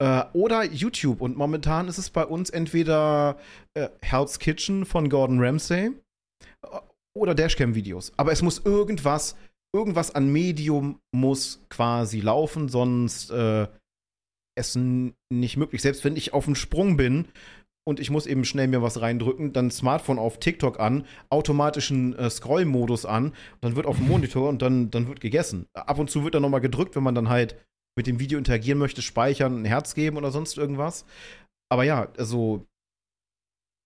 Äh, 0.01 0.25
oder 0.33 0.64
YouTube. 0.64 1.20
Und 1.20 1.37
momentan 1.37 1.89
ist 1.89 1.99
es 1.99 2.11
bei 2.11 2.25
uns 2.25 2.51
entweder 2.51 3.37
äh, 3.75 3.89
Hell's 4.01 4.39
Kitchen 4.39 4.85
von 4.87 5.09
Gordon 5.09 5.41
Ramsay 5.41 5.87
äh, 6.62 6.79
oder 7.16 7.35
Dashcam-Videos. 7.35 8.12
Aber 8.16 8.31
es 8.31 8.43
muss 8.43 8.61
irgendwas, 8.64 9.37
irgendwas 9.75 10.14
an 10.14 10.29
Medium 10.33 11.01
muss 11.12 11.64
quasi 11.68 12.20
laufen, 12.20 12.68
sonst 12.68 13.31
äh, 13.33 13.66
Essen 14.57 15.14
nicht 15.33 15.57
möglich. 15.57 15.83
Selbst 15.83 16.05
wenn 16.05 16.14
ich 16.14 16.33
auf 16.33 16.45
dem 16.45 16.55
Sprung 16.55 16.97
bin 16.97 17.27
und 17.85 18.01
ich 18.01 18.11
muss 18.11 18.26
eben 18.26 18.45
schnell 18.45 18.68
mir 18.68 18.82
was 18.82 19.01
reindrücken, 19.01 19.53
dann 19.53 19.70
Smartphone 19.70 20.18
auf 20.18 20.41
TikTok 20.41 20.80
an, 20.80 21.07
automatischen 21.28 22.16
äh, 22.16 22.30
Scroll-Modus 22.30 23.05
an, 23.07 23.35
dann 23.61 23.76
wird 23.76 23.87
auf 23.87 23.99
dem 23.99 24.09
Monitor 24.09 24.49
und 24.49 24.62
dann, 24.62 24.91
dann 24.91 25.07
wird 25.09 25.20
gegessen. 25.20 25.66
Ab 25.74 25.99
und 25.99 26.11
zu 26.11 26.24
wird 26.24 26.35
dann 26.35 26.43
nochmal 26.43 26.61
gedrückt, 26.61 26.97
wenn 26.97 27.03
man 27.03 27.14
dann 27.14 27.28
halt 27.28 27.57
mit 27.97 28.07
dem 28.07 28.18
Video 28.18 28.39
interagieren 28.39 28.78
möchte, 28.78 29.03
speichern, 29.03 29.62
ein 29.62 29.64
Herz 29.64 29.95
geben 29.95 30.16
oder 30.16 30.30
sonst 30.30 30.59
irgendwas. 30.59 31.05
Aber 31.70 31.85
ja, 31.85 32.09
also 32.16 32.66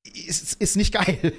ist, 0.06 0.54
ist 0.60 0.76
nicht 0.76 0.94
geil. 0.94 1.32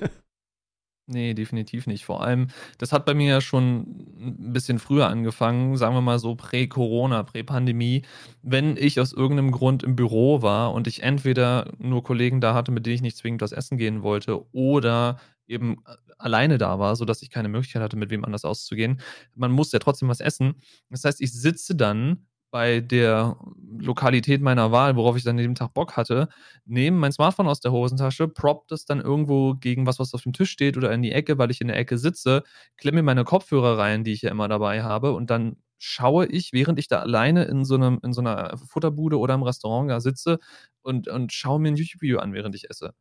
Nee, 1.11 1.33
definitiv 1.33 1.87
nicht. 1.87 2.05
Vor 2.05 2.21
allem, 2.21 2.49
das 2.77 2.91
hat 2.91 3.03
bei 3.05 3.15
mir 3.15 3.27
ja 3.27 3.41
schon 3.41 4.05
ein 4.19 4.53
bisschen 4.53 4.77
früher 4.77 5.07
angefangen, 5.07 5.75
sagen 5.75 5.95
wir 5.95 6.01
mal 6.01 6.19
so 6.19 6.35
prä-Corona, 6.35 7.23
prä-Pandemie. 7.23 8.03
Wenn 8.43 8.77
ich 8.77 8.99
aus 8.99 9.11
irgendeinem 9.11 9.49
Grund 9.51 9.81
im 9.81 9.95
Büro 9.95 10.43
war 10.43 10.71
und 10.71 10.85
ich 10.85 11.01
entweder 11.01 11.71
nur 11.79 12.03
Kollegen 12.03 12.41
da 12.41 12.53
hatte, 12.53 12.71
mit 12.71 12.85
denen 12.85 12.93
ich 12.93 13.01
nicht 13.01 13.17
zwingend 13.17 13.41
was 13.41 13.53
essen 13.53 13.79
gehen 13.79 14.03
wollte, 14.03 14.45
oder 14.53 15.19
eben 15.47 15.77
alleine 16.19 16.59
da 16.59 16.77
war, 16.77 16.95
sodass 16.95 17.23
ich 17.23 17.31
keine 17.31 17.49
Möglichkeit 17.49 17.81
hatte, 17.81 17.97
mit 17.97 18.11
wem 18.11 18.23
anders 18.23 18.45
auszugehen. 18.45 18.99
Man 19.35 19.51
muss 19.51 19.71
ja 19.71 19.79
trotzdem 19.79 20.09
was 20.09 20.19
essen. 20.19 20.61
Das 20.91 21.05
heißt, 21.05 21.21
ich 21.21 21.33
sitze 21.33 21.75
dann 21.75 22.27
bei 22.51 22.79
der 22.81 23.37
Lokalität 23.79 24.41
meiner 24.41 24.71
Wahl, 24.71 24.95
worauf 24.95 25.15
ich 25.17 25.23
dann 25.23 25.37
an 25.37 25.43
dem 25.43 25.55
Tag 25.55 25.73
Bock 25.73 25.95
hatte, 25.97 26.29
nehme 26.65 26.97
mein 26.97 27.11
Smartphone 27.11 27.47
aus 27.47 27.59
der 27.59 27.71
Hosentasche, 27.71 28.27
prop 28.27 28.67
das 28.67 28.85
dann 28.85 28.99
irgendwo 29.01 29.55
gegen 29.55 29.85
was, 29.85 29.99
was 29.99 30.13
auf 30.13 30.23
dem 30.23 30.33
Tisch 30.33 30.51
steht 30.51 30.77
oder 30.77 30.91
in 30.91 31.01
die 31.01 31.11
Ecke, 31.11 31.37
weil 31.37 31.51
ich 31.51 31.61
in 31.61 31.67
der 31.67 31.77
Ecke 31.77 31.97
sitze, 31.97 32.43
klemme 32.77 32.97
mir 32.97 33.03
meine 33.03 33.23
Kopfhörer 33.23 33.77
rein, 33.77 34.03
die 34.03 34.13
ich 34.13 34.23
ja 34.23 34.31
immer 34.31 34.47
dabei 34.47 34.83
habe 34.83 35.13
und 35.13 35.29
dann 35.29 35.57
schaue 35.77 36.25
ich, 36.25 36.51
während 36.51 36.77
ich 36.79 36.87
da 36.87 36.99
alleine 36.99 37.45
in 37.45 37.63
so, 37.65 37.75
einem, 37.75 37.99
in 38.03 38.13
so 38.13 38.21
einer 38.21 38.57
Futterbude 38.57 39.17
oder 39.17 39.33
im 39.35 39.43
Restaurant 39.43 39.89
da 39.89 40.01
sitze 40.01 40.39
und, 40.81 41.07
und 41.07 41.31
schaue 41.31 41.59
mir 41.59 41.69
ein 41.69 41.77
YouTube-Video 41.77 42.19
an, 42.19 42.33
während 42.33 42.55
ich 42.55 42.69
esse. 42.69 42.93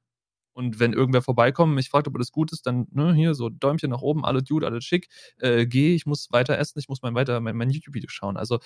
Und 0.55 0.81
wenn 0.81 0.93
irgendwer 0.93 1.23
vorbeikommt, 1.23 1.75
mich 1.75 1.89
fragt, 1.89 2.09
ob 2.09 2.17
alles 2.17 2.33
gut 2.33 2.53
ist, 2.53 2.67
dann 2.67 2.89
ne, 2.91 3.15
hier 3.15 3.35
so 3.35 3.49
Däumchen 3.49 3.91
nach 3.91 4.03
oben, 4.03 4.25
alles 4.25 4.45
gut, 4.49 4.65
alles 4.65 4.85
schick, 4.85 5.09
äh, 5.39 5.67
geh, 5.67 5.95
ich 5.95 6.05
muss 6.05 6.29
weiter 6.33 6.59
essen, 6.59 6.81
ich 6.81 6.89
muss 6.89 7.01
mein, 7.03 7.15
weiter 7.15 7.41
mein, 7.41 7.57
mein 7.57 7.71
YouTube-Video 7.71 8.09
schauen. 8.11 8.37
Also 8.37 8.59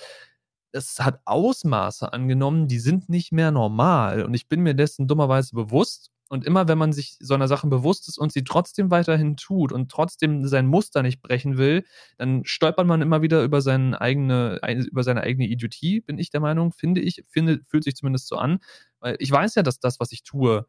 es 0.73 0.99
hat 1.01 1.21
Ausmaße 1.25 2.13
angenommen, 2.13 2.69
die 2.69 2.79
sind 2.79 3.09
nicht 3.09 3.33
mehr 3.33 3.51
normal. 3.51 4.25
Und 4.25 4.35
ich 4.35 4.49
bin 4.49 4.63
mir 4.63 4.75
dessen 4.75 5.07
dummerweise 5.07 5.55
bewusst. 5.55 6.11
Und 6.29 6.47
immer 6.47 6.67
wenn 6.67 6.79
man 6.79 6.95
sich 6.95 7.19
so 7.21 7.35
einer 7.35 7.47
Sachen 7.47 7.69
bewusst 7.69 8.09
ist 8.09 8.17
und 8.17 8.33
sie 8.33 8.43
trotzdem 8.43 8.91
weiterhin 8.91 9.37
tut 9.37 9.71
und 9.71 9.91
trotzdem 9.91 10.47
sein 10.47 10.67
Muster 10.67 11.03
nicht 11.03 11.21
brechen 11.21 11.59
will, 11.59 11.85
dann 12.17 12.43
stolpert 12.47 12.87
man 12.87 13.03
immer 13.03 13.21
wieder 13.21 13.45
über 13.45 13.61
seine 13.61 14.01
eigene, 14.01 14.59
über 14.91 15.03
seine 15.03 15.23
eigene 15.23 15.47
Idiotie, 15.47 16.01
bin 16.01 16.17
ich 16.17 16.31
der 16.31 16.41
Meinung, 16.41 16.73
finde 16.73 17.03
ich, 17.03 17.23
finde, 17.29 17.61
fühlt 17.69 17.85
sich 17.85 17.97
zumindest 17.97 18.29
so 18.29 18.37
an. 18.37 18.61
Weil 19.01 19.17
ich 19.19 19.31
weiß 19.31 19.57
ja, 19.57 19.63
dass 19.63 19.79
das, 19.79 20.01
was 20.01 20.11
ich 20.11 20.23
tue, 20.23 20.65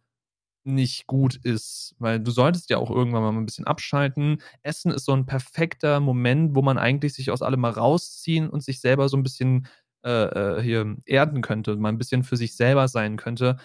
nicht 0.65 1.07
gut 1.07 1.35
ist, 1.43 1.95
weil 1.99 2.19
du 2.19 2.31
solltest 2.31 2.69
ja 2.69 2.77
auch 2.77 2.89
irgendwann 2.89 3.21
mal 3.21 3.31
ein 3.31 3.45
bisschen 3.45 3.67
abschalten. 3.67 4.41
Essen 4.61 4.91
ist 4.91 5.05
so 5.05 5.13
ein 5.13 5.25
perfekter 5.25 5.99
Moment, 5.99 6.55
wo 6.55 6.61
man 6.61 6.77
eigentlich 6.77 7.13
sich 7.13 7.31
aus 7.31 7.41
allem 7.41 7.59
mal 7.59 7.71
rausziehen 7.71 8.49
und 8.49 8.63
sich 8.63 8.79
selber 8.79 9.09
so 9.09 9.17
ein 9.17 9.23
bisschen 9.23 9.67
äh, 10.09 10.61
hier 10.61 10.95
erden 11.05 11.41
könnte, 11.41 11.75
mal 11.77 11.89
ein 11.89 11.97
bisschen 11.97 12.23
für 12.23 12.37
sich 12.37 12.55
selber 12.55 12.87
sein 12.87 13.17
könnte. 13.17 13.57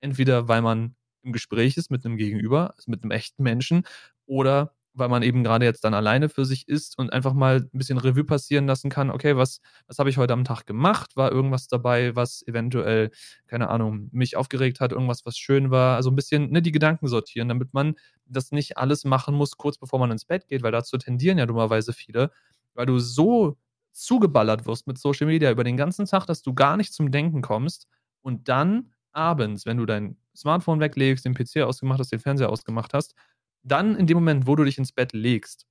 Entweder 0.00 0.48
weil 0.48 0.62
man 0.62 0.94
im 1.22 1.32
Gespräch 1.32 1.76
ist 1.76 1.90
mit 1.90 2.04
einem 2.04 2.16
Gegenüber, 2.16 2.74
also 2.76 2.90
mit 2.90 3.02
einem 3.02 3.10
echten 3.12 3.42
Menschen, 3.42 3.84
oder 4.26 4.74
weil 4.94 5.08
man 5.08 5.22
eben 5.22 5.44
gerade 5.44 5.64
jetzt 5.64 5.84
dann 5.84 5.94
alleine 5.94 6.28
für 6.28 6.44
sich 6.44 6.66
ist 6.68 6.98
und 6.98 7.12
einfach 7.12 7.32
mal 7.32 7.58
ein 7.72 7.78
bisschen 7.78 7.98
Revue 7.98 8.24
passieren 8.24 8.66
lassen 8.66 8.90
kann, 8.90 9.10
okay, 9.10 9.36
was, 9.36 9.60
was 9.86 9.98
habe 9.98 10.10
ich 10.10 10.16
heute 10.18 10.32
am 10.32 10.44
Tag 10.44 10.66
gemacht? 10.66 11.16
War 11.16 11.30
irgendwas 11.30 11.68
dabei, 11.68 12.16
was 12.16 12.42
eventuell, 12.46 13.10
keine 13.46 13.68
Ahnung, 13.70 14.08
mich 14.12 14.36
aufgeregt 14.36 14.80
hat, 14.80 14.92
irgendwas, 14.92 15.24
was 15.24 15.38
schön 15.38 15.70
war? 15.70 15.96
Also 15.96 16.10
ein 16.10 16.16
bisschen 16.16 16.50
ne, 16.50 16.60
die 16.62 16.72
Gedanken 16.72 17.06
sortieren, 17.08 17.48
damit 17.48 17.72
man 17.72 17.94
das 18.26 18.50
nicht 18.52 18.78
alles 18.78 19.04
machen 19.04 19.34
muss, 19.34 19.56
kurz 19.56 19.78
bevor 19.78 19.98
man 20.00 20.10
ins 20.10 20.24
Bett 20.24 20.48
geht, 20.48 20.62
weil 20.62 20.72
dazu 20.72 20.98
tendieren 20.98 21.38
ja 21.38 21.46
dummerweise 21.46 21.92
viele, 21.92 22.30
weil 22.74 22.86
du 22.86 22.98
so 22.98 23.56
zugeballert 24.04 24.66
wirst 24.66 24.86
mit 24.86 24.98
Social 24.98 25.26
Media 25.26 25.50
über 25.50 25.64
den 25.64 25.76
ganzen 25.76 26.06
Tag, 26.06 26.26
dass 26.26 26.42
du 26.42 26.54
gar 26.54 26.76
nicht 26.76 26.92
zum 26.92 27.10
Denken 27.10 27.42
kommst 27.42 27.86
und 28.22 28.48
dann 28.48 28.92
abends, 29.12 29.66
wenn 29.66 29.76
du 29.78 29.86
dein 29.86 30.16
Smartphone 30.36 30.80
weglegst, 30.80 31.24
den 31.24 31.34
PC 31.34 31.58
ausgemacht 31.62 31.98
hast, 32.00 32.12
den 32.12 32.20
Fernseher 32.20 32.50
ausgemacht 32.50 32.94
hast, 32.94 33.14
dann 33.62 33.96
in 33.96 34.06
dem 34.06 34.16
Moment, 34.16 34.46
wo 34.46 34.56
du 34.56 34.64
dich 34.64 34.78
ins 34.78 34.92
Bett 34.92 35.12
legst, 35.12 35.66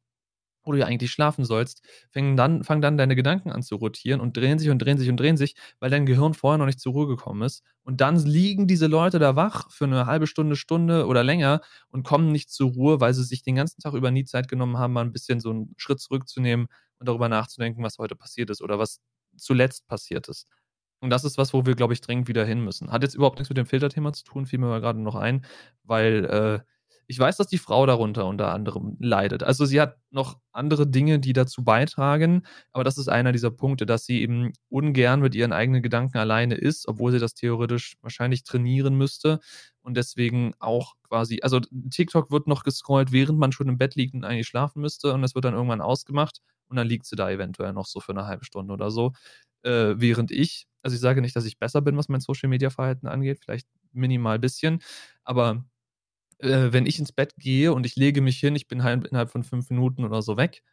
wo 0.63 0.73
du 0.73 0.77
ja 0.79 0.85
eigentlich 0.85 1.11
schlafen 1.11 1.45
sollst, 1.45 1.81
fangen 2.11 2.35
dann, 2.37 2.63
fangen 2.63 2.81
dann 2.81 2.97
deine 2.97 3.15
Gedanken 3.15 3.51
an 3.51 3.63
zu 3.63 3.75
rotieren 3.77 4.19
und 4.21 4.35
drehen 4.37 4.59
sich 4.59 4.69
und 4.69 4.79
drehen 4.79 4.97
sich 4.97 5.09
und 5.09 5.17
drehen 5.19 5.37
sich, 5.37 5.55
weil 5.79 5.89
dein 5.89 6.05
Gehirn 6.05 6.33
vorher 6.33 6.57
noch 6.57 6.65
nicht 6.65 6.79
zur 6.81 6.93
Ruhe 6.93 7.07
gekommen 7.07 7.41
ist. 7.43 7.63
Und 7.83 8.01
dann 8.01 8.17
liegen 8.17 8.67
diese 8.67 8.87
Leute 8.87 9.19
da 9.19 9.35
wach 9.35 9.71
für 9.71 9.85
eine 9.85 10.05
halbe 10.05 10.27
Stunde, 10.27 10.55
Stunde 10.55 11.07
oder 11.07 11.23
länger 11.23 11.61
und 11.89 12.03
kommen 12.03 12.31
nicht 12.31 12.51
zur 12.51 12.71
Ruhe, 12.71 12.99
weil 12.99 13.13
sie 13.13 13.23
sich 13.23 13.41
den 13.41 13.55
ganzen 13.55 13.81
Tag 13.81 13.93
über 13.93 14.11
nie 14.11 14.25
Zeit 14.25 14.47
genommen 14.47 14.77
haben, 14.77 14.93
mal 14.93 15.05
ein 15.05 15.13
bisschen 15.13 15.39
so 15.39 15.49
einen 15.51 15.73
Schritt 15.77 16.01
zurückzunehmen 16.01 16.67
und 16.99 17.07
darüber 17.07 17.29
nachzudenken, 17.29 17.83
was 17.83 17.97
heute 17.97 18.15
passiert 18.15 18.49
ist 18.49 18.61
oder 18.61 18.79
was 18.79 18.99
zuletzt 19.37 19.87
passiert 19.87 20.27
ist. 20.27 20.47
Und 21.01 21.09
das 21.11 21.23
ist 21.23 21.37
was, 21.37 21.53
wo 21.53 21.65
wir, 21.65 21.75
glaube 21.75 21.93
ich, 21.93 22.01
dringend 22.01 22.27
wieder 22.27 22.45
hin 22.45 22.61
müssen. 22.63 22.91
Hat 22.91 23.03
jetzt 23.03 23.15
überhaupt 23.15 23.39
nichts 23.39 23.49
mit 23.49 23.57
dem 23.57 23.65
Filterthema 23.65 24.11
zu 24.13 24.23
tun, 24.23 24.45
fiel 24.45 24.59
mir 24.59 24.67
mal 24.67 24.81
gerade 24.81 24.99
noch 24.99 25.15
ein, 25.15 25.45
weil 25.83 26.25
äh, 26.25 26.59
ich 27.09 27.17
weiß, 27.17 27.37
dass 27.37 27.47
die 27.47 27.57
Frau 27.57 27.87
darunter 27.87 28.27
unter 28.27 28.53
anderem 28.53 28.95
leidet. 28.99 29.41
Also 29.41 29.65
sie 29.65 29.81
hat 29.81 29.97
noch 30.11 30.37
andere 30.51 30.85
Dinge, 30.85 31.17
die 31.19 31.33
dazu 31.33 31.63
beitragen, 31.63 32.43
aber 32.71 32.83
das 32.83 32.99
ist 32.99 33.07
einer 33.09 33.31
dieser 33.31 33.49
Punkte, 33.49 33.87
dass 33.87 34.05
sie 34.05 34.21
eben 34.21 34.53
ungern 34.69 35.19
mit 35.19 35.33
ihren 35.33 35.51
eigenen 35.51 35.81
Gedanken 35.81 36.19
alleine 36.19 36.53
ist, 36.53 36.87
obwohl 36.87 37.11
sie 37.11 37.17
das 37.17 37.33
theoretisch 37.33 37.95
wahrscheinlich 38.01 38.43
trainieren 38.43 38.93
müsste 38.95 39.39
und 39.81 39.97
deswegen 39.97 40.53
auch 40.59 40.93
quasi, 41.01 41.39
also 41.41 41.59
TikTok 41.89 42.29
wird 42.29 42.45
noch 42.45 42.63
gescrollt, 42.63 43.11
während 43.11 43.39
man 43.39 43.53
schon 43.53 43.69
im 43.69 43.79
Bett 43.79 43.95
liegt 43.95 44.13
und 44.13 44.23
eigentlich 44.23 44.47
schlafen 44.47 44.79
müsste 44.81 45.11
und 45.13 45.23
das 45.23 45.33
wird 45.33 45.45
dann 45.45 45.55
irgendwann 45.55 45.81
ausgemacht 45.81 46.41
und 46.69 46.77
dann 46.77 46.87
liegt 46.87 47.05
sie 47.05 47.15
da 47.15 47.29
eventuell 47.31 47.73
noch 47.73 47.85
so 47.87 47.99
für 47.99 48.11
eine 48.13 48.25
halbe 48.27 48.45
Stunde 48.45 48.73
oder 48.73 48.91
so, 48.91 49.13
äh, 49.63 49.95
während 49.97 50.31
ich, 50.31 50.67
also 50.83 50.95
ich 50.95 51.01
sage 51.01 51.21
nicht, 51.21 51.35
dass 51.35 51.45
ich 51.45 51.59
besser 51.59 51.81
bin, 51.81 51.97
was 51.97 52.09
mein 52.09 52.21
Social-Media-Verhalten 52.21 53.07
angeht, 53.07 53.39
vielleicht 53.43 53.67
minimal 53.93 54.39
bisschen, 54.39 54.81
aber 55.23 55.65
äh, 56.39 56.71
wenn 56.71 56.85
ich 56.85 56.99
ins 56.99 57.11
Bett 57.11 57.33
gehe 57.37 57.73
und 57.73 57.85
ich 57.85 57.95
lege 57.95 58.21
mich 58.21 58.39
hin, 58.39 58.55
ich 58.55 58.67
bin 58.67 58.83
halt 58.83 59.07
innerhalb 59.07 59.31
von 59.31 59.43
fünf 59.43 59.69
Minuten 59.69 60.05
oder 60.05 60.21
so 60.21 60.37
weg, 60.37 60.63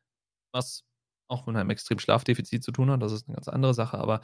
was 0.53 0.85
auch 1.29 1.47
mit 1.47 1.57
einem 1.57 1.71
extremen 1.71 2.01
Schlafdefizit 2.01 2.65
zu 2.65 2.73
tun 2.73 2.91
hat, 2.91 3.03
das 3.03 3.13
ist 3.13 3.29
eine 3.29 3.37
ganz 3.37 3.49
andere 3.49 3.75
Sache, 3.75 3.99
aber 3.99 4.21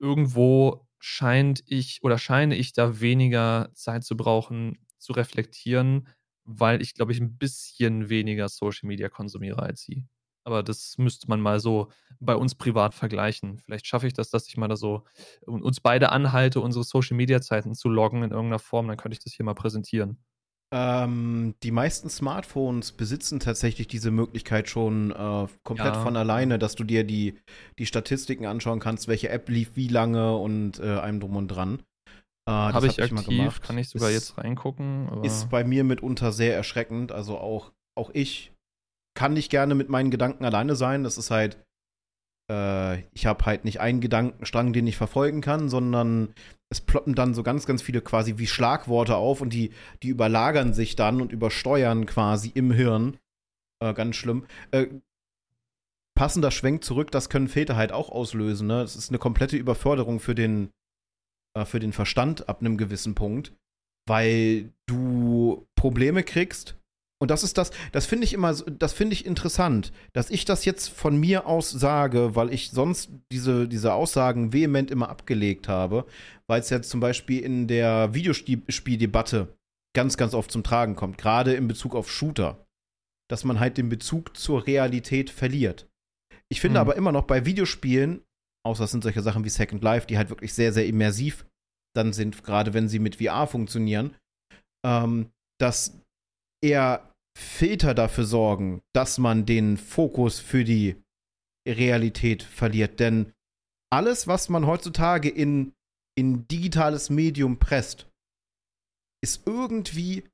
irgendwo 0.00 0.86
scheint 1.00 1.62
ich 1.66 2.00
oder 2.04 2.18
scheine 2.18 2.56
ich 2.56 2.72
da 2.72 3.00
weniger 3.00 3.70
Zeit 3.74 4.04
zu 4.04 4.16
brauchen, 4.16 4.78
zu 4.98 5.12
reflektieren, 5.14 6.08
weil 6.44 6.82
ich, 6.82 6.94
glaube 6.94 7.12
ich, 7.12 7.20
ein 7.20 7.38
bisschen 7.38 8.08
weniger 8.10 8.48
Social 8.48 8.86
Media 8.88 9.08
konsumiere 9.08 9.62
als 9.62 9.82
sie. 9.82 10.06
Aber 10.44 10.62
das 10.62 10.98
müsste 10.98 11.28
man 11.28 11.40
mal 11.40 11.58
so 11.60 11.88
bei 12.20 12.36
uns 12.36 12.54
privat 12.54 12.94
vergleichen. 12.94 13.58
Vielleicht 13.58 13.86
schaffe 13.86 14.06
ich 14.06 14.12
das, 14.12 14.30
dass 14.30 14.46
ich 14.48 14.56
mal 14.56 14.68
da 14.68 14.76
so 14.76 15.04
uns 15.46 15.80
beide 15.80 16.10
anhalte, 16.12 16.60
unsere 16.60 16.84
Social 16.84 17.16
Media 17.16 17.40
Zeiten 17.40 17.74
zu 17.74 17.88
loggen 17.88 18.22
in 18.22 18.30
irgendeiner 18.30 18.58
Form, 18.58 18.86
dann 18.88 18.96
könnte 18.96 19.16
ich 19.16 19.24
das 19.24 19.32
hier 19.32 19.44
mal 19.44 19.54
präsentieren. 19.54 20.18
Ähm, 20.72 21.54
die 21.62 21.70
meisten 21.70 22.08
Smartphones 22.10 22.92
besitzen 22.92 23.38
tatsächlich 23.38 23.86
diese 23.86 24.10
Möglichkeit 24.10 24.68
schon 24.68 25.12
äh, 25.12 25.46
komplett 25.62 25.94
Ja. 25.94 26.02
von 26.02 26.16
alleine, 26.16 26.58
dass 26.58 26.74
du 26.74 26.82
dir 26.84 27.04
die, 27.04 27.38
die 27.78 27.86
Statistiken 27.86 28.46
anschauen 28.46 28.80
kannst, 28.80 29.06
welche 29.06 29.28
App 29.28 29.48
lief 29.48 29.76
wie 29.76 29.88
lange 29.88 30.36
und 30.36 30.80
äh, 30.80 30.84
allem 30.84 31.20
drum 31.20 31.36
und 31.36 31.48
dran. 31.48 31.80
Äh, 32.46 32.50
Habe 32.52 32.88
ich 32.88 32.98
hab 32.98 33.10
mal 33.12 33.20
aktiv, 33.20 33.38
gemacht. 33.38 33.62
kann 33.62 33.78
ich 33.78 33.88
sogar 33.88 34.08
Ist- 34.10 34.14
jetzt 34.14 34.38
reingucken. 34.38 35.22
Ist 35.22 35.48
bei 35.48 35.62
mir 35.64 35.84
mitunter 35.84 36.32
sehr 36.32 36.56
erschreckend. 36.56 37.12
Also 37.12 37.38
auch, 37.38 37.70
auch 37.94 38.10
ich 38.12 38.50
kann 39.14 39.34
nicht 39.34 39.50
gerne 39.50 39.74
mit 39.74 39.88
meinen 39.88 40.10
Gedanken 40.10 40.44
alleine 40.44 40.76
sein. 40.76 41.04
Das 41.04 41.18
ist 41.18 41.30
halt, 41.30 41.58
äh, 42.50 43.00
ich 43.12 43.26
habe 43.26 43.46
halt 43.46 43.64
nicht 43.64 43.80
einen 43.80 44.00
Gedankenstrang, 44.00 44.72
den 44.72 44.86
ich 44.86 44.96
verfolgen 44.96 45.40
kann, 45.40 45.68
sondern 45.68 46.34
es 46.70 46.80
ploppen 46.80 47.14
dann 47.14 47.34
so 47.34 47.42
ganz, 47.42 47.66
ganz 47.66 47.82
viele 47.82 48.00
quasi 48.00 48.38
wie 48.38 48.46
Schlagworte 48.46 49.16
auf 49.16 49.40
und 49.40 49.52
die, 49.52 49.72
die 50.02 50.08
überlagern 50.08 50.74
sich 50.74 50.96
dann 50.96 51.20
und 51.20 51.32
übersteuern 51.32 52.06
quasi 52.06 52.50
im 52.54 52.72
Hirn. 52.72 53.18
Äh, 53.82 53.94
ganz 53.94 54.16
schlimm. 54.16 54.46
Äh, 54.70 54.86
passender 56.16 56.50
Schwenk 56.50 56.84
zurück, 56.84 57.10
das 57.10 57.28
können 57.28 57.48
Väter 57.48 57.76
halt 57.76 57.92
auch 57.92 58.08
auslösen. 58.08 58.68
Ne? 58.68 58.80
Das 58.82 58.96
ist 58.96 59.10
eine 59.10 59.18
komplette 59.18 59.56
Überförderung 59.56 60.20
für 60.20 60.34
den, 60.34 60.70
äh, 61.56 61.64
für 61.64 61.80
den 61.80 61.92
Verstand 61.92 62.48
ab 62.48 62.60
einem 62.60 62.76
gewissen 62.76 63.14
Punkt, 63.14 63.52
weil 64.06 64.72
du 64.86 65.34
du 65.44 65.66
Probleme 65.76 66.22
kriegst. 66.22 66.76
Und 67.24 67.30
das 67.30 67.42
ist 67.42 67.56
das, 67.56 67.70
das 67.92 68.04
finde 68.04 68.24
ich 68.24 68.34
immer, 68.34 68.54
das 68.54 68.92
finde 68.92 69.14
ich 69.14 69.24
interessant, 69.24 69.92
dass 70.12 70.28
ich 70.28 70.44
das 70.44 70.66
jetzt 70.66 70.90
von 70.90 71.16
mir 71.16 71.46
aus 71.46 71.70
sage, 71.70 72.36
weil 72.36 72.52
ich 72.52 72.70
sonst 72.70 73.12
diese, 73.32 73.66
diese 73.66 73.94
Aussagen 73.94 74.52
vehement 74.52 74.90
immer 74.90 75.08
abgelegt 75.08 75.66
habe, 75.66 76.04
weil 76.46 76.60
es 76.60 76.68
jetzt 76.68 76.90
zum 76.90 77.00
Beispiel 77.00 77.40
in 77.40 77.66
der 77.66 78.12
Videospieldebatte 78.12 79.56
ganz, 79.96 80.18
ganz 80.18 80.34
oft 80.34 80.50
zum 80.50 80.62
Tragen 80.62 80.96
kommt, 80.96 81.16
gerade 81.16 81.54
in 81.54 81.66
Bezug 81.66 81.94
auf 81.94 82.12
Shooter, 82.12 82.66
dass 83.30 83.42
man 83.42 83.58
halt 83.58 83.78
den 83.78 83.88
Bezug 83.88 84.36
zur 84.36 84.66
Realität 84.66 85.30
verliert. 85.30 85.88
Ich 86.52 86.60
finde 86.60 86.78
mhm. 86.78 86.82
aber 86.82 86.96
immer 86.96 87.10
noch 87.10 87.24
bei 87.24 87.46
Videospielen, 87.46 88.20
außer 88.66 88.84
es 88.84 88.90
sind 88.90 89.02
solche 89.02 89.22
Sachen 89.22 89.46
wie 89.46 89.48
Second 89.48 89.82
Life, 89.82 90.06
die 90.06 90.18
halt 90.18 90.28
wirklich 90.28 90.52
sehr, 90.52 90.74
sehr 90.74 90.84
immersiv 90.84 91.46
dann 91.96 92.12
sind, 92.12 92.44
gerade 92.44 92.74
wenn 92.74 92.86
sie 92.86 92.98
mit 92.98 93.16
VR 93.16 93.46
funktionieren, 93.46 94.14
ähm, 94.84 95.30
dass 95.58 95.98
eher 96.62 97.13
Filter 97.36 97.94
dafür 97.94 98.24
sorgen, 98.24 98.82
dass 98.94 99.18
man 99.18 99.46
den 99.46 99.76
Fokus 99.76 100.40
für 100.40 100.64
die 100.64 100.96
Realität 101.66 102.42
verliert. 102.42 103.00
Denn 103.00 103.32
alles, 103.92 104.26
was 104.26 104.48
man 104.48 104.66
heutzutage 104.66 105.28
in, 105.28 105.72
in 106.16 106.46
digitales 106.48 107.10
Medium 107.10 107.58
presst, 107.58 108.08
ist 109.22 109.46
irgendwie 109.46 110.24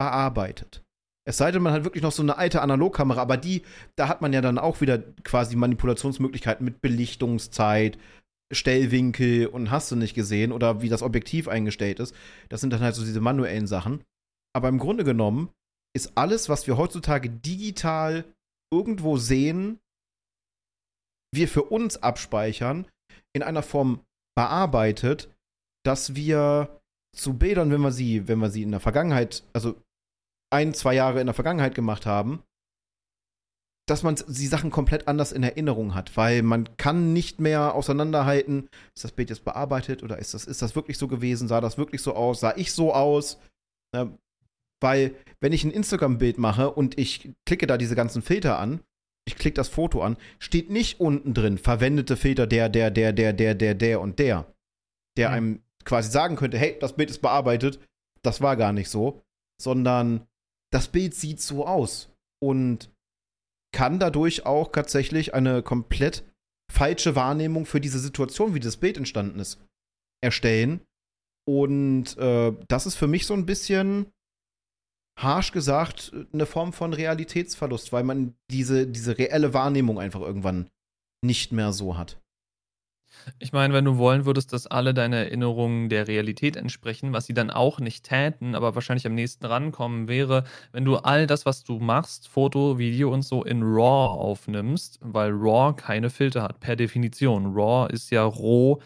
bearbeitet. 0.00 0.82
Es 1.28 1.36
sei 1.36 1.50
denn, 1.50 1.62
man 1.62 1.74
hat 1.74 1.84
wirklich 1.84 2.02
noch 2.02 2.12
so 2.12 2.22
eine 2.22 2.38
alte 2.38 2.62
Analogkamera, 2.62 3.20
aber 3.20 3.36
die, 3.36 3.62
da 3.96 4.08
hat 4.08 4.22
man 4.22 4.32
ja 4.32 4.40
dann 4.40 4.56
auch 4.56 4.80
wieder 4.80 4.98
quasi 5.24 5.56
Manipulationsmöglichkeiten 5.56 6.64
mit 6.64 6.80
Belichtungszeit, 6.80 7.98
Stellwinkel 8.50 9.46
und 9.46 9.70
hast 9.70 9.90
du 9.90 9.96
nicht 9.96 10.14
gesehen 10.14 10.52
oder 10.52 10.80
wie 10.80 10.88
das 10.88 11.02
Objektiv 11.02 11.46
eingestellt 11.48 12.00
ist. 12.00 12.14
Das 12.48 12.62
sind 12.62 12.72
dann 12.72 12.80
halt 12.80 12.94
so 12.94 13.04
diese 13.04 13.20
manuellen 13.20 13.66
Sachen. 13.66 14.02
Aber 14.56 14.68
im 14.68 14.78
Grunde 14.78 15.04
genommen 15.04 15.50
ist 15.98 16.16
alles, 16.16 16.48
was 16.48 16.66
wir 16.68 16.76
heutzutage 16.76 17.28
digital 17.28 18.24
irgendwo 18.72 19.16
sehen, 19.16 19.80
wir 21.34 21.48
für 21.48 21.64
uns 21.64 21.96
abspeichern, 22.02 22.86
in 23.34 23.42
einer 23.42 23.64
Form 23.64 24.00
bearbeitet, 24.36 25.28
dass 25.84 26.14
wir 26.14 26.80
zu 27.16 27.36
Bildern, 27.36 27.72
wenn 27.72 27.80
wir 27.80 27.90
sie, 27.90 28.28
wenn 28.28 28.38
wir 28.38 28.50
sie 28.50 28.62
in 28.62 28.70
der 28.70 28.80
Vergangenheit, 28.80 29.42
also 29.52 29.74
ein, 30.50 30.72
zwei 30.72 30.94
Jahre 30.94 31.20
in 31.20 31.26
der 31.26 31.34
Vergangenheit 31.34 31.74
gemacht 31.74 32.06
haben, 32.06 32.44
dass 33.88 34.04
man 34.04 34.14
die 34.14 34.46
Sachen 34.46 34.70
komplett 34.70 35.08
anders 35.08 35.32
in 35.32 35.42
Erinnerung 35.42 35.94
hat, 35.94 36.16
weil 36.16 36.42
man 36.42 36.76
kann 36.76 37.12
nicht 37.12 37.40
mehr 37.40 37.74
auseinanderhalten, 37.74 38.68
ist 38.94 39.04
das 39.04 39.12
Bild 39.12 39.30
jetzt 39.30 39.44
bearbeitet 39.44 40.02
oder 40.04 40.18
ist 40.18 40.34
das, 40.34 40.44
ist 40.44 40.62
das 40.62 40.76
wirklich 40.76 40.98
so 40.98 41.08
gewesen, 41.08 41.48
sah 41.48 41.60
das 41.60 41.78
wirklich 41.78 42.02
so 42.02 42.14
aus, 42.14 42.40
sah 42.40 42.54
ich 42.56 42.72
so 42.72 42.94
aus? 42.94 43.40
Weil, 44.80 45.14
wenn 45.40 45.52
ich 45.52 45.64
ein 45.64 45.70
Instagram-Bild 45.70 46.38
mache 46.38 46.70
und 46.70 46.98
ich 46.98 47.30
klicke 47.46 47.66
da 47.66 47.76
diese 47.76 47.96
ganzen 47.96 48.22
Filter 48.22 48.58
an, 48.58 48.80
ich 49.26 49.36
klicke 49.36 49.54
das 49.54 49.68
Foto 49.68 50.02
an, 50.02 50.16
steht 50.38 50.70
nicht 50.70 51.00
unten 51.00 51.34
drin, 51.34 51.58
verwendete 51.58 52.16
Filter 52.16 52.46
der, 52.46 52.68
der, 52.68 52.90
der, 52.90 53.12
der, 53.12 53.32
der, 53.32 53.54
der, 53.54 53.74
der 53.74 54.00
und 54.00 54.18
der, 54.18 54.54
der 55.16 55.28
mhm. 55.28 55.34
einem 55.34 55.62
quasi 55.84 56.10
sagen 56.10 56.36
könnte, 56.36 56.58
hey, 56.58 56.76
das 56.80 56.96
Bild 56.96 57.10
ist 57.10 57.20
bearbeitet, 57.20 57.80
das 58.22 58.40
war 58.40 58.56
gar 58.56 58.72
nicht 58.72 58.88
so, 58.88 59.22
sondern 59.60 60.26
das 60.72 60.88
Bild 60.88 61.14
sieht 61.14 61.40
so 61.40 61.66
aus 61.66 62.10
und 62.42 62.90
kann 63.74 63.98
dadurch 63.98 64.46
auch 64.46 64.72
tatsächlich 64.72 65.34
eine 65.34 65.62
komplett 65.62 66.24
falsche 66.72 67.16
Wahrnehmung 67.16 67.66
für 67.66 67.80
diese 67.80 67.98
Situation, 67.98 68.54
wie 68.54 68.60
das 68.60 68.76
Bild 68.76 68.96
entstanden 68.96 69.40
ist, 69.40 69.60
erstellen. 70.22 70.80
Und 71.46 72.16
äh, 72.18 72.54
das 72.68 72.86
ist 72.86 72.96
für 72.96 73.06
mich 73.06 73.26
so 73.26 73.34
ein 73.34 73.46
bisschen 73.46 74.12
harsh 75.18 75.52
gesagt 75.52 76.12
eine 76.32 76.46
Form 76.46 76.72
von 76.72 76.92
Realitätsverlust, 76.92 77.92
weil 77.92 78.04
man 78.04 78.34
diese, 78.50 78.86
diese 78.86 79.18
reelle 79.18 79.52
Wahrnehmung 79.52 79.98
einfach 79.98 80.20
irgendwann 80.20 80.68
nicht 81.22 81.52
mehr 81.52 81.72
so 81.72 81.98
hat. 81.98 82.18
Ich 83.38 83.52
meine, 83.52 83.74
wenn 83.74 83.84
du 83.84 83.98
wollen 83.98 84.26
würdest, 84.26 84.52
dass 84.52 84.66
alle 84.66 84.94
deine 84.94 85.16
Erinnerungen 85.16 85.88
der 85.88 86.06
Realität 86.06 86.56
entsprechen, 86.56 87.12
was 87.12 87.26
sie 87.26 87.34
dann 87.34 87.50
auch 87.50 87.80
nicht 87.80 88.04
täten, 88.04 88.54
aber 88.54 88.74
wahrscheinlich 88.74 89.06
am 89.06 89.14
nächsten 89.14 89.44
rankommen 89.44 90.08
wäre, 90.08 90.44
wenn 90.72 90.84
du 90.84 90.96
all 90.96 91.26
das, 91.26 91.44
was 91.44 91.64
du 91.64 91.78
machst, 91.78 92.28
Foto, 92.28 92.78
Video 92.78 93.12
und 93.12 93.22
so 93.22 93.42
in 93.44 93.62
RAW 93.62 94.20
aufnimmst, 94.20 94.98
weil 95.02 95.32
RAW 95.32 95.74
keine 95.74 96.10
Filter 96.10 96.42
hat, 96.42 96.60
per 96.60 96.76
Definition. 96.76 97.54
RAW 97.54 97.92
ist 97.92 98.10
ja 98.10 98.24
roh 98.24 98.80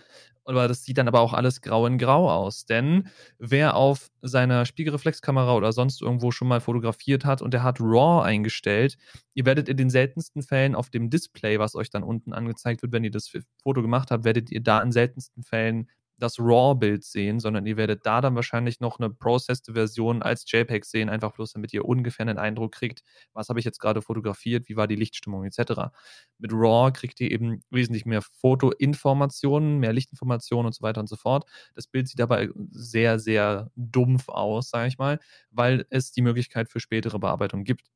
aber 0.52 0.68
das 0.68 0.84
sieht 0.84 0.98
dann 0.98 1.08
aber 1.08 1.20
auch 1.20 1.32
alles 1.32 1.60
grau 1.60 1.86
in 1.86 1.98
grau 1.98 2.30
aus. 2.30 2.64
Denn 2.64 3.08
wer 3.38 3.76
auf 3.76 4.10
seiner 4.20 4.64
Spiegelreflexkamera 4.66 5.54
oder 5.56 5.72
sonst 5.72 6.00
irgendwo 6.00 6.30
schon 6.30 6.48
mal 6.48 6.60
fotografiert 6.60 7.24
hat 7.24 7.42
und 7.42 7.52
der 7.52 7.62
hat 7.62 7.80
RAW 7.80 8.22
eingestellt, 8.22 8.96
ihr 9.34 9.46
werdet 9.46 9.68
in 9.68 9.76
den 9.76 9.90
seltensten 9.90 10.42
Fällen 10.42 10.74
auf 10.74 10.90
dem 10.90 11.10
Display, 11.10 11.58
was 11.58 11.74
euch 11.74 11.90
dann 11.90 12.02
unten 12.02 12.32
angezeigt 12.32 12.82
wird, 12.82 12.92
wenn 12.92 13.04
ihr 13.04 13.10
das 13.10 13.32
Foto 13.62 13.82
gemacht 13.82 14.10
habt, 14.10 14.24
werdet 14.24 14.50
ihr 14.50 14.62
da 14.62 14.80
in 14.80 14.92
seltensten 14.92 15.42
Fällen 15.42 15.88
das 16.22 16.38
RAW-Bild 16.38 17.04
sehen, 17.04 17.40
sondern 17.40 17.66
ihr 17.66 17.76
werdet 17.76 18.06
da 18.06 18.20
dann 18.20 18.34
wahrscheinlich 18.36 18.80
noch 18.80 19.00
eine 19.00 19.10
processed 19.10 19.66
Version 19.72 20.22
als 20.22 20.44
JPEG 20.50 20.84
sehen, 20.84 21.08
einfach 21.08 21.32
bloß 21.32 21.52
damit 21.52 21.72
ihr 21.72 21.84
ungefähr 21.84 22.26
einen 22.26 22.38
Eindruck 22.38 22.72
kriegt, 22.72 23.02
was 23.32 23.48
habe 23.48 23.58
ich 23.58 23.64
jetzt 23.64 23.80
gerade 23.80 24.02
fotografiert, 24.02 24.68
wie 24.68 24.76
war 24.76 24.86
die 24.86 24.96
Lichtstimmung 24.96 25.44
etc. 25.44 25.90
Mit 26.38 26.52
RAW 26.52 26.92
kriegt 26.92 27.20
ihr 27.20 27.30
eben 27.30 27.62
wesentlich 27.70 28.06
mehr 28.06 28.22
Fotoinformationen, 28.22 29.78
mehr 29.78 29.92
Lichtinformationen 29.92 30.66
und 30.66 30.74
so 30.74 30.82
weiter 30.82 31.00
und 31.00 31.08
so 31.08 31.16
fort. 31.16 31.44
Das 31.74 31.86
Bild 31.86 32.08
sieht 32.08 32.20
dabei 32.20 32.50
sehr, 32.70 33.18
sehr 33.18 33.70
dumpf 33.76 34.28
aus, 34.28 34.70
sage 34.70 34.88
ich 34.88 34.98
mal, 34.98 35.18
weil 35.50 35.86
es 35.90 36.12
die 36.12 36.22
Möglichkeit 36.22 36.68
für 36.70 36.80
spätere 36.80 37.18
Bearbeitung 37.18 37.64
gibt. 37.64 37.90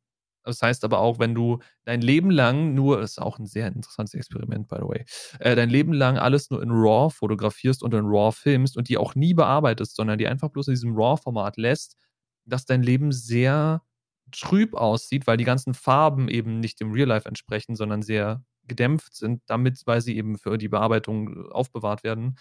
Das 0.46 0.62
heißt 0.62 0.84
aber 0.84 1.00
auch, 1.00 1.18
wenn 1.18 1.34
du 1.34 1.58
dein 1.84 2.00
Leben 2.00 2.30
lang 2.30 2.74
nur, 2.74 3.00
das 3.00 3.12
ist 3.12 3.18
auch 3.18 3.38
ein 3.38 3.46
sehr 3.46 3.66
interessantes 3.66 4.14
Experiment, 4.14 4.68
by 4.68 4.76
the 4.76 4.88
way, 4.88 5.04
äh, 5.40 5.56
dein 5.56 5.68
Leben 5.70 5.92
lang 5.92 6.18
alles 6.18 6.50
nur 6.50 6.62
in 6.62 6.70
RAW 6.70 7.10
fotografierst 7.10 7.82
und 7.82 7.92
in 7.94 8.06
RAW 8.06 8.30
filmst 8.32 8.76
und 8.76 8.88
die 8.88 8.96
auch 8.96 9.14
nie 9.16 9.34
bearbeitest, 9.34 9.96
sondern 9.96 10.18
die 10.18 10.28
einfach 10.28 10.50
bloß 10.50 10.68
in 10.68 10.74
diesem 10.74 10.96
RAW-Format 10.96 11.56
lässt, 11.56 11.96
dass 12.44 12.64
dein 12.64 12.82
Leben 12.82 13.10
sehr 13.10 13.82
trüb 14.30 14.74
aussieht, 14.74 15.26
weil 15.26 15.36
die 15.36 15.44
ganzen 15.44 15.74
Farben 15.74 16.28
eben 16.28 16.60
nicht 16.60 16.80
dem 16.80 16.92
Real 16.92 17.08
Life 17.08 17.28
entsprechen, 17.28 17.74
sondern 17.74 18.02
sehr 18.02 18.44
gedämpft 18.68 19.14
sind, 19.14 19.42
damit, 19.46 19.82
weil 19.86 20.00
sie 20.00 20.16
eben 20.16 20.38
für 20.38 20.58
die 20.58 20.68
Bearbeitung 20.68 21.50
aufbewahrt 21.50 22.04
werden, 22.04 22.38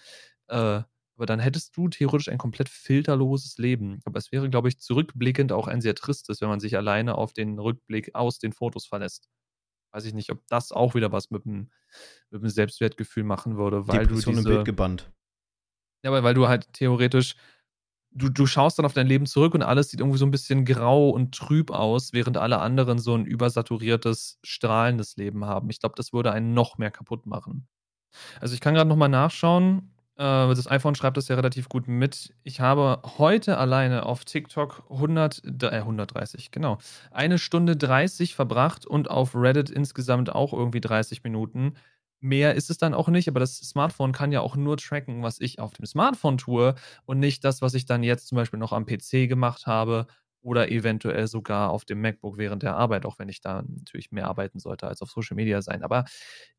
äh, 0.48 0.82
aber 1.16 1.26
dann 1.26 1.40
hättest 1.40 1.76
du 1.76 1.88
theoretisch 1.88 2.28
ein 2.28 2.38
komplett 2.38 2.68
filterloses 2.68 3.58
Leben. 3.58 4.00
Aber 4.04 4.18
es 4.18 4.32
wäre, 4.32 4.50
glaube 4.50 4.68
ich, 4.68 4.78
zurückblickend 4.78 5.50
auch 5.52 5.66
ein 5.66 5.80
sehr 5.80 5.94
tristes, 5.94 6.40
wenn 6.40 6.48
man 6.48 6.60
sich 6.60 6.76
alleine 6.76 7.16
auf 7.16 7.32
den 7.32 7.58
Rückblick 7.58 8.14
aus 8.14 8.38
den 8.38 8.52
Fotos 8.52 8.86
verlässt. 8.86 9.28
Weiß 9.92 10.04
ich 10.04 10.14
nicht, 10.14 10.30
ob 10.30 10.46
das 10.48 10.72
auch 10.72 10.94
wieder 10.94 11.12
was 11.12 11.30
mit 11.30 11.44
dem, 11.44 11.70
mit 12.30 12.42
dem 12.42 12.48
Selbstwertgefühl 12.48 13.24
machen 13.24 13.56
würde, 13.56 13.88
weil 13.88 14.06
Depression 14.06 14.34
du 14.34 14.40
diese, 14.40 14.48
im 14.48 14.54
Bild 14.56 14.66
gebannt. 14.66 15.10
Ja, 16.04 16.10
aber 16.10 16.22
weil 16.22 16.34
du 16.34 16.48
halt 16.48 16.72
theoretisch 16.74 17.36
du, 18.16 18.28
du 18.28 18.46
schaust 18.46 18.78
dann 18.78 18.86
auf 18.86 18.92
dein 18.92 19.06
Leben 19.06 19.26
zurück 19.26 19.54
und 19.54 19.62
alles 19.62 19.90
sieht 19.90 20.00
irgendwie 20.00 20.18
so 20.18 20.26
ein 20.26 20.30
bisschen 20.30 20.64
grau 20.64 21.10
und 21.10 21.34
trüb 21.34 21.70
aus, 21.70 22.12
während 22.12 22.36
alle 22.36 22.58
anderen 22.58 22.98
so 22.98 23.14
ein 23.14 23.26
übersaturiertes, 23.26 24.38
strahlendes 24.42 25.16
Leben 25.16 25.44
haben. 25.44 25.70
Ich 25.70 25.80
glaube, 25.80 25.94
das 25.96 26.12
würde 26.12 26.32
einen 26.32 26.54
noch 26.54 26.78
mehr 26.78 26.90
kaputt 26.90 27.26
machen. 27.26 27.68
Also 28.40 28.54
ich 28.54 28.60
kann 28.60 28.74
gerade 28.74 28.88
nochmal 28.88 29.08
nachschauen. 29.08 29.92
Äh, 30.16 30.22
das 30.22 30.70
iPhone 30.70 30.94
schreibt 30.94 31.16
das 31.16 31.28
ja 31.28 31.36
relativ 31.36 31.68
gut 31.68 31.88
mit. 31.88 32.34
Ich 32.42 32.60
habe 32.60 33.02
heute 33.18 33.58
alleine 33.58 34.06
auf 34.06 34.24
TikTok 34.24 34.84
100, 34.90 35.42
äh, 35.62 35.82
130, 35.82 36.50
genau, 36.50 36.78
eine 37.10 37.38
Stunde 37.38 37.76
30 37.76 38.34
verbracht 38.34 38.86
und 38.86 39.10
auf 39.10 39.34
Reddit 39.34 39.70
insgesamt 39.70 40.30
auch 40.34 40.52
irgendwie 40.52 40.80
30 40.80 41.22
Minuten. 41.24 41.74
Mehr 42.20 42.54
ist 42.54 42.70
es 42.70 42.78
dann 42.78 42.94
auch 42.94 43.08
nicht, 43.08 43.28
aber 43.28 43.40
das 43.40 43.56
Smartphone 43.58 44.12
kann 44.12 44.32
ja 44.32 44.40
auch 44.40 44.56
nur 44.56 44.78
tracken, 44.78 45.22
was 45.22 45.38
ich 45.40 45.58
auf 45.60 45.72
dem 45.72 45.84
Smartphone 45.84 46.38
tue 46.38 46.74
und 47.04 47.18
nicht 47.18 47.44
das, 47.44 47.60
was 47.60 47.74
ich 47.74 47.84
dann 47.84 48.02
jetzt 48.02 48.26
zum 48.28 48.36
Beispiel 48.36 48.58
noch 48.58 48.72
am 48.72 48.86
PC 48.86 49.26
gemacht 49.28 49.66
habe 49.66 50.06
oder 50.46 50.70
eventuell 50.70 51.26
sogar 51.26 51.70
auf 51.70 51.84
dem 51.84 52.00
MacBook 52.00 52.38
während 52.38 52.62
der 52.62 52.76
Arbeit, 52.76 53.04
auch 53.04 53.18
wenn 53.18 53.28
ich 53.28 53.40
da 53.40 53.62
natürlich 53.66 54.12
mehr 54.12 54.28
arbeiten 54.28 54.60
sollte 54.60 54.86
als 54.86 55.02
auf 55.02 55.10
Social 55.10 55.34
Media 55.34 55.60
sein. 55.60 55.82
Aber 55.82 56.04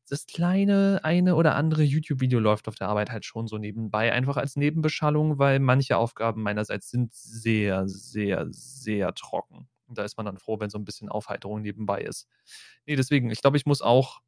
das 0.08 0.26
kleine 0.26 1.00
eine 1.02 1.34
oder 1.34 1.54
andere 1.56 1.82
YouTube-Video 1.82 2.38
läuft 2.38 2.68
auf 2.68 2.74
der 2.74 2.88
Arbeit 2.88 3.10
halt 3.10 3.24
schon 3.24 3.46
so 3.48 3.58
nebenbei, 3.58 4.12
einfach 4.12 4.36
als 4.36 4.56
Nebenbeschallung, 4.56 5.38
weil 5.38 5.58
manche 5.58 5.96
Aufgaben 5.96 6.42
meinerseits 6.42 6.90
sind 6.90 7.14
sehr, 7.14 7.88
sehr, 7.88 8.46
sehr 8.50 9.14
trocken. 9.14 9.68
Und 9.86 9.96
da 9.98 10.04
ist 10.04 10.18
man 10.18 10.26
dann 10.26 10.36
froh, 10.38 10.60
wenn 10.60 10.68
so 10.70 10.78
ein 10.78 10.84
bisschen 10.84 11.08
Aufheiterung 11.08 11.62
nebenbei 11.62 12.02
ist. 12.02 12.28
Nee, 12.86 12.96
deswegen, 12.96 13.30
ich 13.30 13.40
glaube, 13.40 13.56
ich 13.56 13.66
muss 13.66 13.80
auch 13.82 14.20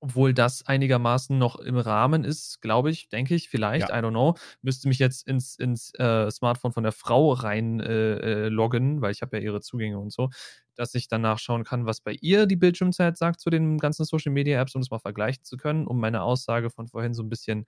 obwohl 0.00 0.34
das 0.34 0.66
einigermaßen 0.66 1.38
noch 1.38 1.56
im 1.58 1.76
Rahmen 1.78 2.24
ist, 2.24 2.60
glaube 2.60 2.90
ich, 2.90 3.08
denke 3.08 3.34
ich, 3.34 3.48
vielleicht, 3.48 3.88
ja. 3.88 3.96
I 3.96 4.02
don't 4.02 4.10
know. 4.10 4.34
Müsste 4.62 4.88
mich 4.88 4.98
jetzt 4.98 5.26
ins, 5.26 5.56
ins 5.58 5.92
äh, 5.98 6.30
Smartphone 6.30 6.72
von 6.72 6.82
der 6.82 6.92
Frau 6.92 7.32
rein 7.32 7.80
äh, 7.80 8.44
äh, 8.46 8.48
loggen, 8.48 9.00
weil 9.00 9.12
ich 9.12 9.22
habe 9.22 9.36
ja 9.38 9.42
ihre 9.42 9.60
Zugänge 9.60 9.98
und 9.98 10.12
so, 10.12 10.28
dass 10.74 10.94
ich 10.94 11.08
dann 11.08 11.22
nachschauen 11.22 11.64
kann, 11.64 11.86
was 11.86 12.00
bei 12.00 12.12
ihr 12.20 12.46
die 12.46 12.56
Bildschirmzeit 12.56 13.16
sagt 13.16 13.40
zu 13.40 13.50
den 13.50 13.78
ganzen 13.78 14.04
Social 14.04 14.32
Media 14.32 14.60
Apps, 14.60 14.74
um 14.74 14.82
das 14.82 14.90
mal 14.90 14.98
vergleichen 14.98 15.44
zu 15.44 15.56
können, 15.56 15.86
um 15.86 15.98
meine 15.98 16.22
Aussage 16.22 16.70
von 16.70 16.88
vorhin 16.88 17.14
so 17.14 17.22
ein 17.22 17.30
bisschen 17.30 17.66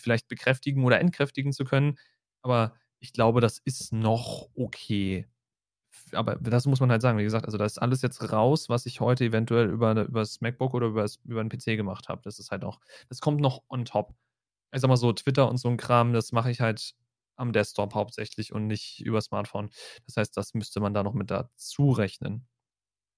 vielleicht 0.00 0.28
bekräftigen 0.28 0.84
oder 0.84 1.00
entkräftigen 1.00 1.52
zu 1.52 1.64
können. 1.64 1.98
Aber 2.42 2.74
ich 3.00 3.12
glaube, 3.12 3.40
das 3.40 3.58
ist 3.58 3.92
noch 3.92 4.48
okay. 4.54 5.26
Aber 6.12 6.36
das 6.36 6.66
muss 6.66 6.80
man 6.80 6.90
halt 6.90 7.02
sagen, 7.02 7.18
wie 7.18 7.24
gesagt, 7.24 7.46
also 7.46 7.58
da 7.58 7.64
ist 7.64 7.78
alles 7.78 8.02
jetzt 8.02 8.32
raus, 8.32 8.68
was 8.68 8.86
ich 8.86 9.00
heute 9.00 9.24
eventuell 9.24 9.68
über, 9.68 9.92
über 9.92 10.20
das 10.20 10.40
MacBook 10.40 10.74
oder 10.74 10.86
über, 10.88 11.06
über 11.24 11.42
den 11.42 11.48
PC 11.48 11.76
gemacht 11.76 12.08
habe. 12.08 12.22
Das 12.22 12.38
ist 12.38 12.50
halt 12.50 12.64
auch, 12.64 12.80
das 13.08 13.20
kommt 13.20 13.40
noch 13.40 13.62
on 13.68 13.84
top. 13.84 14.14
Ich 14.72 14.80
sag 14.80 14.88
mal 14.88 14.96
so, 14.96 15.12
Twitter 15.12 15.48
und 15.48 15.58
so 15.58 15.68
ein 15.68 15.76
Kram, 15.76 16.12
das 16.12 16.32
mache 16.32 16.50
ich 16.50 16.60
halt 16.60 16.94
am 17.36 17.52
Desktop 17.52 17.94
hauptsächlich 17.94 18.52
und 18.52 18.66
nicht 18.66 19.00
über 19.00 19.20
Smartphone. 19.20 19.70
Das 20.06 20.16
heißt, 20.16 20.36
das 20.36 20.54
müsste 20.54 20.80
man 20.80 20.94
da 20.94 21.02
noch 21.02 21.14
mit 21.14 21.30
dazu 21.30 21.90
rechnen. 21.90 22.46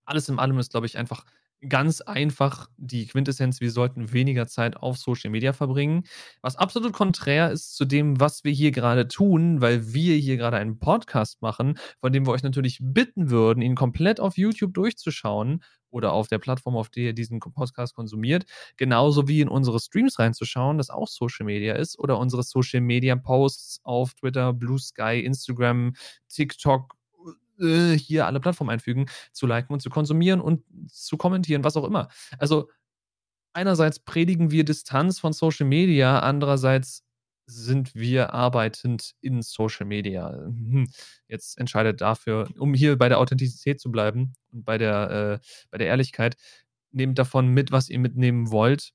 Alles 0.05 0.29
in 0.29 0.39
allem 0.39 0.59
ist, 0.59 0.71
glaube 0.71 0.87
ich, 0.87 0.99
einfach 0.99 1.25
ganz 1.67 2.01
einfach 2.01 2.69
die 2.77 3.07
Quintessenz, 3.07 3.61
wir 3.61 3.71
sollten 3.71 4.13
weniger 4.13 4.47
Zeit 4.47 4.77
auf 4.77 4.97
Social 4.99 5.31
Media 5.31 5.53
verbringen, 5.53 6.05
was 6.41 6.57
absolut 6.57 6.93
konträr 6.93 7.51
ist 7.51 7.75
zu 7.75 7.85
dem, 7.85 8.21
was 8.21 8.45
wir 8.45 8.53
hier 8.53 8.71
gerade 8.71 9.09
tun, 9.09 9.61
weil 9.61 9.93
wir 9.93 10.17
hier 10.17 10.37
gerade 10.37 10.57
einen 10.57 10.79
Podcast 10.79 11.43
machen, 11.43 11.79
von 12.01 12.13
dem 12.13 12.27
wir 12.27 12.33
euch 12.33 12.43
natürlich 12.43 12.79
bitten 12.81 13.31
würden, 13.31 13.63
ihn 13.63 13.75
komplett 13.75 14.21
auf 14.21 14.37
YouTube 14.37 14.75
durchzuschauen 14.75 15.63
oder 15.91 16.13
auf 16.13 16.29
der 16.29 16.39
Plattform, 16.39 16.77
auf 16.77 16.91
der 16.91 17.05
ihr 17.05 17.13
diesen 17.15 17.41
Podcast 17.41 17.95
konsumiert, 17.95 18.45
genauso 18.77 19.27
wie 19.27 19.41
in 19.41 19.49
unsere 19.49 19.81
Streams 19.81 20.19
reinzuschauen, 20.19 20.79
das 20.79 20.91
auch 20.91 21.09
Social 21.09 21.47
Media 21.47 21.75
ist, 21.75 21.99
oder 21.99 22.19
unsere 22.19 22.43
Social 22.43 22.81
Media 22.81 23.17
Posts 23.17 23.81
auf 23.85 24.15
Twitter, 24.15 24.53
Blue 24.53 24.79
Sky, 24.79 25.21
Instagram, 25.21 25.95
TikTok, 26.29 26.98
äh, 27.61 27.97
hier 27.97 28.27
alle 28.27 28.41
Plattformen 28.41 28.71
einfügen, 28.71 29.07
zu 29.33 29.47
liken 29.47 29.73
und 29.73 29.81
zu 29.81 29.91
konsumieren 29.91 30.41
und 30.41 30.65
zu 30.89 31.17
kommentieren, 31.17 31.65
was 31.65 31.77
auch 31.77 31.85
immer. 31.85 32.09
Also 32.39 32.69
einerseits 33.53 34.01
predigen 34.01 34.51
wir 34.51 34.65
Distanz 34.65 35.19
von 35.19 35.33
Social 35.33 35.67
Media, 35.67 36.21
andererseits 36.21 37.05
sind 37.47 37.95
wir 37.95 38.35
arbeitend 38.35 39.15
in 39.23 39.41
Social 39.43 39.87
Media. 39.87 40.31
Hm, 40.33 40.89
jetzt 41.29 41.59
entscheidet 41.59 42.01
dafür, 42.03 42.49
um 42.59 42.75
hier 42.75 42.99
bei 42.99 43.09
der 43.09 43.19
Authentizität 43.19 43.81
zu 43.81 43.91
bleiben 43.91 44.35
und 44.53 44.65
bei 44.65 44.77
der, 44.79 45.41
äh, 45.43 45.47
bei 45.71 45.79
der 45.79 45.87
Ehrlichkeit, 45.89 46.37
nehmt 46.93 47.19
davon 47.19 47.49
mit, 47.49 47.73
was 47.73 47.89
ihr 47.89 47.99
mitnehmen 47.99 48.51
wollt. 48.51 48.93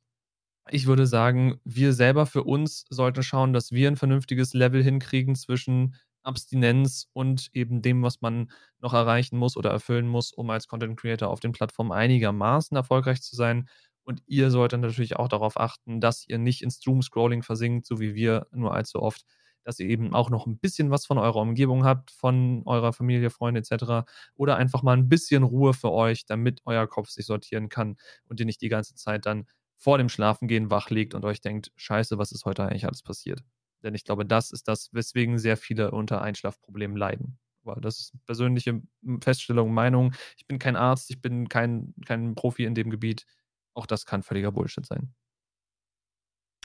Ich 0.70 0.86
würde 0.86 1.08
sagen, 1.08 1.60
wir 1.66 1.94
selber 1.94 2.26
für 2.26 2.44
uns 2.44 2.86
sollten 2.90 3.24
schauen, 3.24 3.54
dass 3.54 3.72
wir 3.72 3.88
ein 3.90 3.98
vernünftiges 3.98 4.54
Level 4.54 4.84
hinkriegen 4.84 5.36
zwischen 5.36 5.96
Abstinenz 6.24 7.08
und 7.14 7.50
eben 7.54 7.82
dem, 7.82 8.04
was 8.04 8.22
man 8.22 8.52
noch 8.80 8.94
erreichen 8.94 9.38
muss 9.38 9.58
oder 9.58 9.72
erfüllen 9.72 10.08
muss, 10.08 10.32
um 10.34 10.50
als 10.50 10.68
Content 10.68 11.00
Creator 11.00 11.30
auf 11.30 11.40
den 11.40 11.52
Plattformen 11.52 11.92
einigermaßen 11.92 12.76
erfolgreich 12.78 13.22
zu 13.22 13.36
sein. 13.36 13.68
Und 14.04 14.22
ihr 14.26 14.52
solltet 14.52 14.82
natürlich 14.82 15.16
auch 15.18 15.30
darauf 15.30 15.58
achten, 15.60 16.02
dass 16.02 16.26
ihr 16.28 16.38
nicht 16.38 16.62
ins 16.62 16.80
Doom-Scrolling 16.80 17.44
versinkt, 17.44 17.86
so 17.86 18.00
wie 18.00 18.16
wir 18.16 18.48
nur 18.52 18.74
allzu 18.74 19.02
oft, 19.02 19.24
dass 19.64 19.80
ihr 19.80 19.88
eben 19.88 20.14
auch 20.14 20.30
noch 20.30 20.46
ein 20.46 20.58
bisschen 20.58 20.92
was 20.92 21.06
von 21.06 21.18
eurer 21.18 21.38
Umgebung 21.42 21.86
habt, 21.86 22.12
von 22.12 22.64
eurer 22.66 22.92
Familie, 22.94 23.30
Freunde 23.30 23.62
etc. 23.62 24.06
Oder 24.36 24.58
einfach 24.58 24.84
mal 24.84 24.98
ein 24.98 25.08
bisschen 25.10 25.44
Ruhe 25.44 25.74
für 25.74 25.92
euch, 25.92 26.26
damit 26.26 26.62
euer 26.66 26.88
Kopf 26.88 27.10
sich 27.10 27.26
sortieren 27.26 27.70
kann 27.70 27.96
und 28.28 28.40
ihr 28.40 28.46
nicht 28.46 28.62
die 28.62 28.70
ganze 28.70 28.96
Zeit 28.96 29.26
dann 29.26 29.46
vor 29.78 29.98
dem 29.98 30.10
Schlafengehen 30.10 30.70
wach 30.70 30.90
liegt 30.90 31.14
und 31.14 31.26
euch 31.26 31.42
denkt, 31.42 31.72
scheiße, 31.76 32.18
was 32.18 32.32
ist 32.32 32.46
heute 32.46 32.64
eigentlich 32.64 32.86
alles 32.86 33.04
passiert? 33.04 33.42
Denn 33.84 33.96
ich 33.96 34.06
glaube, 34.06 34.26
das 34.26 34.52
ist 34.52 34.68
das, 34.68 34.90
weswegen 34.94 35.38
sehr 35.38 35.58
viele 35.58 35.92
unter 35.92 36.22
Einschlafproblemen 36.22 36.98
leiden. 36.98 37.38
Aber 37.66 37.80
das 37.80 38.00
ist 38.00 38.26
persönliche 38.26 38.82
Feststellung, 39.22 39.74
Meinung. 39.74 40.14
Ich 40.38 40.48
bin 40.48 40.60
kein 40.60 40.76
Arzt, 40.76 41.10
ich 41.10 41.22
bin 41.22 41.50
kein, 41.50 41.94
kein 42.06 42.36
Profi 42.36 42.66
in 42.66 42.76
dem 42.76 42.90
Gebiet. 42.90 43.26
Auch 43.74 43.86
das 43.86 44.06
kann 44.06 44.24
völliger 44.24 44.52
Bullshit 44.52 44.86
sein. 44.86 45.14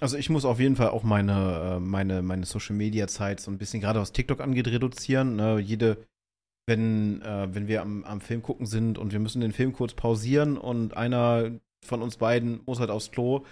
Also 0.00 0.16
ich 0.16 0.30
muss 0.30 0.44
auf 0.44 0.60
jeden 0.60 0.76
Fall 0.76 0.90
auch 0.90 1.02
meine, 1.02 1.76
äh, 1.76 1.80
meine, 1.80 2.22
meine 2.22 2.46
Social 2.46 2.76
Media 2.76 3.08
Zeit 3.08 3.40
so 3.40 3.50
ein 3.50 3.58
bisschen 3.58 3.80
gerade 3.80 4.00
was 4.00 4.12
TikTok 4.12 4.40
angeht 4.40 4.68
reduzieren. 4.68 5.34
Ne? 5.34 5.58
Jede, 5.58 6.06
wenn, 6.66 7.20
äh, 7.22 7.52
wenn 7.52 7.66
wir 7.66 7.82
am, 7.82 8.04
am 8.04 8.20
Film 8.20 8.42
gucken 8.42 8.66
sind 8.66 8.98
und 8.98 9.12
wir 9.12 9.18
müssen 9.18 9.40
den 9.40 9.52
Film 9.52 9.72
kurz 9.72 9.94
pausieren 9.94 10.56
und 10.56 10.96
einer 10.96 11.50
von 11.84 12.02
uns 12.02 12.16
beiden 12.16 12.60
muss 12.64 12.80
halt 12.80 12.90
aufs 12.90 13.10
Klo, 13.10 13.44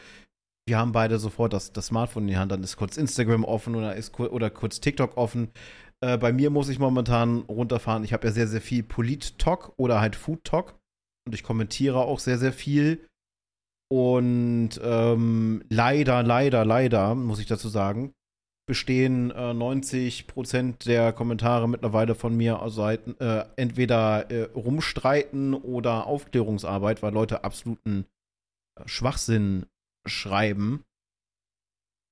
wir 0.69 0.79
haben 0.79 0.93
beide 0.93 1.19
sofort 1.19 1.53
das, 1.53 1.73
das 1.73 1.87
Smartphone 1.87 2.25
in 2.25 2.29
die 2.29 2.37
Hand, 2.37 2.51
dann 2.51 2.63
ist 2.63 2.77
kurz 2.77 2.97
Instagram 2.97 3.45
offen 3.45 3.75
oder, 3.77 3.95
ist, 3.95 4.19
oder 4.19 4.51
kurz 4.51 4.81
TikTok 4.81 5.17
offen. 5.17 5.51
Äh, 6.01 6.19
bei 6.19 6.33
mir 6.33 6.51
muss 6.51 6.69
ich 6.69 6.79
momentan 6.79 7.41
runterfahren. 7.43 8.05
Ich 8.05 8.13
habe 8.13 8.27
ja 8.27 8.33
sehr, 8.33 8.49
sehr 8.49 8.61
viel 8.61 8.83
Polit-Talk 8.83 9.73
oder 9.77 10.01
halt 10.01 10.17
Food-Talk. 10.17 10.75
Und 11.27 11.35
ich 11.35 11.43
kommentiere 11.43 11.99
auch 11.99 12.19
sehr, 12.19 12.39
sehr 12.39 12.53
viel. 12.53 13.07
Und 13.89 14.81
ähm, 14.83 15.63
leider, 15.71 16.23
leider, 16.25 16.65
leider, 16.65 17.15
muss 17.15 17.39
ich 17.39 17.47
dazu 17.47 17.69
sagen, 17.69 18.13
bestehen 18.69 19.31
äh, 19.31 19.53
90% 19.53 20.85
der 20.87 21.13
Kommentare 21.13 21.69
mittlerweile 21.69 22.17
von 22.17 22.37
mir 22.37 22.61
aus 22.61 22.75
Seiten 22.75 23.17
äh, 23.21 23.45
entweder 23.55 24.29
äh, 24.33 24.51
Rumstreiten 24.55 25.55
oder 25.55 26.09
Aufklärungsarbeit, 26.09 27.01
weil 27.03 27.13
Leute 27.13 27.45
absoluten 27.45 28.07
äh, 28.77 28.83
Schwachsinn 28.89 29.67
schreiben 30.07 30.85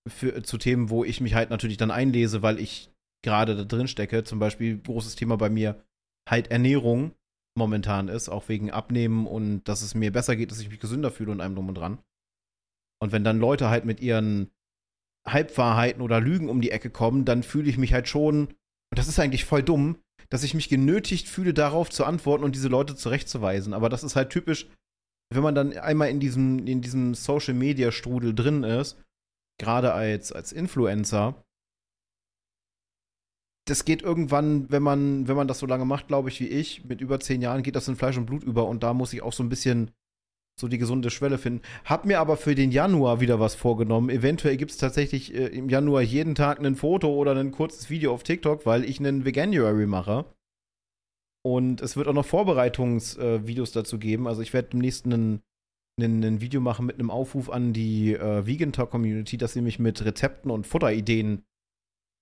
für, 0.08 0.42
zu 0.42 0.58
Themen, 0.58 0.90
wo 0.90 1.04
ich 1.04 1.20
mich 1.20 1.34
halt 1.34 1.50
natürlich 1.50 1.76
dann 1.76 1.90
einlese, 1.90 2.42
weil 2.42 2.58
ich 2.58 2.90
gerade 3.24 3.56
da 3.56 3.64
drin 3.64 3.88
stecke. 3.88 4.24
Zum 4.24 4.38
Beispiel 4.38 4.78
großes 4.78 5.16
Thema 5.16 5.36
bei 5.36 5.50
mir 5.50 5.82
halt 6.28 6.50
Ernährung 6.50 7.14
momentan 7.56 8.08
ist, 8.08 8.28
auch 8.28 8.48
wegen 8.48 8.70
Abnehmen 8.70 9.26
und 9.26 9.64
dass 9.64 9.82
es 9.82 9.94
mir 9.94 10.12
besser 10.12 10.36
geht, 10.36 10.50
dass 10.50 10.60
ich 10.60 10.70
mich 10.70 10.80
gesünder 10.80 11.10
fühle 11.10 11.32
und 11.32 11.40
einem 11.40 11.54
drum 11.54 11.68
und 11.68 11.74
dran. 11.74 11.98
Und 13.00 13.12
wenn 13.12 13.24
dann 13.24 13.38
Leute 13.38 13.68
halt 13.68 13.84
mit 13.84 14.00
ihren 14.00 14.50
Halbwahrheiten 15.26 16.02
oder 16.02 16.20
Lügen 16.20 16.48
um 16.48 16.60
die 16.60 16.70
Ecke 16.70 16.90
kommen, 16.90 17.24
dann 17.24 17.42
fühle 17.42 17.68
ich 17.68 17.78
mich 17.78 17.92
halt 17.92 18.08
schon, 18.08 18.48
und 18.48 18.98
das 18.98 19.08
ist 19.08 19.18
eigentlich 19.18 19.44
voll 19.44 19.62
dumm, 19.62 19.98
dass 20.30 20.42
ich 20.42 20.54
mich 20.54 20.68
genötigt 20.68 21.28
fühle, 21.28 21.54
darauf 21.54 21.90
zu 21.90 22.04
antworten 22.04 22.44
und 22.44 22.54
diese 22.54 22.68
Leute 22.68 22.96
zurechtzuweisen. 22.96 23.72
Aber 23.72 23.88
das 23.88 24.04
ist 24.04 24.16
halt 24.16 24.30
typisch 24.30 24.68
wenn 25.34 25.42
man 25.42 25.54
dann 25.54 25.76
einmal 25.76 26.10
in 26.10 26.20
diesem, 26.20 26.66
in 26.66 26.80
diesem 26.80 27.14
Social 27.14 27.54
Media 27.54 27.92
Strudel 27.92 28.34
drin 28.34 28.62
ist, 28.62 28.96
gerade 29.58 29.92
als, 29.92 30.32
als 30.32 30.52
Influencer, 30.52 31.44
das 33.66 33.84
geht 33.84 34.02
irgendwann, 34.02 34.70
wenn 34.70 34.82
man, 34.82 35.26
wenn 35.26 35.36
man 35.36 35.48
das 35.48 35.58
so 35.58 35.66
lange 35.66 35.86
macht, 35.86 36.08
glaube 36.08 36.28
ich, 36.28 36.40
wie 36.40 36.48
ich, 36.48 36.84
mit 36.84 37.00
über 37.00 37.18
zehn 37.20 37.40
Jahren, 37.40 37.62
geht 37.62 37.76
das 37.76 37.88
in 37.88 37.96
Fleisch 37.96 38.18
und 38.18 38.26
Blut 38.26 38.42
über 38.42 38.66
und 38.66 38.82
da 38.82 38.92
muss 38.92 39.12
ich 39.12 39.22
auch 39.22 39.32
so 39.32 39.42
ein 39.42 39.48
bisschen 39.48 39.90
so 40.56 40.68
die 40.68 40.78
gesunde 40.78 41.10
Schwelle 41.10 41.38
finden. 41.38 41.62
Hab 41.84 42.04
mir 42.04 42.20
aber 42.20 42.36
für 42.36 42.54
den 42.54 42.70
Januar 42.70 43.20
wieder 43.20 43.40
was 43.40 43.54
vorgenommen. 43.54 44.08
Eventuell 44.08 44.56
gibt 44.56 44.70
es 44.70 44.76
tatsächlich 44.76 45.34
äh, 45.34 45.46
im 45.46 45.68
Januar 45.68 46.02
jeden 46.02 46.34
Tag 46.34 46.60
ein 46.60 46.76
Foto 46.76 47.12
oder 47.12 47.34
ein 47.34 47.50
kurzes 47.50 47.90
Video 47.90 48.12
auf 48.12 48.22
TikTok, 48.22 48.64
weil 48.64 48.84
ich 48.84 49.00
einen 49.00 49.24
Veganuary 49.24 49.86
mache. 49.86 50.26
Und 51.46 51.82
es 51.82 51.96
wird 51.96 52.08
auch 52.08 52.14
noch 52.14 52.24
Vorbereitungsvideos 52.24 53.70
äh, 53.70 53.74
dazu 53.74 53.98
geben. 53.98 54.26
Also 54.26 54.40
ich 54.40 54.52
werde 54.52 54.70
demnächst 54.70 55.06
ein, 55.06 55.42
Video 55.98 56.60
machen 56.60 56.86
mit 56.86 56.98
einem 56.98 57.10
Aufruf 57.10 57.50
an 57.50 57.72
die 57.72 58.14
äh, 58.14 58.46
Vegan 58.46 58.72
Talk 58.72 58.90
Community, 58.90 59.36
dass 59.36 59.52
sie 59.52 59.60
mich 59.60 59.78
mit 59.78 60.04
Rezepten 60.04 60.50
und 60.50 60.66
Futterideen 60.66 61.44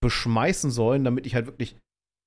beschmeißen 0.03 0.71
sollen, 0.71 1.05
damit 1.05 1.25
ich 1.27 1.35
halt 1.35 1.47
wirklich 1.47 1.77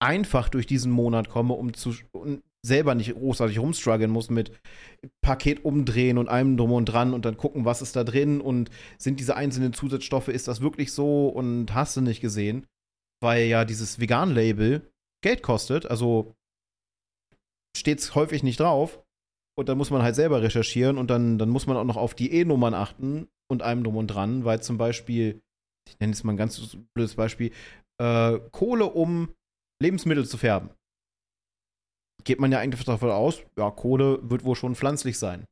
einfach 0.01 0.49
durch 0.49 0.65
diesen 0.65 0.91
Monat 0.91 1.29
komme, 1.29 1.53
um 1.53 1.73
zu 1.73 1.93
um 2.13 2.41
selber 2.65 2.95
nicht 2.95 3.13
großartig 3.13 3.59
rumstruggeln 3.59 4.09
muss 4.09 4.29
mit 4.31 4.51
Paket 5.21 5.63
umdrehen 5.63 6.17
und 6.17 6.27
allem 6.27 6.57
drum 6.57 6.71
und 6.71 6.85
dran 6.85 7.13
und 7.13 7.23
dann 7.23 7.37
gucken, 7.37 7.63
was 7.63 7.83
ist 7.83 7.95
da 7.95 8.03
drin 8.03 8.41
und 8.41 8.71
sind 8.97 9.19
diese 9.19 9.35
einzelnen 9.35 9.73
Zusatzstoffe, 9.73 10.29
ist 10.29 10.47
das 10.47 10.61
wirklich 10.61 10.91
so 10.91 11.27
und 11.27 11.75
hast 11.75 11.95
du 11.95 12.01
nicht 12.01 12.21
gesehen, 12.21 12.65
weil 13.21 13.45
ja 13.45 13.65
dieses 13.65 13.99
Vegan-Label 13.99 14.89
Geld 15.23 15.43
kostet, 15.43 15.85
also 15.85 16.33
steht 17.75 17.99
es 17.99 18.15
häufig 18.15 18.43
nicht 18.43 18.59
drauf. 18.59 19.01
Und 19.57 19.69
dann 19.69 19.77
muss 19.77 19.89
man 19.89 20.03
halt 20.03 20.15
selber 20.15 20.41
recherchieren 20.41 20.97
und 20.97 21.09
dann, 21.09 21.37
dann 21.37 21.49
muss 21.49 21.65
man 21.65 21.77
auch 21.77 21.85
noch 21.85 21.95
auf 21.95 22.13
die 22.13 22.33
E-Nummern 22.33 22.73
achten 22.73 23.29
und 23.49 23.63
einem 23.63 23.85
drum 23.85 23.95
und 23.95 24.07
dran, 24.07 24.43
weil 24.43 24.61
zum 24.61 24.77
Beispiel, 24.77 25.41
ich 25.87 25.97
nenne 25.99 26.11
jetzt 26.11 26.25
mal 26.25 26.33
ein 26.33 26.37
ganz 26.37 26.77
blödes 26.93 27.15
Beispiel, 27.15 27.51
äh, 28.01 28.39
Kohle, 28.51 28.85
um 28.85 29.33
Lebensmittel 29.81 30.25
zu 30.25 30.37
färben. 30.37 30.71
Geht 32.25 32.39
man 32.41 32.51
ja 32.51 32.59
eigentlich 32.59 32.83
davon 32.83 33.11
aus, 33.11 33.43
ja, 33.57 33.71
Kohle 33.71 34.19
wird 34.29 34.43
wohl 34.43 34.55
schon 34.55 34.75
pflanzlich 34.75 35.17
sein. 35.17 35.45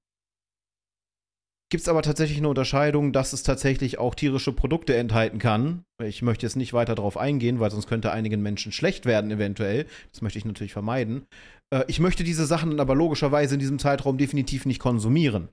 Gibt 1.74 1.82
es 1.82 1.90
aber 1.90 2.04
tatsächlich 2.04 2.38
eine 2.38 2.50
Unterscheidung, 2.50 3.14
dass 3.14 3.34
es 3.34 3.42
tatsächlich 3.42 3.98
auch 3.98 4.14
tierische 4.14 4.54
Produkte 4.54 4.96
enthalten 4.96 5.40
kann. 5.40 5.86
Ich 6.04 6.22
möchte 6.22 6.46
jetzt 6.46 6.56
nicht 6.56 6.72
weiter 6.72 6.94
darauf 6.94 7.18
eingehen, 7.18 7.60
weil 7.60 7.72
sonst 7.72 7.88
könnte 7.88 8.12
einigen 8.12 8.44
Menschen 8.44 8.72
schlecht 8.72 9.08
werden 9.08 9.32
eventuell. 9.32 9.88
Das 10.12 10.22
möchte 10.22 10.38
ich 10.38 10.46
natürlich 10.46 10.72
vermeiden. 10.72 11.26
Äh, 11.74 11.84
ich 11.88 12.00
möchte 12.00 12.24
diese 12.24 12.46
Sachen 12.46 12.70
dann 12.70 12.80
aber 12.80 12.94
logischerweise 12.94 13.56
in 13.56 13.60
diesem 13.60 13.80
Zeitraum 13.80 14.20
definitiv 14.20 14.68
nicht 14.68 14.78
konsumieren. 14.78 15.50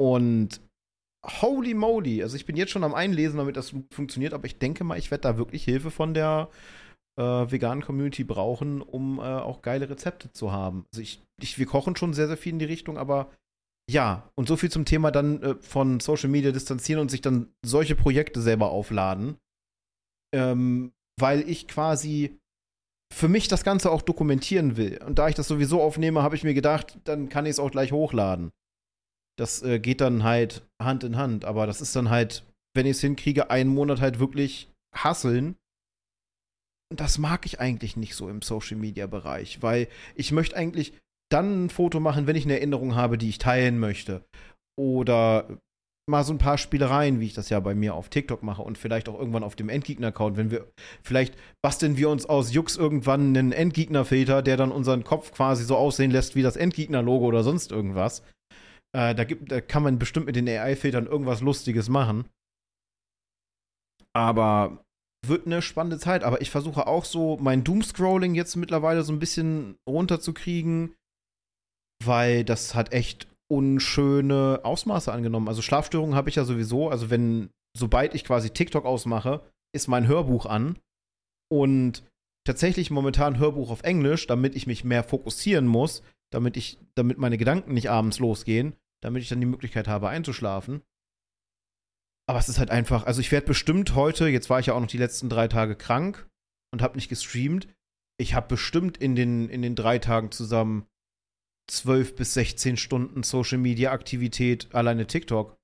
Und 0.00 0.60
holy 1.24 1.74
moly, 1.74 2.20
also 2.20 2.34
ich 2.34 2.44
bin 2.44 2.56
jetzt 2.56 2.72
schon 2.72 2.82
am 2.82 2.92
Einlesen, 2.92 3.38
damit 3.38 3.56
das 3.56 3.72
funktioniert, 3.92 4.34
aber 4.34 4.46
ich 4.46 4.58
denke 4.58 4.82
mal, 4.82 4.98
ich 4.98 5.12
werde 5.12 5.22
da 5.22 5.38
wirklich 5.38 5.62
Hilfe 5.62 5.92
von 5.92 6.12
der 6.12 6.50
äh, 7.20 7.22
veganen 7.22 7.84
Community 7.84 8.24
brauchen, 8.24 8.82
um 8.82 9.20
äh, 9.20 9.22
auch 9.22 9.62
geile 9.62 9.88
Rezepte 9.88 10.32
zu 10.32 10.50
haben. 10.50 10.86
Also 10.92 11.02
ich, 11.02 11.22
ich, 11.40 11.56
wir 11.56 11.66
kochen 11.66 11.94
schon 11.94 12.14
sehr, 12.14 12.26
sehr 12.26 12.36
viel 12.36 12.54
in 12.54 12.58
die 12.58 12.64
Richtung, 12.64 12.98
aber 12.98 13.30
ja, 13.90 14.30
und 14.34 14.48
so 14.48 14.56
viel 14.56 14.70
zum 14.70 14.84
Thema 14.84 15.10
dann 15.10 15.42
äh, 15.42 15.54
von 15.60 16.00
Social 16.00 16.30
Media 16.30 16.52
distanzieren 16.52 17.00
und 17.00 17.10
sich 17.10 17.20
dann 17.20 17.52
solche 17.64 17.94
Projekte 17.94 18.40
selber 18.40 18.70
aufladen. 18.70 19.36
Ähm, 20.34 20.92
weil 21.20 21.48
ich 21.48 21.68
quasi 21.68 22.38
für 23.12 23.28
mich 23.28 23.46
das 23.46 23.62
Ganze 23.62 23.90
auch 23.90 24.02
dokumentieren 24.02 24.76
will. 24.76 25.00
Und 25.04 25.18
da 25.18 25.28
ich 25.28 25.34
das 25.34 25.46
sowieso 25.46 25.80
aufnehme, 25.80 26.22
habe 26.22 26.34
ich 26.34 26.44
mir 26.44 26.54
gedacht, 26.54 26.98
dann 27.04 27.28
kann 27.28 27.46
ich 27.46 27.52
es 27.52 27.58
auch 27.60 27.70
gleich 27.70 27.92
hochladen. 27.92 28.50
Das 29.38 29.62
äh, 29.62 29.78
geht 29.78 30.00
dann 30.00 30.24
halt 30.24 30.66
Hand 30.82 31.04
in 31.04 31.16
Hand. 31.16 31.44
Aber 31.44 31.66
das 31.66 31.80
ist 31.80 31.94
dann 31.94 32.10
halt, 32.10 32.44
wenn 32.74 32.86
ich 32.86 32.92
es 32.92 33.00
hinkriege, 33.00 33.50
einen 33.50 33.70
Monat 33.70 34.00
halt 34.00 34.18
wirklich 34.18 34.72
hasseln. 34.94 35.56
Und 36.90 37.00
das 37.00 37.18
mag 37.18 37.46
ich 37.46 37.60
eigentlich 37.60 37.96
nicht 37.96 38.14
so 38.14 38.28
im 38.28 38.42
Social 38.42 38.76
Media 38.76 39.06
Bereich, 39.06 39.62
weil 39.62 39.88
ich 40.14 40.32
möchte 40.32 40.56
eigentlich 40.56 40.94
dann 41.34 41.64
ein 41.64 41.70
Foto 41.70 42.00
machen, 42.00 42.26
wenn 42.26 42.36
ich 42.36 42.44
eine 42.44 42.54
Erinnerung 42.54 42.94
habe, 42.94 43.18
die 43.18 43.28
ich 43.28 43.38
teilen 43.38 43.78
möchte. 43.78 44.24
Oder 44.78 45.58
mal 46.06 46.22
so 46.22 46.32
ein 46.32 46.38
paar 46.38 46.58
Spielereien, 46.58 47.20
wie 47.20 47.26
ich 47.26 47.34
das 47.34 47.48
ja 47.48 47.60
bei 47.60 47.74
mir 47.74 47.94
auf 47.94 48.08
TikTok 48.08 48.42
mache 48.42 48.62
und 48.62 48.78
vielleicht 48.78 49.08
auch 49.08 49.18
irgendwann 49.18 49.42
auf 49.42 49.56
dem 49.56 49.68
Endgegner-Account, 49.68 50.36
wenn 50.36 50.50
wir, 50.50 50.70
vielleicht 51.02 51.34
basteln 51.62 51.96
wir 51.96 52.10
uns 52.10 52.26
aus 52.26 52.52
Jux 52.52 52.76
irgendwann 52.76 53.28
einen 53.36 53.52
Endgegner-Filter, 53.52 54.42
der 54.42 54.56
dann 54.56 54.70
unseren 54.70 55.02
Kopf 55.02 55.32
quasi 55.32 55.64
so 55.64 55.76
aussehen 55.76 56.10
lässt 56.10 56.36
wie 56.36 56.42
das 56.42 56.56
Endgegner-Logo 56.56 57.24
oder 57.24 57.42
sonst 57.42 57.72
irgendwas. 57.72 58.22
Äh, 58.94 59.14
da, 59.14 59.24
gibt, 59.24 59.50
da 59.50 59.60
kann 59.60 59.82
man 59.82 59.98
bestimmt 59.98 60.26
mit 60.26 60.36
den 60.36 60.48
AI-Filtern 60.48 61.06
irgendwas 61.06 61.40
Lustiges 61.40 61.88
machen. 61.88 62.26
Aber 64.12 64.84
wird 65.26 65.46
eine 65.46 65.62
spannende 65.62 65.98
Zeit. 65.98 66.22
Aber 66.22 66.40
ich 66.42 66.50
versuche 66.50 66.86
auch 66.86 67.04
so 67.04 67.38
mein 67.40 67.64
Doom-Scrolling 67.64 68.34
jetzt 68.34 68.56
mittlerweile 68.56 69.02
so 69.02 69.12
ein 69.12 69.18
bisschen 69.18 69.76
runterzukriegen, 69.88 70.94
weil 72.02 72.44
das 72.44 72.74
hat 72.74 72.92
echt 72.92 73.28
unschöne 73.48 74.60
Ausmaße 74.62 75.12
angenommen. 75.12 75.48
Also 75.48 75.62
Schlafstörungen 75.62 76.14
habe 76.14 76.28
ich 76.28 76.36
ja 76.36 76.44
sowieso. 76.44 76.88
Also 76.88 77.10
wenn, 77.10 77.50
sobald 77.76 78.14
ich 78.14 78.24
quasi 78.24 78.50
TikTok 78.50 78.84
ausmache, 78.84 79.42
ist 79.74 79.88
mein 79.88 80.06
Hörbuch 80.06 80.46
an. 80.46 80.78
Und 81.50 82.02
tatsächlich 82.44 82.90
momentan 82.90 83.38
Hörbuch 83.38 83.70
auf 83.70 83.82
Englisch, 83.82 84.26
damit 84.26 84.54
ich 84.54 84.66
mich 84.66 84.84
mehr 84.84 85.04
fokussieren 85.04 85.66
muss, 85.66 86.02
damit 86.32 86.56
ich, 86.56 86.78
damit 86.94 87.18
meine 87.18 87.38
Gedanken 87.38 87.74
nicht 87.74 87.90
abends 87.90 88.18
losgehen, 88.18 88.74
damit 89.02 89.22
ich 89.22 89.28
dann 89.28 89.40
die 89.40 89.46
Möglichkeit 89.46 89.88
habe 89.88 90.08
einzuschlafen. 90.08 90.82
Aber 92.26 92.38
es 92.38 92.48
ist 92.48 92.58
halt 92.58 92.70
einfach, 92.70 93.04
also 93.04 93.20
ich 93.20 93.30
werde 93.30 93.46
bestimmt 93.46 93.94
heute, 93.94 94.28
jetzt 94.28 94.48
war 94.48 94.58
ich 94.58 94.66
ja 94.66 94.74
auch 94.74 94.80
noch 94.80 94.88
die 94.88 94.98
letzten 94.98 95.28
drei 95.28 95.46
Tage 95.46 95.76
krank 95.76 96.26
und 96.72 96.80
habe 96.80 96.96
nicht 96.96 97.08
gestreamt. 97.08 97.68
Ich 98.18 98.34
habe 98.34 98.48
bestimmt 98.48 98.96
in 98.96 99.14
den, 99.14 99.48
in 99.50 99.60
den 99.60 99.76
drei 99.76 99.98
Tagen 99.98 100.30
zusammen 100.30 100.86
12 101.70 102.16
bis 102.16 102.34
16 102.34 102.76
Stunden 102.76 103.22
Social 103.22 103.58
Media 103.58 103.92
Aktivität 103.92 104.74
alleine 104.74 105.06
TikTok. 105.06 105.56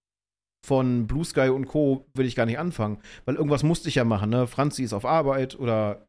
Von 0.66 1.06
Blue 1.06 1.24
Sky 1.24 1.48
und 1.48 1.66
Co. 1.66 2.04
will 2.14 2.26
ich 2.26 2.36
gar 2.36 2.44
nicht 2.44 2.58
anfangen, 2.58 2.98
weil 3.24 3.36
irgendwas 3.36 3.62
musste 3.62 3.88
ich 3.88 3.94
ja 3.94 4.04
machen, 4.04 4.28
ne? 4.28 4.46
Franzi 4.46 4.82
ist 4.82 4.92
auf 4.92 5.06
Arbeit 5.06 5.58
oder 5.58 6.06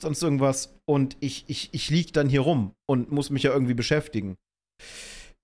sonst 0.00 0.22
irgendwas 0.22 0.78
und 0.86 1.16
ich, 1.18 1.44
ich, 1.48 1.70
ich 1.72 1.90
lieg 1.90 2.12
dann 2.12 2.28
hier 2.28 2.42
rum 2.42 2.72
und 2.86 3.10
muss 3.10 3.30
mich 3.30 3.42
ja 3.42 3.52
irgendwie 3.52 3.74
beschäftigen. 3.74 4.36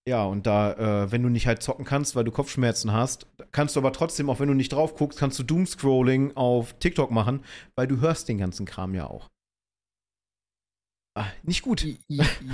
Ja, 0.08 0.24
und 0.24 0.46
da, 0.46 0.72
äh, 1.04 1.12
wenn 1.12 1.22
du 1.22 1.28
nicht 1.28 1.46
halt 1.46 1.62
zocken 1.62 1.84
kannst, 1.84 2.16
weil 2.16 2.24
du 2.24 2.30
Kopfschmerzen 2.30 2.92
hast, 2.92 3.26
kannst 3.52 3.76
du 3.76 3.80
aber 3.80 3.92
trotzdem, 3.92 4.30
auch 4.30 4.40
wenn 4.40 4.48
du 4.48 4.54
nicht 4.54 4.72
drauf 4.72 4.94
guckst, 4.94 5.18
kannst 5.18 5.38
du 5.38 5.42
Doomscrolling 5.42 6.36
auf 6.36 6.72
TikTok 6.78 7.10
machen, 7.10 7.44
weil 7.76 7.86
du 7.86 8.00
hörst 8.00 8.28
den 8.28 8.38
ganzen 8.38 8.64
Kram 8.64 8.94
ja 8.94 9.06
auch. 9.06 9.28
Ah, 11.14 11.26
nicht 11.42 11.62
gut. 11.62 11.84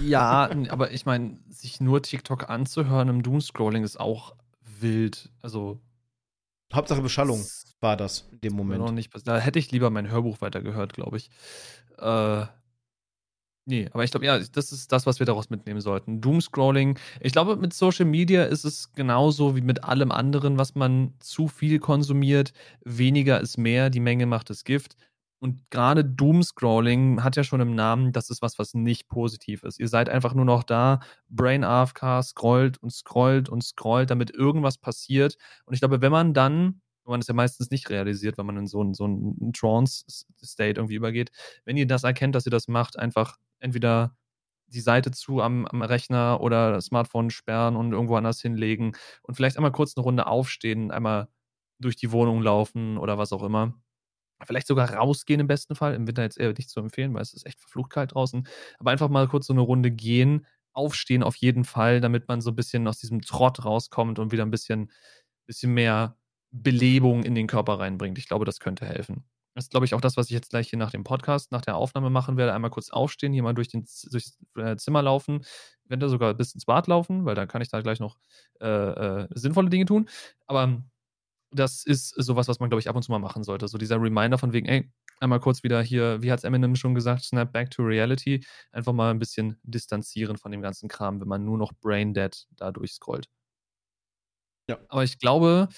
Ja, 0.03 0.51
aber 0.71 0.91
ich 0.93 1.05
meine, 1.05 1.39
sich 1.51 1.81
nur 1.81 2.03
TikTok 2.03 2.49
anzuhören 2.49 3.09
im 3.09 3.23
Doomscrolling 3.23 3.85
ist 3.85 4.01
auch 4.01 4.35
wild. 4.81 5.31
Also. 5.43 5.81
Hauptsache 6.73 7.03
Beschallung 7.03 7.45
war 7.81 7.97
das 7.97 8.27
in 8.33 8.41
dem 8.41 8.55
Moment. 8.55 8.81
Noch 8.81 8.93
nicht, 8.93 9.13
da 9.27 9.39
hätte 9.39 9.59
ich 9.59 9.71
lieber 9.71 9.91
mein 9.91 10.11
Hörbuch 10.11 10.41
weitergehört, 10.41 10.95
glaube 10.95 11.19
ich. 11.19 11.31
Äh, 11.99 12.47
nee, 13.67 13.89
aber 13.93 14.05
ich 14.05 14.11
glaube, 14.11 14.27
ja, 14.27 14.39
das 14.39 14.73
ist 14.73 14.91
das, 14.91 15.07
was 15.07 15.19
wir 15.19 15.27
daraus 15.27 15.51
mitnehmen 15.51 15.81
sollten. 15.81 16.21
Doomscrolling. 16.21 16.99
Ich 17.21 17.33
glaube, 17.33 17.57
mit 17.57 17.73
Social 17.73 18.07
Media 18.07 18.45
ist 18.45 18.65
es 18.65 18.93
genauso 18.95 19.55
wie 19.55 19.61
mit 19.61 19.85
allem 19.85 20.11
anderen, 20.11 20.59
was 20.59 20.75
man 20.75 21.15
zu 21.21 21.47
viel 21.47 21.79
konsumiert. 21.79 22.53
Weniger 22.85 23.41
ist 23.41 23.59
mehr, 23.59 23.91
die 23.91 24.01
Menge 24.01 24.27
macht 24.27 24.51
das 24.51 24.65
Gift. 24.65 24.97
Und 25.39 25.71
gerade 25.71 26.05
Doomscrolling 26.05 27.23
hat 27.23 27.37
ja 27.37 27.45
schon 27.45 27.61
im 27.61 27.75
Namen, 27.75 28.13
das 28.13 28.31
ist 28.31 28.41
was, 28.41 28.59
was 28.59 28.73
nicht 28.75 29.09
positiv 29.09 29.65
ist. 29.65 29.79
Ihr 29.79 29.89
seid 29.89 30.09
einfach 30.09 30.35
nur 30.35 30.47
noch 30.47 30.63
da, 30.63 31.01
Brain 31.29 31.63
AFK, 31.63 32.23
scrollt 32.23 32.79
und 32.79 32.91
scrollt 32.91 33.49
und 33.49 33.63
scrollt, 33.63 34.11
damit 34.11 34.31
irgendwas 34.31 34.79
passiert. 34.79 35.37
Und 35.67 35.75
ich 35.75 35.81
glaube, 35.81 36.01
wenn 36.01 36.13
man 36.13 36.33
dann, 36.33 36.81
man 37.05 37.21
es 37.21 37.27
ja 37.29 37.35
meistens 37.35 37.71
nicht 37.71 37.91
realisiert, 37.91 38.39
wenn 38.39 38.47
man 38.47 38.57
in 38.57 38.67
so 38.67 38.81
einen, 38.81 38.95
so 38.95 39.05
einen 39.05 39.53
Trance-State 39.53 40.81
irgendwie 40.81 40.97
übergeht, 40.97 41.31
wenn 41.65 41.77
ihr 41.77 41.87
das 41.87 42.05
erkennt, 42.05 42.35
dass 42.35 42.47
ihr 42.47 42.51
das 42.51 42.67
macht, 42.67 42.99
einfach 42.99 43.37
entweder 43.61 44.17
die 44.69 44.81
Seite 44.81 45.11
zu 45.13 45.43
am, 45.43 45.67
am 45.67 45.83
Rechner 45.83 46.41
oder 46.41 46.73
das 46.73 46.87
Smartphone 46.87 47.31
sperren 47.31 47.77
und 47.77 47.93
irgendwo 47.93 48.17
anders 48.17 48.41
hinlegen 48.41 48.93
und 49.23 49.35
vielleicht 49.35 49.57
einmal 49.57 49.73
kurz 49.73 49.97
eine 49.97 50.03
Runde 50.03 50.27
aufstehen, 50.27 50.91
einmal 50.91 51.29
durch 51.79 51.97
die 51.97 52.11
Wohnung 52.11 52.43
laufen 52.43 52.99
oder 52.99 53.19
was 53.19 53.33
auch 53.33 53.43
immer 53.43 53.75
Vielleicht 54.45 54.67
sogar 54.67 54.93
rausgehen 54.93 55.41
im 55.41 55.47
besten 55.47 55.75
Fall. 55.75 55.95
Im 55.95 56.07
Winter 56.07 56.23
jetzt 56.23 56.39
eher 56.39 56.53
nicht 56.53 56.69
zu 56.69 56.81
empfehlen, 56.81 57.15
weil 57.15 57.23
es 57.23 57.33
ist 57.33 57.47
echt 57.47 57.61
verflucht 57.61 57.91
kalt 57.91 58.15
draußen. 58.15 58.47
Aber 58.79 58.91
einfach 58.91 59.09
mal 59.09 59.29
kurz 59.29 59.47
so 59.47 59.53
eine 59.53 59.63
Runde 59.63 59.91
gehen, 59.91 60.47
aufstehen 60.73 61.23
auf 61.23 61.37
jeden 61.37 61.65
Fall, 61.65 62.01
damit 62.01 62.29
man 62.29 62.41
so 62.41 62.51
ein 62.51 62.57
bisschen 62.57 62.87
aus 62.87 62.99
diesem 62.99 63.23
Trott 63.23 63.65
rauskommt 63.65 64.19
und 64.19 64.33
wieder 64.33 64.45
ein 64.45 64.51
bisschen, 64.51 64.91
bisschen 65.47 65.73
mehr 65.73 66.17
Belebung 66.51 67.23
in 67.23 67.35
den 67.35 67.47
Körper 67.47 67.79
reinbringt. 67.79 68.19
Ich 68.19 68.29
glaube, 68.29 68.45
das 68.45 68.61
könnte 68.61 68.87
helfen. 68.87 69.25
Das 69.55 69.65
ist, 69.65 69.71
glaube 69.71 69.87
ich, 69.87 69.95
auch 69.95 70.03
das, 70.03 70.19
was 70.19 70.27
ich 70.27 70.33
jetzt 70.33 70.51
gleich 70.51 70.69
hier 70.69 70.79
nach 70.79 70.91
dem 70.91 71.03
Podcast, 71.03 71.51
nach 71.51 71.63
der 71.63 71.77
Aufnahme 71.77 72.11
machen 72.11 72.37
werde. 72.37 72.53
Einmal 72.53 72.71
kurz 72.71 72.91
aufstehen, 72.91 73.33
hier 73.33 73.43
mal 73.43 73.55
durch 73.55 73.69
den, 73.69 73.87
durchs 74.11 74.39
äh, 74.55 74.77
Zimmer 74.77 75.01
laufen, 75.01 75.47
wenn 75.85 75.99
da 75.99 76.11
sogar 76.11 76.35
bis 76.35 76.53
ins 76.53 76.67
Bad 76.67 76.89
laufen, 76.89 77.25
weil 77.25 77.35
dann 77.35 77.49
kann 77.49 77.63
ich 77.63 77.69
da 77.69 77.81
gleich 77.81 77.99
noch 77.99 78.19
äh, 78.61 78.67
äh, 78.67 79.29
sinnvolle 79.31 79.71
Dinge 79.71 79.87
tun. 79.87 80.11
Aber 80.47 80.83
das 81.51 81.85
ist 81.85 82.09
sowas, 82.11 82.49
was 82.49 82.61
man, 82.61 82.69
glaube 82.71 82.81
ich, 82.81 82.89
ab 82.89 82.97
und 82.97 83.03
zu 83.03 83.11
mal 83.11 83.19
machen 83.19 83.45
sollte. 83.45 83.69
So 83.69 83.79
dieser 83.79 84.01
Reminder 84.01 84.39
von 84.39 84.53
wegen, 84.53 84.67
ey, 84.67 84.91
einmal 85.21 85.41
kurz 85.41 85.63
wieder 85.63 85.83
hier, 85.83 86.23
wie 86.23 86.31
hat 86.31 86.41
es 86.41 86.45
Eminem 86.45 86.77
schon 86.77 86.95
gesagt, 86.95 87.25
snap 87.25 87.53
back 87.53 87.71
to 87.71 87.83
reality. 87.83 88.45
Einfach 88.73 88.93
mal 88.93 89.11
ein 89.11 89.19
bisschen 89.19 89.59
distanzieren 89.63 90.37
von 90.37 90.53
dem 90.53 90.63
ganzen 90.63 90.89
Kram, 90.89 91.21
wenn 91.21 91.29
man 91.29 91.45
nur 91.45 91.59
noch 91.59 91.73
brain 91.81 92.15
dead 92.15 92.47
da 92.51 92.73
durchscrollt. 92.73 93.29
Ja. 94.69 94.79
Aber 94.89 95.05
ich 95.05 95.19
glaube, 95.19 95.69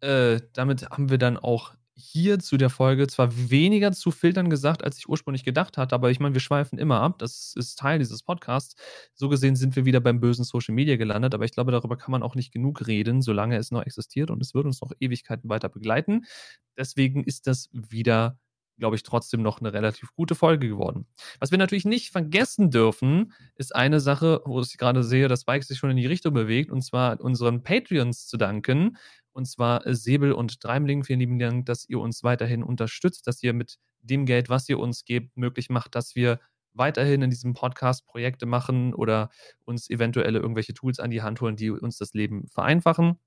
äh, 0.00 0.40
damit 0.54 0.88
haben 0.90 1.10
wir 1.10 1.18
dann 1.18 1.36
auch 1.36 1.74
hier 1.98 2.38
zu 2.38 2.56
der 2.56 2.70
Folge 2.70 3.06
zwar 3.08 3.50
weniger 3.50 3.92
zu 3.92 4.10
filtern 4.10 4.50
gesagt, 4.50 4.84
als 4.84 4.98
ich 4.98 5.08
ursprünglich 5.08 5.44
gedacht 5.44 5.76
hatte, 5.76 5.94
aber 5.94 6.10
ich 6.10 6.20
meine, 6.20 6.34
wir 6.34 6.40
schweifen 6.40 6.78
immer 6.78 7.00
ab. 7.00 7.18
Das 7.18 7.54
ist 7.56 7.78
Teil 7.78 7.98
dieses 7.98 8.22
Podcasts. 8.22 8.76
So 9.14 9.28
gesehen 9.28 9.56
sind 9.56 9.74
wir 9.76 9.84
wieder 9.84 10.00
beim 10.00 10.20
bösen 10.20 10.44
Social 10.44 10.74
Media 10.74 10.96
gelandet, 10.96 11.34
aber 11.34 11.44
ich 11.44 11.52
glaube, 11.52 11.72
darüber 11.72 11.96
kann 11.96 12.12
man 12.12 12.22
auch 12.22 12.34
nicht 12.36 12.52
genug 12.52 12.86
reden, 12.86 13.20
solange 13.20 13.56
es 13.56 13.70
noch 13.72 13.82
existiert 13.82 14.30
und 14.30 14.40
es 14.40 14.54
wird 14.54 14.66
uns 14.66 14.80
noch 14.80 14.92
Ewigkeiten 15.00 15.50
weiter 15.50 15.68
begleiten. 15.68 16.24
Deswegen 16.76 17.24
ist 17.24 17.46
das 17.46 17.68
wieder 17.72 18.38
glaube 18.78 18.96
ich, 18.96 19.02
trotzdem 19.02 19.42
noch 19.42 19.60
eine 19.60 19.72
relativ 19.72 20.14
gute 20.14 20.34
Folge 20.34 20.68
geworden. 20.68 21.06
Was 21.40 21.50
wir 21.50 21.58
natürlich 21.58 21.84
nicht 21.84 22.10
vergessen 22.10 22.70
dürfen, 22.70 23.32
ist 23.56 23.74
eine 23.74 24.00
Sache, 24.00 24.40
wo 24.44 24.60
ich 24.60 24.78
gerade 24.78 25.02
sehe, 25.02 25.28
dass 25.28 25.44
Bike 25.44 25.64
sich 25.64 25.78
schon 25.78 25.90
in 25.90 25.96
die 25.96 26.06
Richtung 26.06 26.32
bewegt, 26.32 26.70
und 26.70 26.82
zwar 26.82 27.20
unseren 27.20 27.62
Patreons 27.62 28.26
zu 28.26 28.36
danken. 28.36 28.96
Und 29.32 29.46
zwar 29.46 29.86
äh, 29.86 29.94
Säbel 29.94 30.32
und 30.32 30.62
Dreimling. 30.64 31.04
Vielen 31.04 31.20
lieben 31.20 31.38
Dank, 31.38 31.66
dass 31.66 31.88
ihr 31.88 32.00
uns 32.00 32.22
weiterhin 32.22 32.62
unterstützt, 32.62 33.26
dass 33.26 33.42
ihr 33.42 33.52
mit 33.52 33.78
dem 34.00 34.26
Geld, 34.26 34.48
was 34.48 34.68
ihr 34.68 34.78
uns 34.78 35.04
gebt, 35.04 35.36
möglich 35.36 35.70
macht, 35.70 35.94
dass 35.94 36.14
wir 36.14 36.40
weiterhin 36.74 37.22
in 37.22 37.30
diesem 37.30 37.54
Podcast 37.54 38.06
Projekte 38.06 38.46
machen 38.46 38.94
oder 38.94 39.30
uns 39.64 39.90
eventuelle 39.90 40.38
irgendwelche 40.38 40.74
Tools 40.74 41.00
an 41.00 41.10
die 41.10 41.22
Hand 41.22 41.40
holen, 41.40 41.56
die 41.56 41.70
uns 41.70 41.98
das 41.98 42.14
Leben 42.14 42.46
vereinfachen. 42.48 43.18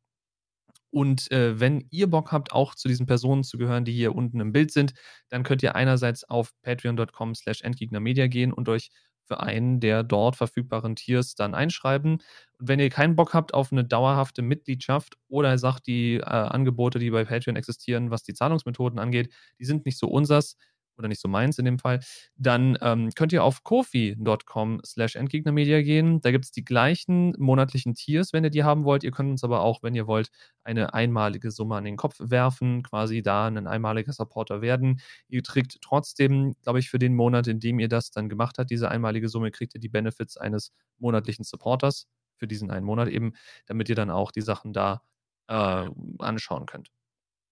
Und 0.89 1.31
äh, 1.31 1.59
wenn 1.59 1.87
ihr 1.89 2.09
Bock 2.09 2.31
habt, 2.33 2.51
auch 2.51 2.75
zu 2.75 2.89
diesen 2.89 3.05
Personen 3.05 3.43
zu 3.43 3.57
gehören, 3.57 3.85
die 3.85 3.93
hier 3.93 4.13
unten 4.13 4.41
im 4.41 4.51
Bild 4.51 4.71
sind, 4.71 4.93
dann 5.29 5.43
könnt 5.43 5.63
ihr 5.63 5.75
einerseits 5.75 6.25
auf 6.25 6.51
patreon.com 6.63 7.33
slash 7.33 7.61
endgegnermedia 7.61 8.27
gehen 8.27 8.51
und 8.51 8.67
euch 8.67 8.89
für 9.31 9.39
einen 9.39 9.79
der 9.79 10.03
dort 10.03 10.35
verfügbaren 10.35 10.97
Tiers 10.97 11.35
dann 11.35 11.55
einschreiben. 11.55 12.15
Und 12.59 12.67
wenn 12.67 12.81
ihr 12.81 12.89
keinen 12.89 13.15
Bock 13.15 13.33
habt 13.33 13.53
auf 13.53 13.71
eine 13.71 13.85
dauerhafte 13.85 14.41
Mitgliedschaft 14.41 15.15
oder 15.29 15.57
sagt, 15.57 15.87
die 15.87 16.15
äh, 16.15 16.23
Angebote, 16.23 16.99
die 16.99 17.11
bei 17.11 17.23
Patreon 17.23 17.55
existieren, 17.55 18.11
was 18.11 18.23
die 18.23 18.33
Zahlungsmethoden 18.33 18.99
angeht, 18.99 19.33
die 19.57 19.65
sind 19.65 19.85
nicht 19.85 19.97
so 19.97 20.07
unsers, 20.07 20.57
oder 21.01 21.07
nicht 21.07 21.21
so 21.21 21.27
meins 21.27 21.57
in 21.57 21.65
dem 21.65 21.79
Fall, 21.79 21.99
dann 22.35 22.77
ähm, 22.81 23.09
könnt 23.15 23.33
ihr 23.33 23.43
auf 23.43 23.63
kofi.com 23.63 24.81
slash 24.85 25.15
Endgegnermedia 25.15 25.81
gehen. 25.81 26.21
Da 26.21 26.31
gibt 26.31 26.45
es 26.45 26.51
die 26.51 26.63
gleichen 26.63 27.33
monatlichen 27.37 27.95
Tiers, 27.95 28.33
wenn 28.33 28.43
ihr 28.43 28.49
die 28.49 28.63
haben 28.63 28.85
wollt. 28.85 29.03
Ihr 29.03 29.11
könnt 29.11 29.29
uns 29.29 29.43
aber 29.43 29.61
auch, 29.61 29.83
wenn 29.83 29.95
ihr 29.95 30.07
wollt, 30.07 30.29
eine 30.63 30.93
einmalige 30.93 31.51
Summe 31.51 31.75
an 31.75 31.83
den 31.83 31.97
Kopf 31.97 32.17
werfen, 32.19 32.83
quasi 32.83 33.21
da 33.21 33.47
ein 33.47 33.67
einmaliger 33.67 34.13
Supporter 34.13 34.61
werden. 34.61 35.01
Ihr 35.27 35.41
kriegt 35.41 35.79
trotzdem, 35.81 36.55
glaube 36.61 36.79
ich, 36.79 36.89
für 36.89 36.99
den 36.99 37.15
Monat, 37.15 37.47
in 37.47 37.59
dem 37.59 37.79
ihr 37.79 37.89
das 37.89 38.11
dann 38.11 38.29
gemacht 38.29 38.57
habt, 38.57 38.69
diese 38.69 38.89
einmalige 38.89 39.29
Summe, 39.29 39.51
kriegt 39.51 39.73
ihr 39.75 39.81
die 39.81 39.89
Benefits 39.89 40.37
eines 40.37 40.71
monatlichen 40.99 41.43
Supporters 41.43 42.07
für 42.37 42.47
diesen 42.47 42.71
einen 42.71 42.85
Monat 42.85 43.07
eben, 43.09 43.33
damit 43.67 43.89
ihr 43.89 43.95
dann 43.95 44.09
auch 44.09 44.31
die 44.31 44.41
Sachen 44.41 44.73
da 44.73 45.01
äh, 45.47 45.87
anschauen 46.19 46.65
könnt. 46.65 46.89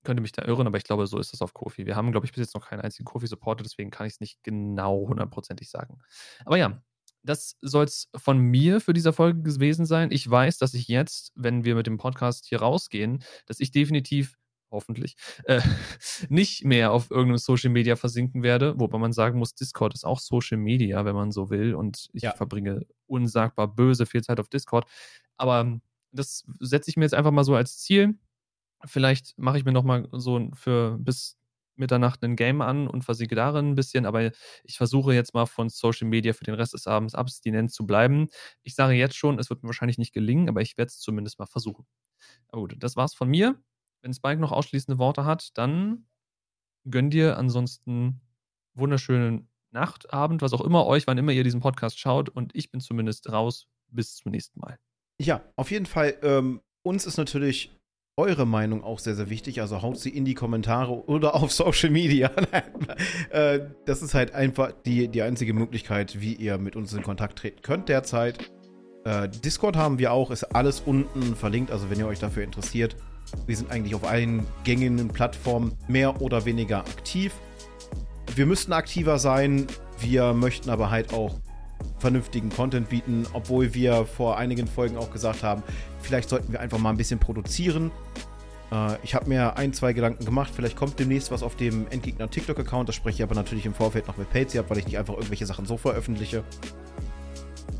Könnte 0.03 0.21
mich 0.21 0.31
da 0.31 0.45
irren, 0.45 0.67
aber 0.67 0.77
ich 0.77 0.83
glaube, 0.83 1.07
so 1.07 1.19
ist 1.19 1.33
das 1.33 1.41
auf 1.41 1.53
Kofi. 1.53 1.85
Wir 1.85 1.95
haben, 1.95 2.11
glaube 2.11 2.25
ich, 2.25 2.31
bis 2.31 2.41
jetzt 2.41 2.55
noch 2.55 2.67
keinen 2.67 2.81
einzigen 2.81 3.05
Kofi-Supporter, 3.05 3.63
deswegen 3.63 3.91
kann 3.91 4.07
ich 4.07 4.13
es 4.13 4.19
nicht 4.19 4.43
genau 4.43 5.07
hundertprozentig 5.07 5.69
sagen. 5.69 5.99
Aber 6.45 6.57
ja, 6.57 6.81
das 7.23 7.57
soll 7.61 7.85
es 7.85 8.09
von 8.15 8.37
mir 8.37 8.79
für 8.79 8.93
diese 8.93 9.13
Folge 9.13 9.41
gewesen 9.41 9.85
sein. 9.85 10.11
Ich 10.11 10.29
weiß, 10.29 10.57
dass 10.57 10.73
ich 10.73 10.87
jetzt, 10.87 11.31
wenn 11.35 11.65
wir 11.65 11.75
mit 11.75 11.87
dem 11.87 11.97
Podcast 11.97 12.45
hier 12.45 12.61
rausgehen, 12.61 13.23
dass 13.45 13.59
ich 13.59 13.71
definitiv 13.71 14.35
hoffentlich, 14.71 15.15
äh, 15.45 15.61
nicht 16.29 16.63
mehr 16.63 16.91
auf 16.91 17.09
irgendeinem 17.11 17.37
Social 17.37 17.71
Media 17.71 17.95
versinken 17.95 18.43
werde, 18.43 18.79
wobei 18.79 18.97
man 18.99 19.13
sagen 19.13 19.39
muss, 19.39 19.55
Discord 19.55 19.93
ist 19.93 20.05
auch 20.05 20.19
Social 20.19 20.57
Media, 20.57 21.05
wenn 21.05 21.15
man 21.15 21.31
so 21.31 21.49
will, 21.49 21.75
und 21.75 22.07
ich 22.13 22.23
ja. 22.23 22.33
verbringe 22.33 22.85
unsagbar 23.07 23.67
böse 23.67 24.05
viel 24.05 24.21
Zeit 24.21 24.39
auf 24.39 24.49
Discord. 24.49 24.87
Aber 25.37 25.79
das 26.11 26.45
setze 26.59 26.89
ich 26.89 26.97
mir 26.97 27.05
jetzt 27.05 27.13
einfach 27.13 27.31
mal 27.31 27.43
so 27.43 27.55
als 27.55 27.79
Ziel. 27.79 28.17
Vielleicht 28.85 29.37
mache 29.37 29.57
ich 29.57 29.65
mir 29.65 29.71
nochmal 29.71 30.07
so 30.11 30.49
für 30.53 30.97
bis 30.99 31.37
Mitternacht 31.79 32.23
ein 32.23 32.35
Game 32.35 32.61
an 32.61 32.87
und 32.87 33.03
versiege 33.03 33.35
darin 33.35 33.69
ein 33.69 33.75
bisschen, 33.75 34.05
aber 34.05 34.31
ich 34.63 34.77
versuche 34.77 35.13
jetzt 35.13 35.33
mal 35.33 35.45
von 35.45 35.69
Social 35.69 36.07
Media 36.07 36.33
für 36.33 36.43
den 36.43 36.55
Rest 36.55 36.73
des 36.73 36.87
Abends 36.87 37.15
abstinent 37.15 37.71
zu 37.71 37.85
bleiben. 37.85 38.27
Ich 38.63 38.75
sage 38.75 38.93
jetzt 38.93 39.15
schon, 39.15 39.39
es 39.39 39.49
wird 39.49 39.63
mir 39.63 39.69
wahrscheinlich 39.69 39.97
nicht 39.97 40.13
gelingen, 40.13 40.49
aber 40.49 40.61
ich 40.61 40.77
werde 40.77 40.89
es 40.89 40.99
zumindest 40.99 41.39
mal 41.39 41.45
versuchen. 41.45 41.85
Aber 42.49 42.61
gut, 42.63 42.75
das 42.79 42.95
war's 42.95 43.13
von 43.13 43.29
mir. 43.29 43.57
Wenn 44.01 44.13
Spike 44.13 44.39
noch 44.39 44.51
ausschließende 44.51 44.99
Worte 44.99 45.25
hat, 45.25 45.57
dann 45.57 46.05
gönn 46.89 47.09
dir 47.09 47.37
ansonsten 47.37 48.21
wunderschönen 48.73 49.49
Nacht, 49.71 50.13
Abend, 50.13 50.41
was 50.41 50.53
auch 50.53 50.61
immer 50.61 50.85
euch, 50.85 51.05
wann 51.07 51.17
immer 51.17 51.31
ihr 51.31 51.43
diesen 51.43 51.59
Podcast 51.59 51.99
schaut. 51.99 52.29
Und 52.29 52.55
ich 52.55 52.71
bin 52.71 52.81
zumindest 52.81 53.31
raus. 53.31 53.67
Bis 53.91 54.15
zum 54.15 54.31
nächsten 54.31 54.59
Mal. 54.59 54.77
Ja, 55.19 55.43
auf 55.55 55.71
jeden 55.71 55.87
Fall. 55.87 56.15
Ähm, 56.21 56.61
uns 56.83 57.07
ist 57.07 57.17
natürlich 57.17 57.75
eure 58.19 58.45
Meinung 58.45 58.83
auch 58.83 58.99
sehr, 58.99 59.15
sehr 59.15 59.29
wichtig. 59.29 59.61
Also 59.61 59.81
haut 59.81 59.97
sie 59.97 60.09
in 60.09 60.25
die 60.25 60.33
Kommentare 60.33 61.07
oder 61.07 61.35
auf 61.35 61.51
Social 61.51 61.89
Media. 61.89 62.29
äh, 63.29 63.61
das 63.85 64.01
ist 64.01 64.13
halt 64.13 64.35
einfach 64.35 64.73
die, 64.85 65.07
die 65.07 65.21
einzige 65.21 65.53
Möglichkeit, 65.53 66.19
wie 66.19 66.33
ihr 66.33 66.57
mit 66.57 66.75
uns 66.75 66.93
in 66.93 67.01
Kontakt 67.01 67.39
treten 67.39 67.61
könnt 67.61 67.89
derzeit. 67.89 68.51
Äh, 69.05 69.29
Discord 69.29 69.77
haben 69.77 69.97
wir 69.99 70.11
auch, 70.11 70.31
ist 70.31 70.43
alles 70.43 70.81
unten 70.81 71.35
verlinkt. 71.35 71.71
Also 71.71 71.89
wenn 71.89 71.97
ihr 71.97 72.07
euch 72.07 72.19
dafür 72.19 72.43
interessiert, 72.43 72.97
wir 73.47 73.55
sind 73.55 73.71
eigentlich 73.71 73.95
auf 73.95 74.03
allen 74.03 74.45
gängigen 74.63 75.07
Plattformen 75.07 75.73
mehr 75.87 76.21
oder 76.21 76.45
weniger 76.45 76.79
aktiv. 76.79 77.33
Wir 78.35 78.45
müssten 78.45 78.73
aktiver 78.73 79.17
sein, 79.17 79.67
wir 79.99 80.33
möchten 80.33 80.69
aber 80.69 80.91
halt 80.91 81.13
auch 81.13 81.35
vernünftigen 81.99 82.49
Content 82.49 82.89
bieten, 82.89 83.25
obwohl 83.33 83.73
wir 83.73 84.05
vor 84.05 84.37
einigen 84.37 84.67
Folgen 84.67 84.97
auch 84.97 85.11
gesagt 85.11 85.43
haben, 85.43 85.63
vielleicht 86.01 86.29
sollten 86.29 86.51
wir 86.51 86.59
einfach 86.59 86.77
mal 86.77 86.89
ein 86.91 86.97
bisschen 86.97 87.19
produzieren. 87.19 87.91
Äh, 88.71 88.97
ich 89.03 89.15
habe 89.15 89.27
mir 89.27 89.57
ein, 89.57 89.73
zwei 89.73 89.93
Gedanken 89.93 90.25
gemacht, 90.25 90.51
vielleicht 90.55 90.75
kommt 90.75 90.99
demnächst 90.99 91.31
was 91.31 91.43
auf 91.43 91.55
dem 91.55 91.87
Endgegner 91.89 92.29
TikTok-Account, 92.29 92.89
das 92.89 92.95
spreche 92.95 93.17
ich 93.17 93.23
aber 93.23 93.35
natürlich 93.35 93.65
im 93.65 93.73
Vorfeld 93.73 94.07
noch 94.07 94.17
mit 94.17 94.29
Patsy 94.29 94.59
ab, 94.59 94.65
weil 94.69 94.77
ich 94.77 94.85
nicht 94.85 94.97
einfach 94.97 95.15
irgendwelche 95.15 95.45
Sachen 95.45 95.65
so 95.65 95.77
veröffentliche. 95.77 96.43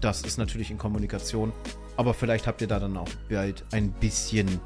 Das 0.02 0.22
ist 0.22 0.38
natürlich 0.38 0.72
in 0.72 0.78
Kommunikation, 0.78 1.52
aber 1.98 2.14
vielleicht 2.14 2.48
habt 2.48 2.62
ihr 2.62 2.68
da 2.68 2.80
dann 2.80 2.96
auch 2.96 3.10
bald 3.30 3.66
ein 3.72 3.92
bisschen 3.92 4.60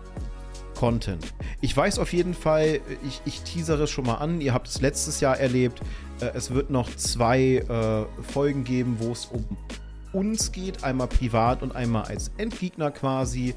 Content. 0.75 1.34
Ich 1.61 1.75
weiß 1.75 1.99
auf 1.99 2.13
jeden 2.13 2.34
Fall, 2.34 2.81
ich, 3.07 3.21
ich 3.25 3.41
teasere 3.41 3.84
es 3.84 3.89
schon 3.89 4.05
mal 4.05 4.15
an, 4.15 4.41
ihr 4.41 4.53
habt 4.53 4.67
es 4.67 4.81
letztes 4.81 5.21
Jahr 5.21 5.39
erlebt, 5.39 5.81
es 6.34 6.53
wird 6.53 6.69
noch 6.69 6.95
zwei 6.95 7.57
äh, 7.57 8.24
Folgen 8.24 8.63
geben, 8.63 8.97
wo 8.99 9.11
es 9.11 9.26
um 9.26 9.45
uns 10.13 10.51
geht, 10.51 10.84
einmal 10.84 11.07
privat 11.07 11.63
und 11.63 11.76
einmal 11.76 12.03
als 12.03 12.32
Endgegner 12.38 12.91
quasi. 12.91 13.55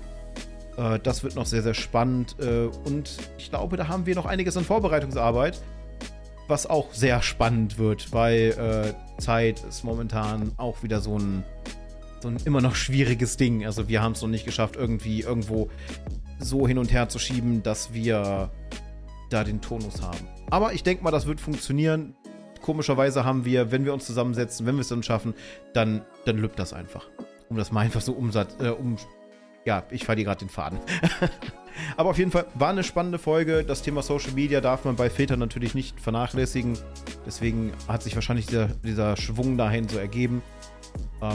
Äh, 0.77 0.99
das 1.01 1.23
wird 1.23 1.35
noch 1.35 1.47
sehr, 1.47 1.62
sehr 1.62 1.75
spannend 1.75 2.37
äh, 2.41 2.69
und 2.85 3.19
ich 3.39 3.51
glaube, 3.51 3.77
da 3.77 3.89
haben 3.89 4.07
wir 4.07 4.14
noch 4.14 4.27
einiges 4.27 4.57
an 4.57 4.64
Vorbereitungsarbeit, 4.64 5.61
was 6.49 6.67
auch 6.67 6.93
sehr 6.93 7.23
spannend 7.23 7.79
wird, 7.79 8.12
weil 8.12 8.95
äh, 9.17 9.21
Zeit 9.21 9.62
ist 9.64 9.85
momentan 9.85 10.53
auch 10.57 10.83
wieder 10.83 11.01
so 11.01 11.19
ein 11.19 11.45
so 12.23 12.29
ein 12.29 12.39
immer 12.45 12.61
noch 12.62 12.75
schwieriges 12.75 13.37
Ding. 13.37 13.67
Also 13.67 13.89
wir 13.89 14.03
haben 14.03 14.12
es 14.12 14.23
noch 14.23 14.29
nicht 14.29 14.45
geschafft, 14.45 14.77
irgendwie 14.77 15.21
irgendwo 15.21 15.69
so 16.39 16.67
hin 16.67 16.79
und 16.79 16.93
her 16.93 17.09
zu 17.09 17.19
schieben, 17.19 17.62
dass 17.62 17.93
wir 17.93 18.51
da 19.31 19.45
den 19.45 19.61
Tonus 19.61 20.03
haben. 20.03 20.27
Aber 20.51 20.73
ich 20.73 20.83
denke 20.83 21.05
mal, 21.05 21.11
das 21.11 21.27
wird 21.27 21.41
funktionieren. 21.41 22.14
Komischerweise 22.67 23.25
haben 23.25 23.45
wir, 23.45 23.71
wenn 23.71 23.85
wir 23.85 23.95
uns 23.95 24.07
zusammensetzen, 24.07 24.67
wenn 24.67 24.75
wir 24.75 24.81
es 24.81 24.89
dann 24.89 25.05
schaffen, 25.05 25.35
dann, 25.73 26.03
dann 26.25 26.37
lübt 26.37 26.59
das 26.59 26.73
einfach. 26.73 27.07
Um 27.49 27.57
das 27.57 27.71
mal 27.71 27.83
einfach 27.83 28.01
so 28.01 28.12
umsatz, 28.12 28.57
äh, 28.59 28.71
um, 28.71 28.97
ja, 29.64 29.85
ich 29.91 30.05
verliere 30.05 30.27
gerade 30.27 30.41
den 30.41 30.49
Faden. 30.49 30.81
Aber 31.97 32.11
auf 32.11 32.19
jeden 32.19 32.33
Fall 32.33 32.47
war 32.55 32.71
eine 32.71 32.83
spannende 32.83 33.21
Folge. 33.21 33.62
Das 33.62 33.83
Thema 33.83 34.03
Social 34.03 34.33
Media 34.33 34.61
darf 34.61 34.85
man 34.85 34.97
bei 34.97 35.09
Filtern 35.11 35.39
natürlich 35.39 35.77
nicht 35.77 36.01
vernachlässigen. 36.01 36.77
Deswegen 37.25 37.73
hat 37.87 38.03
sich 38.03 38.17
wahrscheinlich 38.17 38.47
dieser, 38.47 38.67
dieser 38.67 39.17
Schwung 39.17 39.57
dahin 39.57 39.89
so 39.89 39.99
ergeben. 39.99 40.43
Äh, 41.21 41.35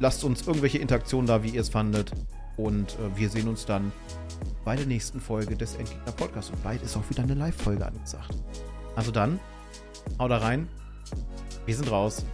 lasst 0.00 0.24
uns 0.24 0.46
irgendwelche 0.46 0.78
Interaktionen 0.78 1.26
da, 1.26 1.42
wie 1.42 1.50
ihr 1.50 1.60
es 1.60 1.68
fandet. 1.68 2.12
Und 2.56 2.92
äh, 2.92 3.18
wir 3.18 3.28
sehen 3.28 3.48
uns 3.48 3.66
dann 3.66 3.92
bei 4.64 4.76
der 4.76 4.86
nächsten 4.86 5.20
Folge 5.20 5.56
des 5.56 5.74
Endgegner 5.74 6.12
Podcasts. 6.12 6.50
Und 6.50 6.62
bald 6.62 6.82
ist 6.82 6.96
auch 6.96 7.10
wieder 7.10 7.24
eine 7.24 7.34
Live-Folge 7.34 7.84
angesagt. 7.84 8.34
Also 8.96 9.10
dann, 9.10 9.38
hau 10.18 10.28
da 10.28 10.38
rein. 10.38 10.68
Wir 11.66 11.74
sind 11.74 11.90
raus. 11.90 12.24